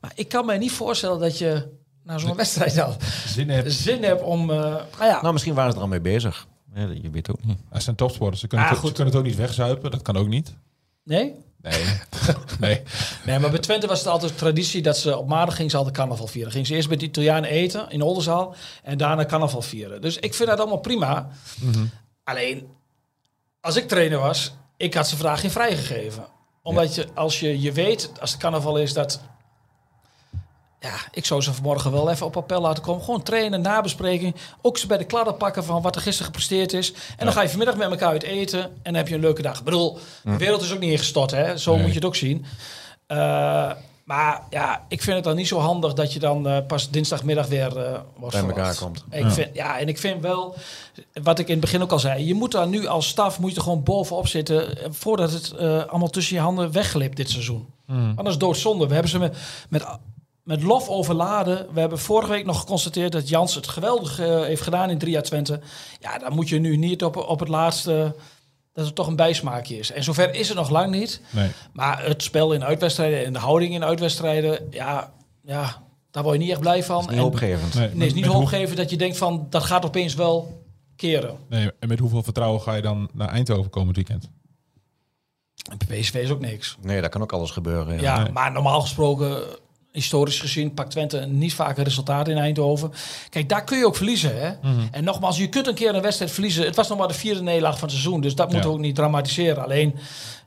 Maar 0.00 0.12
ik 0.14 0.28
kan 0.28 0.46
mij 0.46 0.58
niet 0.58 0.72
voorstellen 0.72 1.18
dat 1.18 1.38
je 1.38 1.68
na 2.08 2.18
zo'n 2.18 2.34
wedstrijd 2.36 2.74
dan 2.74 2.96
Zin 3.26 3.50
hebt. 3.50 3.72
zin 3.72 4.02
hebt 4.02 4.22
om... 4.22 4.50
eh 4.50 4.56
nou 4.56 4.84
ja, 4.98 5.20
Nou, 5.22 5.32
misschien 5.32 5.54
waren 5.54 5.70
ze 5.70 5.76
er 5.76 5.82
al 5.82 5.88
mee 5.88 6.00
bezig. 6.00 6.46
Ja, 6.74 6.86
je 7.02 7.10
weet 7.10 7.30
ook 7.30 7.44
niet. 7.44 7.58
Het 7.70 7.82
zijn 7.82 7.96
topsporters. 7.96 8.40
Ze 8.40 8.46
kunnen, 8.46 8.66
Ah, 8.66 8.72
het, 8.72 8.80
ook- 8.80 8.86
goed. 8.86 8.96
ze 8.96 9.02
kunnen 9.02 9.14
het 9.14 9.22
ook 9.22 9.28
niet 9.30 9.46
wegzuipen. 9.46 9.90
Dat 9.90 10.02
kan 10.02 10.16
ook 10.16 10.28
niet. 10.28 10.54
nee? 11.04 11.34
Nee. 11.62 11.84
nee. 12.60 12.82
Nee, 13.26 13.38
maar 13.38 13.50
bij 13.50 13.58
Twente 13.58 13.86
was 13.86 13.98
het 13.98 14.08
altijd 14.08 14.38
traditie 14.38 14.82
dat 14.82 14.98
ze 14.98 15.16
op 15.16 15.28
maandag 15.28 15.56
ging 15.56 15.70
ze 15.70 15.76
altijd 15.76 15.96
carnaval 15.96 16.26
vieren. 16.26 16.52
Ging 16.52 16.66
ze 16.66 16.74
eerst 16.74 16.88
met 16.88 17.00
de 17.00 17.06
Italianen 17.06 17.50
eten 17.50 17.90
in 17.90 18.02
Oldenzaal 18.02 18.54
en 18.82 18.98
daarna 18.98 19.24
carnaval 19.24 19.62
vieren. 19.62 20.00
Dus 20.00 20.16
ik 20.16 20.34
vind 20.34 20.48
dat 20.48 20.58
allemaal 20.58 20.78
prima. 20.78 21.28
Alleen, 22.24 22.66
als 23.60 23.76
ik 23.76 23.88
trainer 23.88 24.18
was, 24.18 24.54
ik 24.76 24.94
had 24.94 25.08
ze 25.08 25.16
vandaag 25.16 25.40
geen 25.40 25.50
vrijgegeven. 25.50 26.26
Omdat 26.62 26.94
je, 26.94 27.06
als 27.14 27.40
je, 27.40 27.60
je 27.60 27.72
weet, 27.72 28.10
als 28.20 28.30
het 28.32 28.40
carnaval 28.40 28.78
is, 28.78 28.92
dat... 28.92 29.20
Ja, 30.80 30.94
ik 31.12 31.24
zou 31.24 31.40
ze 31.40 31.54
vanmorgen 31.54 31.92
wel 31.92 32.10
even 32.10 32.26
op 32.26 32.36
appel 32.36 32.60
laten 32.60 32.82
komen. 32.82 33.04
Gewoon 33.04 33.22
trainen, 33.22 33.60
nabespreking. 33.60 34.34
Ook 34.62 34.78
ze 34.78 34.86
bij 34.86 34.98
de 34.98 35.04
kladder 35.04 35.34
pakken 35.34 35.64
van 35.64 35.82
wat 35.82 35.94
er 35.96 36.00
gisteren 36.02 36.26
gepresteerd 36.26 36.72
is. 36.72 36.92
En 37.16 37.24
dan 37.24 37.32
ga 37.34 37.42
je 37.42 37.48
vanmiddag 37.48 37.76
met 37.76 37.90
elkaar 37.90 38.08
uit 38.08 38.22
eten. 38.22 38.62
En 38.62 38.70
dan 38.82 38.94
heb 38.94 39.08
je 39.08 39.14
een 39.14 39.20
leuke 39.20 39.42
dag. 39.42 39.58
Ik 39.58 39.64
bedoel, 39.64 39.98
de 40.22 40.36
wereld 40.36 40.62
is 40.62 40.72
ook 40.72 40.78
niet 40.78 40.90
ingestort, 40.90 41.30
hè. 41.30 41.56
Zo 41.56 41.72
Nee. 41.72 41.80
moet 41.80 41.88
je 41.90 41.94
het 41.96 42.04
ook 42.04 42.16
zien. 42.16 42.44
Eh, 43.06 43.70
maar 44.04 44.42
ja, 44.50 44.84
ik 44.88 45.02
vind 45.02 45.16
het 45.16 45.24
dan 45.24 45.36
niet 45.36 45.48
zo 45.48 45.58
handig 45.58 45.92
dat 45.92 46.12
je 46.12 46.18
dan 46.18 46.48
eh, 46.48 46.66
pas 46.66 46.90
dinsdagmiddag 46.90 47.46
weer 47.46 47.76
eh 47.78 48.00
wordt 48.16 48.34
Bij 48.34 48.44
elkaar 48.48 48.74
verwacht. 48.74 48.78
komt. 48.78 49.04
Ik 49.10 49.22
Ja. 49.22 49.30
Vind, 49.30 49.48
ja, 49.52 49.78
en 49.78 49.88
ik 49.88 49.98
vind 49.98 50.20
wel, 50.22 50.56
wat 51.22 51.38
ik 51.38 51.46
in 51.46 51.52
het 51.52 51.60
begin 51.60 51.82
ook 51.82 51.92
al 51.92 51.98
zei, 51.98 52.26
je 52.26 52.34
moet 52.34 52.52
daar 52.52 52.68
nu 52.68 52.86
als 52.86 53.08
staf 53.08 53.38
moet 53.38 53.50
je 53.50 53.56
er 53.56 53.62
gewoon 53.62 53.82
bovenop 53.82 54.26
zitten 54.26 54.78
voordat 54.90 55.32
het 55.32 55.56
allemaal 55.58 56.08
tussen 56.10 56.34
je 56.36 56.40
handen 56.42 56.72
wegglipt 56.72 57.16
dit 57.16 57.30
seizoen. 57.30 57.66
Anders 58.16 58.38
doodzonde. 58.38 58.86
We 58.86 58.92
hebben 58.92 59.10
ze 59.10 59.18
met, 59.18 59.36
met, 59.68 59.84
met 60.48 60.62
lof 60.62 60.88
overladen. 60.88 61.66
We 61.72 61.80
hebben 61.80 61.98
vorige 61.98 62.30
week 62.30 62.44
nog 62.44 62.60
geconstateerd 62.60 63.12
dat 63.12 63.28
Jans 63.28 63.54
het 63.54 63.68
geweldig 63.68 64.18
eh, 64.20 64.40
heeft 64.42 64.62
gedaan 64.62 64.90
in 64.90 64.98
3 64.98 65.12
jaar 65.12 65.22
Twente. 65.22 65.60
Ja, 66.00 66.18
dan 66.18 66.34
moet 66.34 66.48
je 66.48 66.58
nu 66.58 66.76
niet 66.76 67.04
op, 67.04 67.16
op 67.16 67.40
het 67.40 67.48
laatste, 67.48 68.14
dat 68.72 68.86
het 68.86 68.94
toch 68.94 69.06
een 69.06 69.16
bijsmaakje 69.16 69.78
is. 69.78 69.90
En 69.92 70.02
zover 70.04 70.34
is 70.34 70.48
het 70.48 70.56
nog 70.56 70.70
lang 70.70 70.90
niet. 70.90 71.20
Nee. 71.30 71.50
Maar 71.72 72.04
het 72.04 72.22
spel 72.22 72.52
in 72.52 72.64
uitwedstrijden 72.64 73.24
en 73.24 73.32
de 73.32 73.38
houding 73.38 73.74
in 73.74 73.84
uitwedstrijden, 73.84 74.66
ja, 74.70 75.12
ja 75.42 75.82
daar 76.10 76.22
word 76.22 76.34
je 76.34 76.40
niet 76.42 76.50
echt 76.50 76.60
blij 76.60 76.84
van. 76.84 77.00
Niet 77.00 77.10
En- 77.10 77.18
hoopgevend. 77.18 77.74
Nee, 77.74 77.82
Nee, 77.88 77.94
het 77.96 78.06
is 78.06 78.12
niet 78.14 78.24
met 78.24 78.32
hoe- 78.32 78.40
hoopgeven 78.42 78.76
dat 78.76 78.90
je 78.90 78.96
denkt 78.96 79.16
van 79.16 79.46
dat 79.50 79.62
gaat 79.64 79.84
opeens 79.84 80.14
wel 80.14 80.62
keren. 80.96 81.36
Nee, 81.48 81.70
en 81.78 81.88
met 81.88 81.98
hoeveel 81.98 82.22
vertrouwen 82.22 82.60
ga 82.60 82.74
je 82.74 82.82
dan 82.82 83.08
naar 83.12 83.28
Eindhoven 83.28 83.70
komend 83.70 83.96
weekend? 83.96 84.30
En 85.70 85.76
PSV 85.76 86.14
is 86.14 86.30
ook 86.30 86.40
niks. 86.40 86.76
Nee, 86.80 87.00
dat 87.00 87.10
kan 87.10 87.22
ook 87.22 87.32
alles 87.32 87.50
gebeuren. 87.50 87.94
Ja. 87.94 88.00
Ja, 88.02 88.22
Nee. 88.22 88.32
maar 88.32 88.52
normaal 88.52 88.80
gesproken, 88.80 89.42
historisch 89.92 90.40
gezien, 90.40 90.74
pakt 90.74 90.90
Twente 90.90 91.26
niet 91.26 91.54
vaak 91.54 91.78
een 91.78 91.84
resultaat 91.84 92.28
in 92.28 92.36
Eindhoven. 92.36 92.92
Kijk, 93.30 93.48
daar 93.48 93.64
kun 93.64 93.78
je 93.78 93.86
ook 93.86 93.96
verliezen. 93.96 94.40
Hè? 94.40 94.50
Mhm. 94.62 94.86
En 94.90 95.04
nogmaals, 95.04 95.38
je 95.38 95.48
kunt 95.48 95.66
een 95.66 95.74
keer 95.74 95.94
een 95.94 96.02
wedstrijd 96.02 96.30
verliezen. 96.30 96.64
Het 96.64 96.76
was 96.76 96.88
nog 96.88 96.98
maar 96.98 97.08
de 97.08 97.14
vierde 97.14 97.42
nederlaag 97.42 97.78
van 97.78 97.88
het 97.88 97.96
seizoen, 97.96 98.20
dus 98.20 98.34
dat 98.34 98.50
moeten 98.52 98.70
we 98.70 98.76
ook 98.76 98.82
niet 98.82 98.94
dramatiseren. 98.94 99.62
Alleen, 99.62 99.94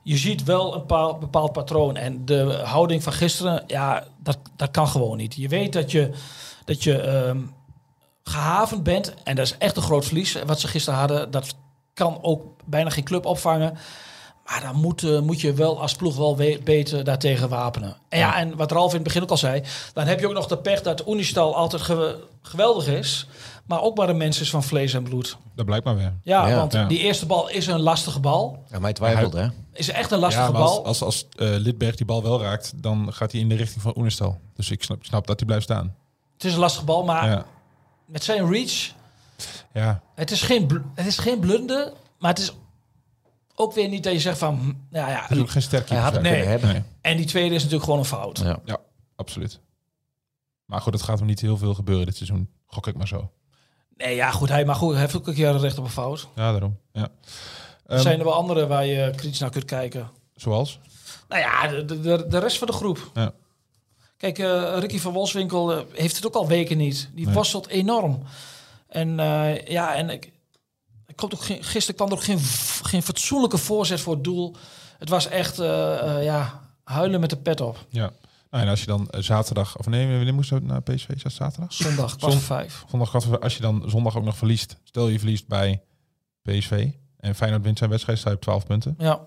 je 0.04 0.18
ziet 0.18 0.44
wel 0.44 0.74
een 0.74 0.80
bepaald, 0.80 1.20
bepaald 1.20 1.52
patroon. 1.52 1.98
En 1.98 2.26
de 2.26 2.62
houding 2.64 3.04
van 3.04 3.14
gisteren, 3.14 3.64
ja, 3.68 4.04
dat, 4.24 4.38
dat 4.56 4.72
kan 4.72 4.88
gewoon 4.88 5.18
niet. 5.18 5.36
Je 5.36 5.48
weet 5.48 5.74
dat 5.74 5.92
je, 5.92 6.12
dat 6.66 6.84
je 6.84 7.02
ehm, 7.02 7.40
gehavend 8.24 8.84
bent. 8.84 9.14
En 9.24 9.36
dat 9.36 9.46
is 9.46 9.58
echt 9.58 9.76
een 9.76 9.84
groot 9.84 10.06
verlies. 10.06 10.38
Wat 10.46 10.60
ze 10.60 10.68
gisteren 10.68 11.00
hadden, 11.00 11.32
dat 11.32 11.56
kan 11.94 12.18
ook 12.22 12.44
bijna 12.66 12.90
geen 12.90 13.04
club 13.04 13.26
opvangen. 13.26 13.78
Maar 14.52 14.62
dan 14.62 14.76
moet, 14.76 15.04
eh, 15.04 15.20
moet 15.20 15.42
je 15.42 15.54
wel 15.54 15.82
als 15.82 15.96
ploeg 15.96 16.16
wel 16.18 16.38
we- 16.38 16.60
beter 16.64 17.04
daartegen 17.04 17.50
wapenen. 17.50 17.96
En 18.10 18.20
ja, 18.20 18.38
en 18.38 18.56
wat 18.56 18.72
Ralf 18.72 18.90
in 18.90 18.96
het 18.96 19.04
begin 19.04 19.22
ook 19.22 19.30
al 19.30 19.38
zei, 19.38 19.64
dan 19.94 20.06
heb 20.08 20.20
je 20.20 20.28
ook 20.28 20.34
nog 20.34 20.48
de 20.48 20.58
pech 20.58 20.82
dat 20.82 21.08
Unistal 21.08 21.56
altijd 21.56 21.82
ge- 21.82 22.24
geweldig 22.42 22.88
is, 22.88 23.28
maar 23.66 23.82
ook 23.82 23.98
maar 23.98 24.10
een 24.10 24.18
mens 24.18 24.40
is 24.42 24.50
van 24.50 24.64
vlees 24.64 24.94
en 24.94 25.04
bloed. 25.04 25.38
Dat 25.56 25.66
blijkt 25.66 25.86
maar 25.86 25.96
weer. 25.96 26.14
Ja, 26.24 26.48
Ja. 26.48 26.56
want 26.56 26.74
Ja. 26.74 26.86
die 26.86 27.00
eerste 27.00 27.26
bal 27.26 27.50
is 27.50 27.68
een 27.68 27.80
lastige 27.80 28.20
bal. 28.20 28.64
Ja, 28.72 28.80
hij 28.82 28.94
twijfelt, 28.94 29.34
hè? 29.34 29.48
Is 29.74 29.90
echt 29.90 30.12
een 30.12 30.20
lastige 30.20 30.46
Ja, 30.46 30.52
maar 30.52 30.62
als, 30.62 30.76
bal. 30.76 30.86
als, 30.86 31.02
als 31.02 31.26
eh, 31.38 31.48
Lidberg 31.50 31.96
die 31.96 32.06
bal 32.06 32.24
wel 32.24 32.42
raakt, 32.42 32.74
dan 32.76 33.14
gaat 33.14 33.32
hij 33.32 33.42
in 33.42 33.50
de 33.50 33.56
richting 33.56 33.82
van 33.82 33.94
Oenestal. 33.98 34.40
Dus 34.56 34.72
ik 34.72 34.84
snap, 34.84 35.06
snap 35.06 35.28
dat 35.28 35.38
hij 35.40 35.46
blijft 35.48 35.64
staan. 35.66 35.96
Het 36.34 36.44
is 36.44 36.54
een 36.54 36.60
lastige 36.60 36.86
bal, 36.86 37.04
maar 37.04 37.30
Ja. 37.30 37.46
met 38.06 38.24
zijn 38.24 38.52
reach, 38.52 38.92
Ja. 39.74 40.02
het 40.16 40.32
is, 40.32 40.42
geen 40.42 40.84
het 40.96 41.06
is 41.06 41.18
geen 41.18 41.40
blunder, 41.40 41.92
maar 42.20 42.30
het 42.30 42.40
is 42.40 42.52
ook 43.62 43.74
weer 43.74 43.88
niet 43.90 44.04
dat 44.04 44.14
je 44.14 44.20
zegt 44.20 44.38
van, 44.38 44.56
hm, 44.60 44.96
ja, 44.98 45.10
ja. 45.10 45.22
Het 45.22 45.32
is 45.32 45.40
ook 45.40 45.50
geen 45.50 45.62
sterk 45.62 45.90
Hij 45.90 45.98
had. 45.98 46.14
Nee. 46.14 46.22
kunnen 46.22 46.48
hebben. 46.50 46.70
Nee, 46.72 46.82
En 47.02 47.18
die 47.18 47.26
tweede 47.26 47.50
is 47.56 47.58
natuurlijk 47.58 47.84
gewoon 47.84 48.00
een 48.00 48.06
fout. 48.06 48.38
Ja. 48.44 48.60
ja, 48.66 48.78
absoluut. 49.16 49.60
Maar 50.66 50.82
goed, 50.82 50.94
het 50.94 51.02
gaat 51.04 51.18
hem 51.18 51.28
niet 51.28 51.42
heel 51.42 51.58
veel 51.58 51.74
gebeuren 51.74 52.06
dit 52.06 52.16
seizoen. 52.16 52.50
Gok 52.66 52.88
ik 52.88 52.96
maar 52.98 53.08
zo. 53.08 53.32
Nee, 53.98 54.16
ja, 54.16 54.32
goed, 54.32 54.50
hij, 54.50 54.66
maar 54.66 54.76
goed, 54.76 54.92
hij 54.92 55.02
heeft 55.02 55.16
ook 55.16 55.28
een 55.28 55.34
keer 55.34 55.58
recht 55.58 55.78
op 55.78 55.84
een 55.84 55.90
fout. 55.90 56.28
Ja, 56.36 56.52
daarom. 56.52 56.78
Ja. 56.92 57.02
Er 57.02 57.10
Ehm, 57.98 58.02
zijn 58.02 58.20
er 58.20 58.26
wel 58.26 58.34
andere 58.34 58.68
waar 58.68 58.86
je 58.86 59.14
kritisch 59.16 59.40
naar 59.40 59.50
kunt 59.50 59.66
kijken. 59.66 60.10
Zoals? 60.36 60.80
Nou 61.30 61.42
ja, 61.42 61.68
de, 61.68 62.00
de- 62.02 62.26
de, 62.28 62.38
rest 62.40 62.58
van 62.58 62.68
de 62.68 62.74
groep. 62.74 63.12
Ja. 63.14 63.32
Kijk, 64.18 64.40
eh, 64.40 64.76
Ricky 64.80 65.00
van 65.00 65.14
Wolfswinkel 65.14 65.72
eh, 65.74 65.82
heeft 65.94 66.16
het 66.16 66.26
ook 66.28 66.36
al 66.36 66.48
weken 66.48 66.78
niet. 66.78 67.10
Die 67.14 67.26
Nee. 67.26 67.34
worstelt 67.34 67.68
enorm. 67.68 68.24
En 68.88 69.20
eh, 69.20 69.66
ja, 69.66 69.96
en 69.96 70.10
ik, 70.10 70.32
ik 71.12 71.18
komt 71.18 71.34
ook 71.34 71.44
geen, 71.44 71.64
gisteren 71.64 71.96
kwam 71.96 72.08
er 72.08 72.14
ook 72.14 72.24
geen, 72.24 72.40
geen 72.84 73.04
fatsoenlijke 73.04 73.58
voorzet 73.58 74.02
voor 74.02 74.14
het 74.14 74.24
doel. 74.24 74.56
Het 74.98 75.10
was 75.10 75.28
echt, 75.28 75.60
eh, 75.60 76.18
eh, 76.18 76.24
ja, 76.24 76.62
huilen 76.84 77.20
met 77.20 77.30
de 77.30 77.38
pet 77.38 77.62
op. 77.62 77.86
Ja. 77.90 78.12
Nou, 78.50 78.64
en 78.64 78.70
als 78.70 78.80
je 78.80 78.86
dan 78.86 79.10
eh, 79.10 79.22
zaterdag, 79.22 79.78
of 79.78 79.88
nee, 79.88 80.16
wanneer 80.16 80.34
moest 80.34 80.50
je 80.50 80.60
naar 80.60 80.82
PSV? 80.82 81.10
Is 81.10 81.24
dat 81.24 81.32
zaterdag? 81.32 81.74
Zondag, 81.74 82.16
kwart 82.16 82.34
voor 82.34 82.42
vijf. 82.42 82.84
Zondag, 82.90 83.10
kwart 83.10 83.24
voor- 83.24 83.40
als 83.40 83.56
je 83.56 83.62
dan 83.62 83.84
zondag 83.88 84.18
ook 84.18 84.24
nog 84.24 84.38
verliest. 84.38 84.78
Stel 84.84 85.08
je 85.08 85.20
verliest 85.20 85.48
bij 85.48 85.82
PSV 86.42 86.90
en 87.18 87.36
Feyenoord 87.36 87.64
wint 87.64 87.78
zijn 87.78 87.90
wedstrijd, 87.90 88.18
sta 88.20 88.30
je 88.30 88.36
op 88.36 88.42
12 88.42 88.66
punten. 88.66 88.96
Ja, 88.98 89.20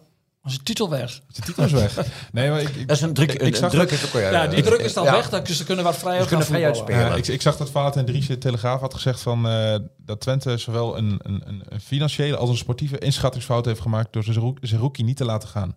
was 0.44 0.57
de 0.57 0.62
titel 0.62 0.90
weg. 0.90 1.11
Is 1.11 1.20
de 1.35 1.42
titel 1.42 1.64
is 1.64 1.72
weg. 1.72 2.07
Nee, 2.33 2.50
maar 2.50 2.61
ik, 2.61 2.68
ik, 2.68 2.88
Dat 2.88 2.96
is 2.96 3.02
een 3.02 3.14
druk. 3.14 3.33
ik, 3.33 3.57
zag 3.57 3.70
druk 3.70 3.90
dat, 3.90 3.98
is 3.98 4.04
ook 4.04 4.12
wel, 4.12 4.33
Ja, 4.33 4.46
die 4.46 4.62
druk 4.62 4.80
is 4.80 4.92
dan 4.92 5.04
ja. 5.04 5.12
weg. 5.12 5.28
Dan, 5.28 5.46
ze 5.46 5.64
kunnen 5.64 5.85
wat 5.85 5.96
vrijuit 5.96 6.26
kunnen 6.26 6.46
gaan 6.46 6.54
vrij 6.54 6.66
uitspelen. 6.66 7.00
ja, 7.00 7.14
ik, 7.14 7.26
ik 7.26 7.42
zag 7.42 7.57
dat 7.57 7.70
Valentijn 7.70 8.07
Dries 8.07 8.28
in 8.28 8.35
de 8.35 8.40
Telegraaf 8.40 8.80
had 8.80 8.94
gezegd 8.94 9.20
van, 9.20 9.48
eh, 9.48 9.76
dat 9.96 10.20
Twente 10.20 10.57
zowel 10.57 10.96
een, 10.96 11.20
een, 11.22 11.62
een, 11.68 11.80
financiële 11.80 12.37
als 12.37 12.50
een 12.50 12.57
sportieve 12.57 12.98
inschattingsfout 12.98 13.64
heeft 13.64 13.80
gemaakt 13.80 14.12
door 14.12 14.24
Zerouki 14.61 15.02
niet 15.02 15.16
te 15.16 15.24
laten 15.24 15.48
gaan. 15.48 15.76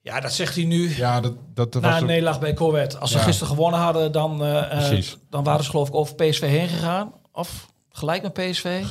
Ja, 0.00 0.20
dat 0.20 0.32
zegt 0.32 0.54
hij 0.54 0.64
nu. 0.64 0.96
Ja, 0.96 1.20
dat, 1.20 1.34
dat 1.54 1.74
was 1.74 1.82
Na 1.82 1.98
een 1.98 2.06
nederlaag 2.06 2.40
bij 2.40 2.54
Corvette. 2.54 2.98
Als 2.98 3.10
ze 3.10 3.18
gisteren 3.18 3.52
gewonnen 3.52 3.80
hadden, 3.80 4.12
dan, 4.12 4.42
eh, 4.44 4.92
eh, 4.98 5.04
dan 5.30 5.44
waren 5.44 5.64
ze 5.64 5.70
geloof 5.70 5.88
ik 5.88 5.94
over 5.94 6.14
PSV 6.14 6.40
heen 6.40 6.68
gegaan. 6.68 7.12
Of 7.32 7.68
gelijk 7.90 8.22
met 8.22 8.32
PSV. 8.32 8.84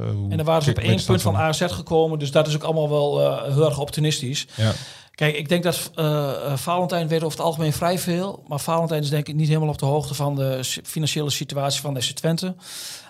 Eh, 0.00 0.06
En 0.08 0.36
dan 0.36 0.44
waren 0.46 0.62
ze 0.62 0.70
op 0.70 0.78
één 0.78 1.04
punt 1.04 1.22
van 1.22 1.36
AZ 1.36 1.64
gekomen. 1.66 2.18
Dus 2.18 2.30
dat 2.30 2.46
is 2.46 2.54
ook 2.54 2.62
allemaal 2.62 2.88
wel 2.88 3.20
eh, 3.20 3.52
heel 3.52 3.64
erg 3.64 3.78
optimistisch. 3.78 4.46
Ja. 4.56 4.72
Kijk, 5.14 5.36
ik 5.36 5.48
denk 5.48 5.62
dat 5.62 5.90
eh 5.94 6.56
Valentijn 6.56 7.08
weet 7.08 7.22
over 7.22 7.38
het 7.38 7.46
algemeen 7.46 7.72
vrij 7.72 7.98
veel. 7.98 8.44
Maar 8.46 8.60
Valentijn 8.60 9.02
is 9.02 9.10
denk 9.10 9.28
ik 9.28 9.34
niet 9.34 9.48
helemaal 9.48 9.68
op 9.68 9.78
de 9.78 9.86
hoogte 9.86 10.14
van 10.14 10.34
de 10.34 10.60
financiële 10.84 11.30
situatie 11.30 11.80
van 11.80 12.02
FC 12.02 12.10
Twente. 12.10 12.54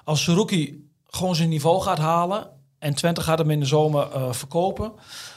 Als 0.04 0.22
Saruki 0.22 0.88
gewoon 1.06 1.36
zijn 1.36 1.48
niveau 1.48 1.80
gaat 1.80 1.98
halen 1.98 2.48
en 2.78 2.94
Twente 2.94 3.20
gaat 3.20 3.38
hem 3.38 3.50
in 3.50 3.60
de 3.60 3.66
zomer 3.66 4.34
verkopen. 4.34 4.92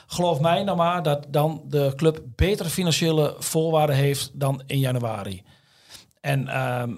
Geloof 0.08 0.39
mij 0.39 0.63
nou 0.63 0.78
maar 0.78 1.04
dat 1.04 1.26
dan 1.30 1.62
de 1.66 1.94
club 1.96 2.22
betere 2.36 2.70
financiële 2.70 3.36
voorwaarden 3.39 3.96
heeft 3.96 4.32
dan 4.34 4.62
in 4.66 4.80
januari. 4.80 5.44
En, 6.22 6.48
ehm, 6.48 6.96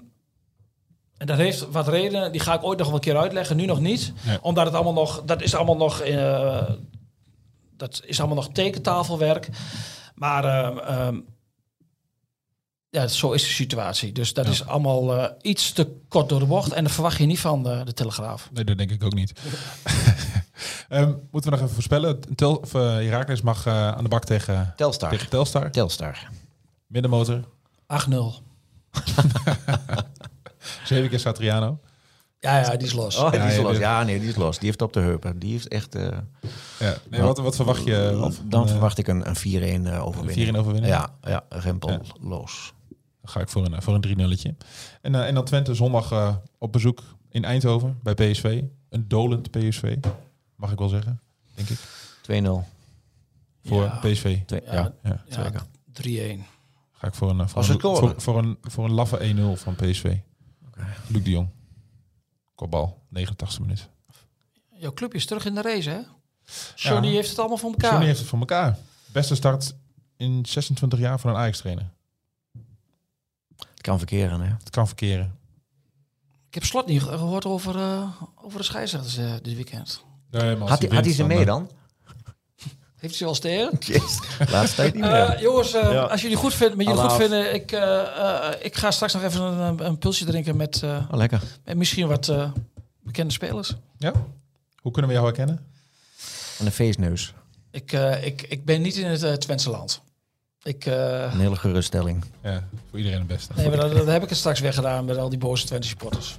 en 1.18 1.26
dat 1.26 1.36
heeft 1.36 1.70
wat 1.70 1.88
redenen, 1.88 2.32
die 2.32 2.40
ga 2.40 2.54
ik 2.54 2.64
ooit 2.64 2.78
nog 2.78 2.86
wel 2.86 2.96
een 2.96 3.02
keer 3.02 3.16
uitleggen, 3.16 3.56
nu 3.56 3.64
nog 3.64 3.80
niet. 3.80 4.12
Omdat 4.40 4.64
het 4.64 4.74
allemaal 4.74 4.92
nog, 4.92 5.22
dat 5.24 5.42
is 5.42 5.54
allemaal 5.54 5.76
nog, 5.76 6.00
eh, 6.00 6.70
dat 7.76 8.02
is 8.04 8.18
allemaal 8.18 8.36
nog 8.36 8.48
tekentafelwerk. 8.52 9.48
Maar 10.14 10.44
ehm, 10.44 10.78
ehm, 10.78 11.20
ja, 12.90 13.06
zo 13.06 13.32
is 13.32 13.42
de 13.42 13.48
situatie. 13.48 14.12
Dus 14.12 14.34
dat 14.34 14.46
is 14.46 14.66
allemaal 14.66 15.16
eh, 15.16 15.30
iets 15.40 15.72
te 15.72 15.96
kort 16.08 16.28
door 16.28 16.38
de 16.38 16.46
bocht. 16.46 16.72
En 16.72 16.84
dat 16.84 16.92
verwacht 16.92 17.18
je 17.18 17.26
niet 17.26 17.40
van 17.40 17.62
de, 17.62 17.80
de 17.84 17.92
Telegraaf. 17.92 18.48
Nee, 18.52 18.64
dat 18.64 18.78
denk 18.78 18.90
ik 18.90 19.04
ook 19.04 19.14
niet. 19.14 19.32
Ehm, 20.88 21.12
moeten 21.30 21.50
we 21.50 21.56
nog 21.56 21.60
even 21.60 21.74
voorspellen? 21.74 22.20
Tel, 22.34 22.56
of, 22.56 22.74
eh, 22.74 22.80
Heracles 22.82 23.40
mag 23.40 23.66
eh, 23.66 23.88
aan 23.88 24.02
de 24.02 24.08
bak 24.08 24.24
tegen, 24.24 24.72
Telstar. 24.76 25.10
tegen 25.10 25.28
Telstar. 25.28 25.70
Telstar. 25.70 26.30
Middenmotor. 26.86 27.40
8-0. 27.86 28.42
Zeven 30.86 31.08
keer 31.08 31.18
Satriano. 31.18 31.78
Ja, 32.40 32.58
ja, 32.58 32.76
die 32.76 32.86
is 32.86 32.92
los. 32.92 33.16
Oh, 33.16 33.30
die 33.30 33.40
Ja, 33.40 33.46
is 33.46 33.56
ja, 33.56 33.62
los. 33.62 33.76
Ja, 33.78 34.02
nee, 34.02 34.20
die 34.20 34.28
is 34.28 34.36
los. 34.36 34.56
Die 34.58 34.66
heeft 34.66 34.82
op 34.82 34.92
de 34.92 35.00
heupen. 35.00 35.38
Die 35.38 35.52
heeft 35.52 35.68
echt... 35.68 35.94
eh, 35.94 36.08
Ja. 36.78 36.96
Nee, 37.10 37.20
wat, 37.20 37.38
wat 37.38 37.56
verwacht 37.56 37.84
je? 37.84 38.16
Wat, 38.18 38.40
dan 38.44 38.64
eh, 38.64 38.70
verwacht 38.70 38.98
ik 38.98 39.08
een, 39.08 39.28
een 39.28 39.82
4-1 39.84 39.86
eh, 39.86 40.06
overwinning. 40.06 40.54
4-1 40.56 40.58
overwinning? 40.58 40.92
Ja, 40.94 41.08
ja 41.22 41.44
rempelloos. 41.48 42.72
Dan 43.20 43.30
ga 43.34 43.40
ik 43.40 43.48
voor 43.48 43.64
een, 43.64 43.82
voor 43.82 43.94
een 43.94 44.06
3-nulletje. 44.06 44.54
En, 45.02 45.14
eh, 45.14 45.26
en 45.26 45.34
dan 45.34 45.44
Twente 45.44 45.74
zondag 45.74 46.12
eh, 46.12 46.34
op 46.58 46.72
bezoek 46.72 47.02
in 47.30 47.44
Eindhoven 47.44 47.98
bij 48.02 48.14
PSV. 48.14 48.62
Een 48.88 49.08
dolend 49.08 49.50
PSV, 49.50 49.96
mag 50.56 50.72
ik 50.72 50.78
wel 50.78 50.88
zeggen, 50.88 51.20
denk 51.54 51.68
ik. 51.68 51.78
2-0. 52.22 52.64
Voor 53.64 53.82
Ja. 53.82 53.98
PSV. 54.02 54.38
Twee- 54.46 54.62
Ja. 54.64 54.72
Ja. 54.72 54.92
Ja. 55.02 55.22
Ja, 55.28 55.42
zeker. 55.42 55.62
3-1. 55.92 56.44
Ga 56.92 57.06
ik 57.06 57.14
voor 57.14 57.30
een, 57.30 57.48
voor 57.48 57.62
een, 57.68 58.20
voor 58.20 58.38
een, 58.38 58.58
voor 58.62 58.84
een 58.84 58.92
laffe 58.92 59.18
1-0 59.18 59.52
van 59.60 59.74
PSV. 59.74 60.16
Luc 61.08 61.22
de 61.24 61.30
Jong. 61.30 61.48
Kopbal, 62.54 63.02
89 63.08 63.60
minuut. 63.60 63.88
Jouw 64.70 64.92
clubje 64.92 65.18
is 65.18 65.26
terug 65.26 65.44
in 65.44 65.54
de 65.54 65.62
race, 65.62 65.90
hè? 65.90 66.00
Johnny 66.74 67.06
Ja. 67.08 67.14
heeft 67.14 67.28
het 67.28 67.38
allemaal 67.38 67.56
voor 67.58 67.70
elkaar. 67.70 67.90
Johnny 67.90 68.06
heeft 68.06 68.18
het 68.18 68.28
voor 68.28 68.38
elkaar. 68.38 68.78
Beste 69.12 69.34
start 69.34 69.74
in 70.16 70.46
26 70.46 70.98
jaar 70.98 71.20
van 71.20 71.30
een 71.30 71.36
Ajax-trainer. 71.36 71.90
Het 73.58 73.80
kan 73.80 73.98
verkeren, 73.98 74.40
hè. 74.40 74.46
Het 74.58 74.70
kan 74.70 74.86
verkeren. 74.86 75.38
Ik 76.48 76.54
heb 76.54 76.64
slot 76.64 76.86
niet 76.86 77.02
ge- 77.02 77.08
gehoord 77.18 77.44
over, 77.44 77.76
eh, 77.76 78.22
over 78.34 78.58
de 78.58 78.64
scheidsrechters 78.64 79.16
eh, 79.16 79.32
dit 79.42 79.54
weekend. 79.54 80.04
Nee, 80.30 80.56
Had 80.56 80.68
hij, 80.68 80.68
had 80.68 80.78
hij 80.90 81.02
wint, 81.02 81.14
ze 81.14 81.24
mee 81.24 81.38
eh, 81.40 81.46
dan? 81.46 81.70
Heeft 82.96 83.16
hij 83.18 83.26
wel 83.26 83.36
steren? 83.36 83.70
Yes. 83.80 84.18
Laatste 84.50 84.76
tijd 84.76 84.94
niet 84.94 85.02
meer. 85.02 85.12
Eh, 85.12 85.40
jongens, 85.40 85.74
eh, 85.74 85.92
Ja. 85.92 86.02
als 86.02 86.22
jullie 86.22 86.36
goed 86.36 86.54
vinden, 86.54 86.76
met 86.76 86.86
jullie 86.86 87.00
goed 87.02 87.12
vinden, 87.12 87.54
ik, 87.54 87.72
eh, 87.72 88.00
eh, 88.00 88.52
ik 88.62 88.76
ga 88.76 88.90
straks 88.90 89.12
nog 89.12 89.22
even 89.22 89.42
een, 89.42 89.86
een 89.86 89.98
pulsje 89.98 90.24
drinken 90.24 90.56
met, 90.56 90.82
eh, 90.82 90.90
Oh, 91.10 91.16
lekker. 91.16 91.42
met 91.64 91.76
misschien 91.76 92.08
wat 92.08 92.28
eh, 92.28 92.50
bekende 93.02 93.32
spelers. 93.32 93.74
Ja? 93.98 94.12
Hoe 94.80 94.92
kunnen 94.92 95.10
we 95.10 95.16
jou 95.16 95.26
herkennen? 95.28 95.60
En 96.58 96.66
een 96.66 96.72
feestneus. 96.72 97.34
Ik, 97.70 97.92
eh, 97.92 98.24
ik, 98.24 98.42
ik 98.42 98.64
ben 98.64 98.82
niet 98.82 98.96
in 98.96 99.06
het 99.06 99.22
uh, 99.22 99.32
Twentse 99.32 99.70
land. 99.70 100.00
Ik, 100.62 100.86
eh, 100.86 100.94
Een 101.32 101.40
hele 101.40 101.56
geruststelling. 101.56 102.24
Ja, 102.42 102.64
voor 102.90 102.98
iedereen 102.98 103.18
het 103.18 103.26
beste. 103.28 103.52
nee, 103.56 103.68
maar 103.68 103.76
dat, 103.76 103.92
dat 103.96 104.06
heb 104.06 104.22
ik 104.22 104.28
het 104.28 104.38
straks 104.38 104.60
weggedaan 104.60 105.04
met 105.04 105.16
al 105.16 105.28
die 105.28 105.38
boze 105.38 105.66
Twente 105.66 105.86
supporters. 105.88 106.38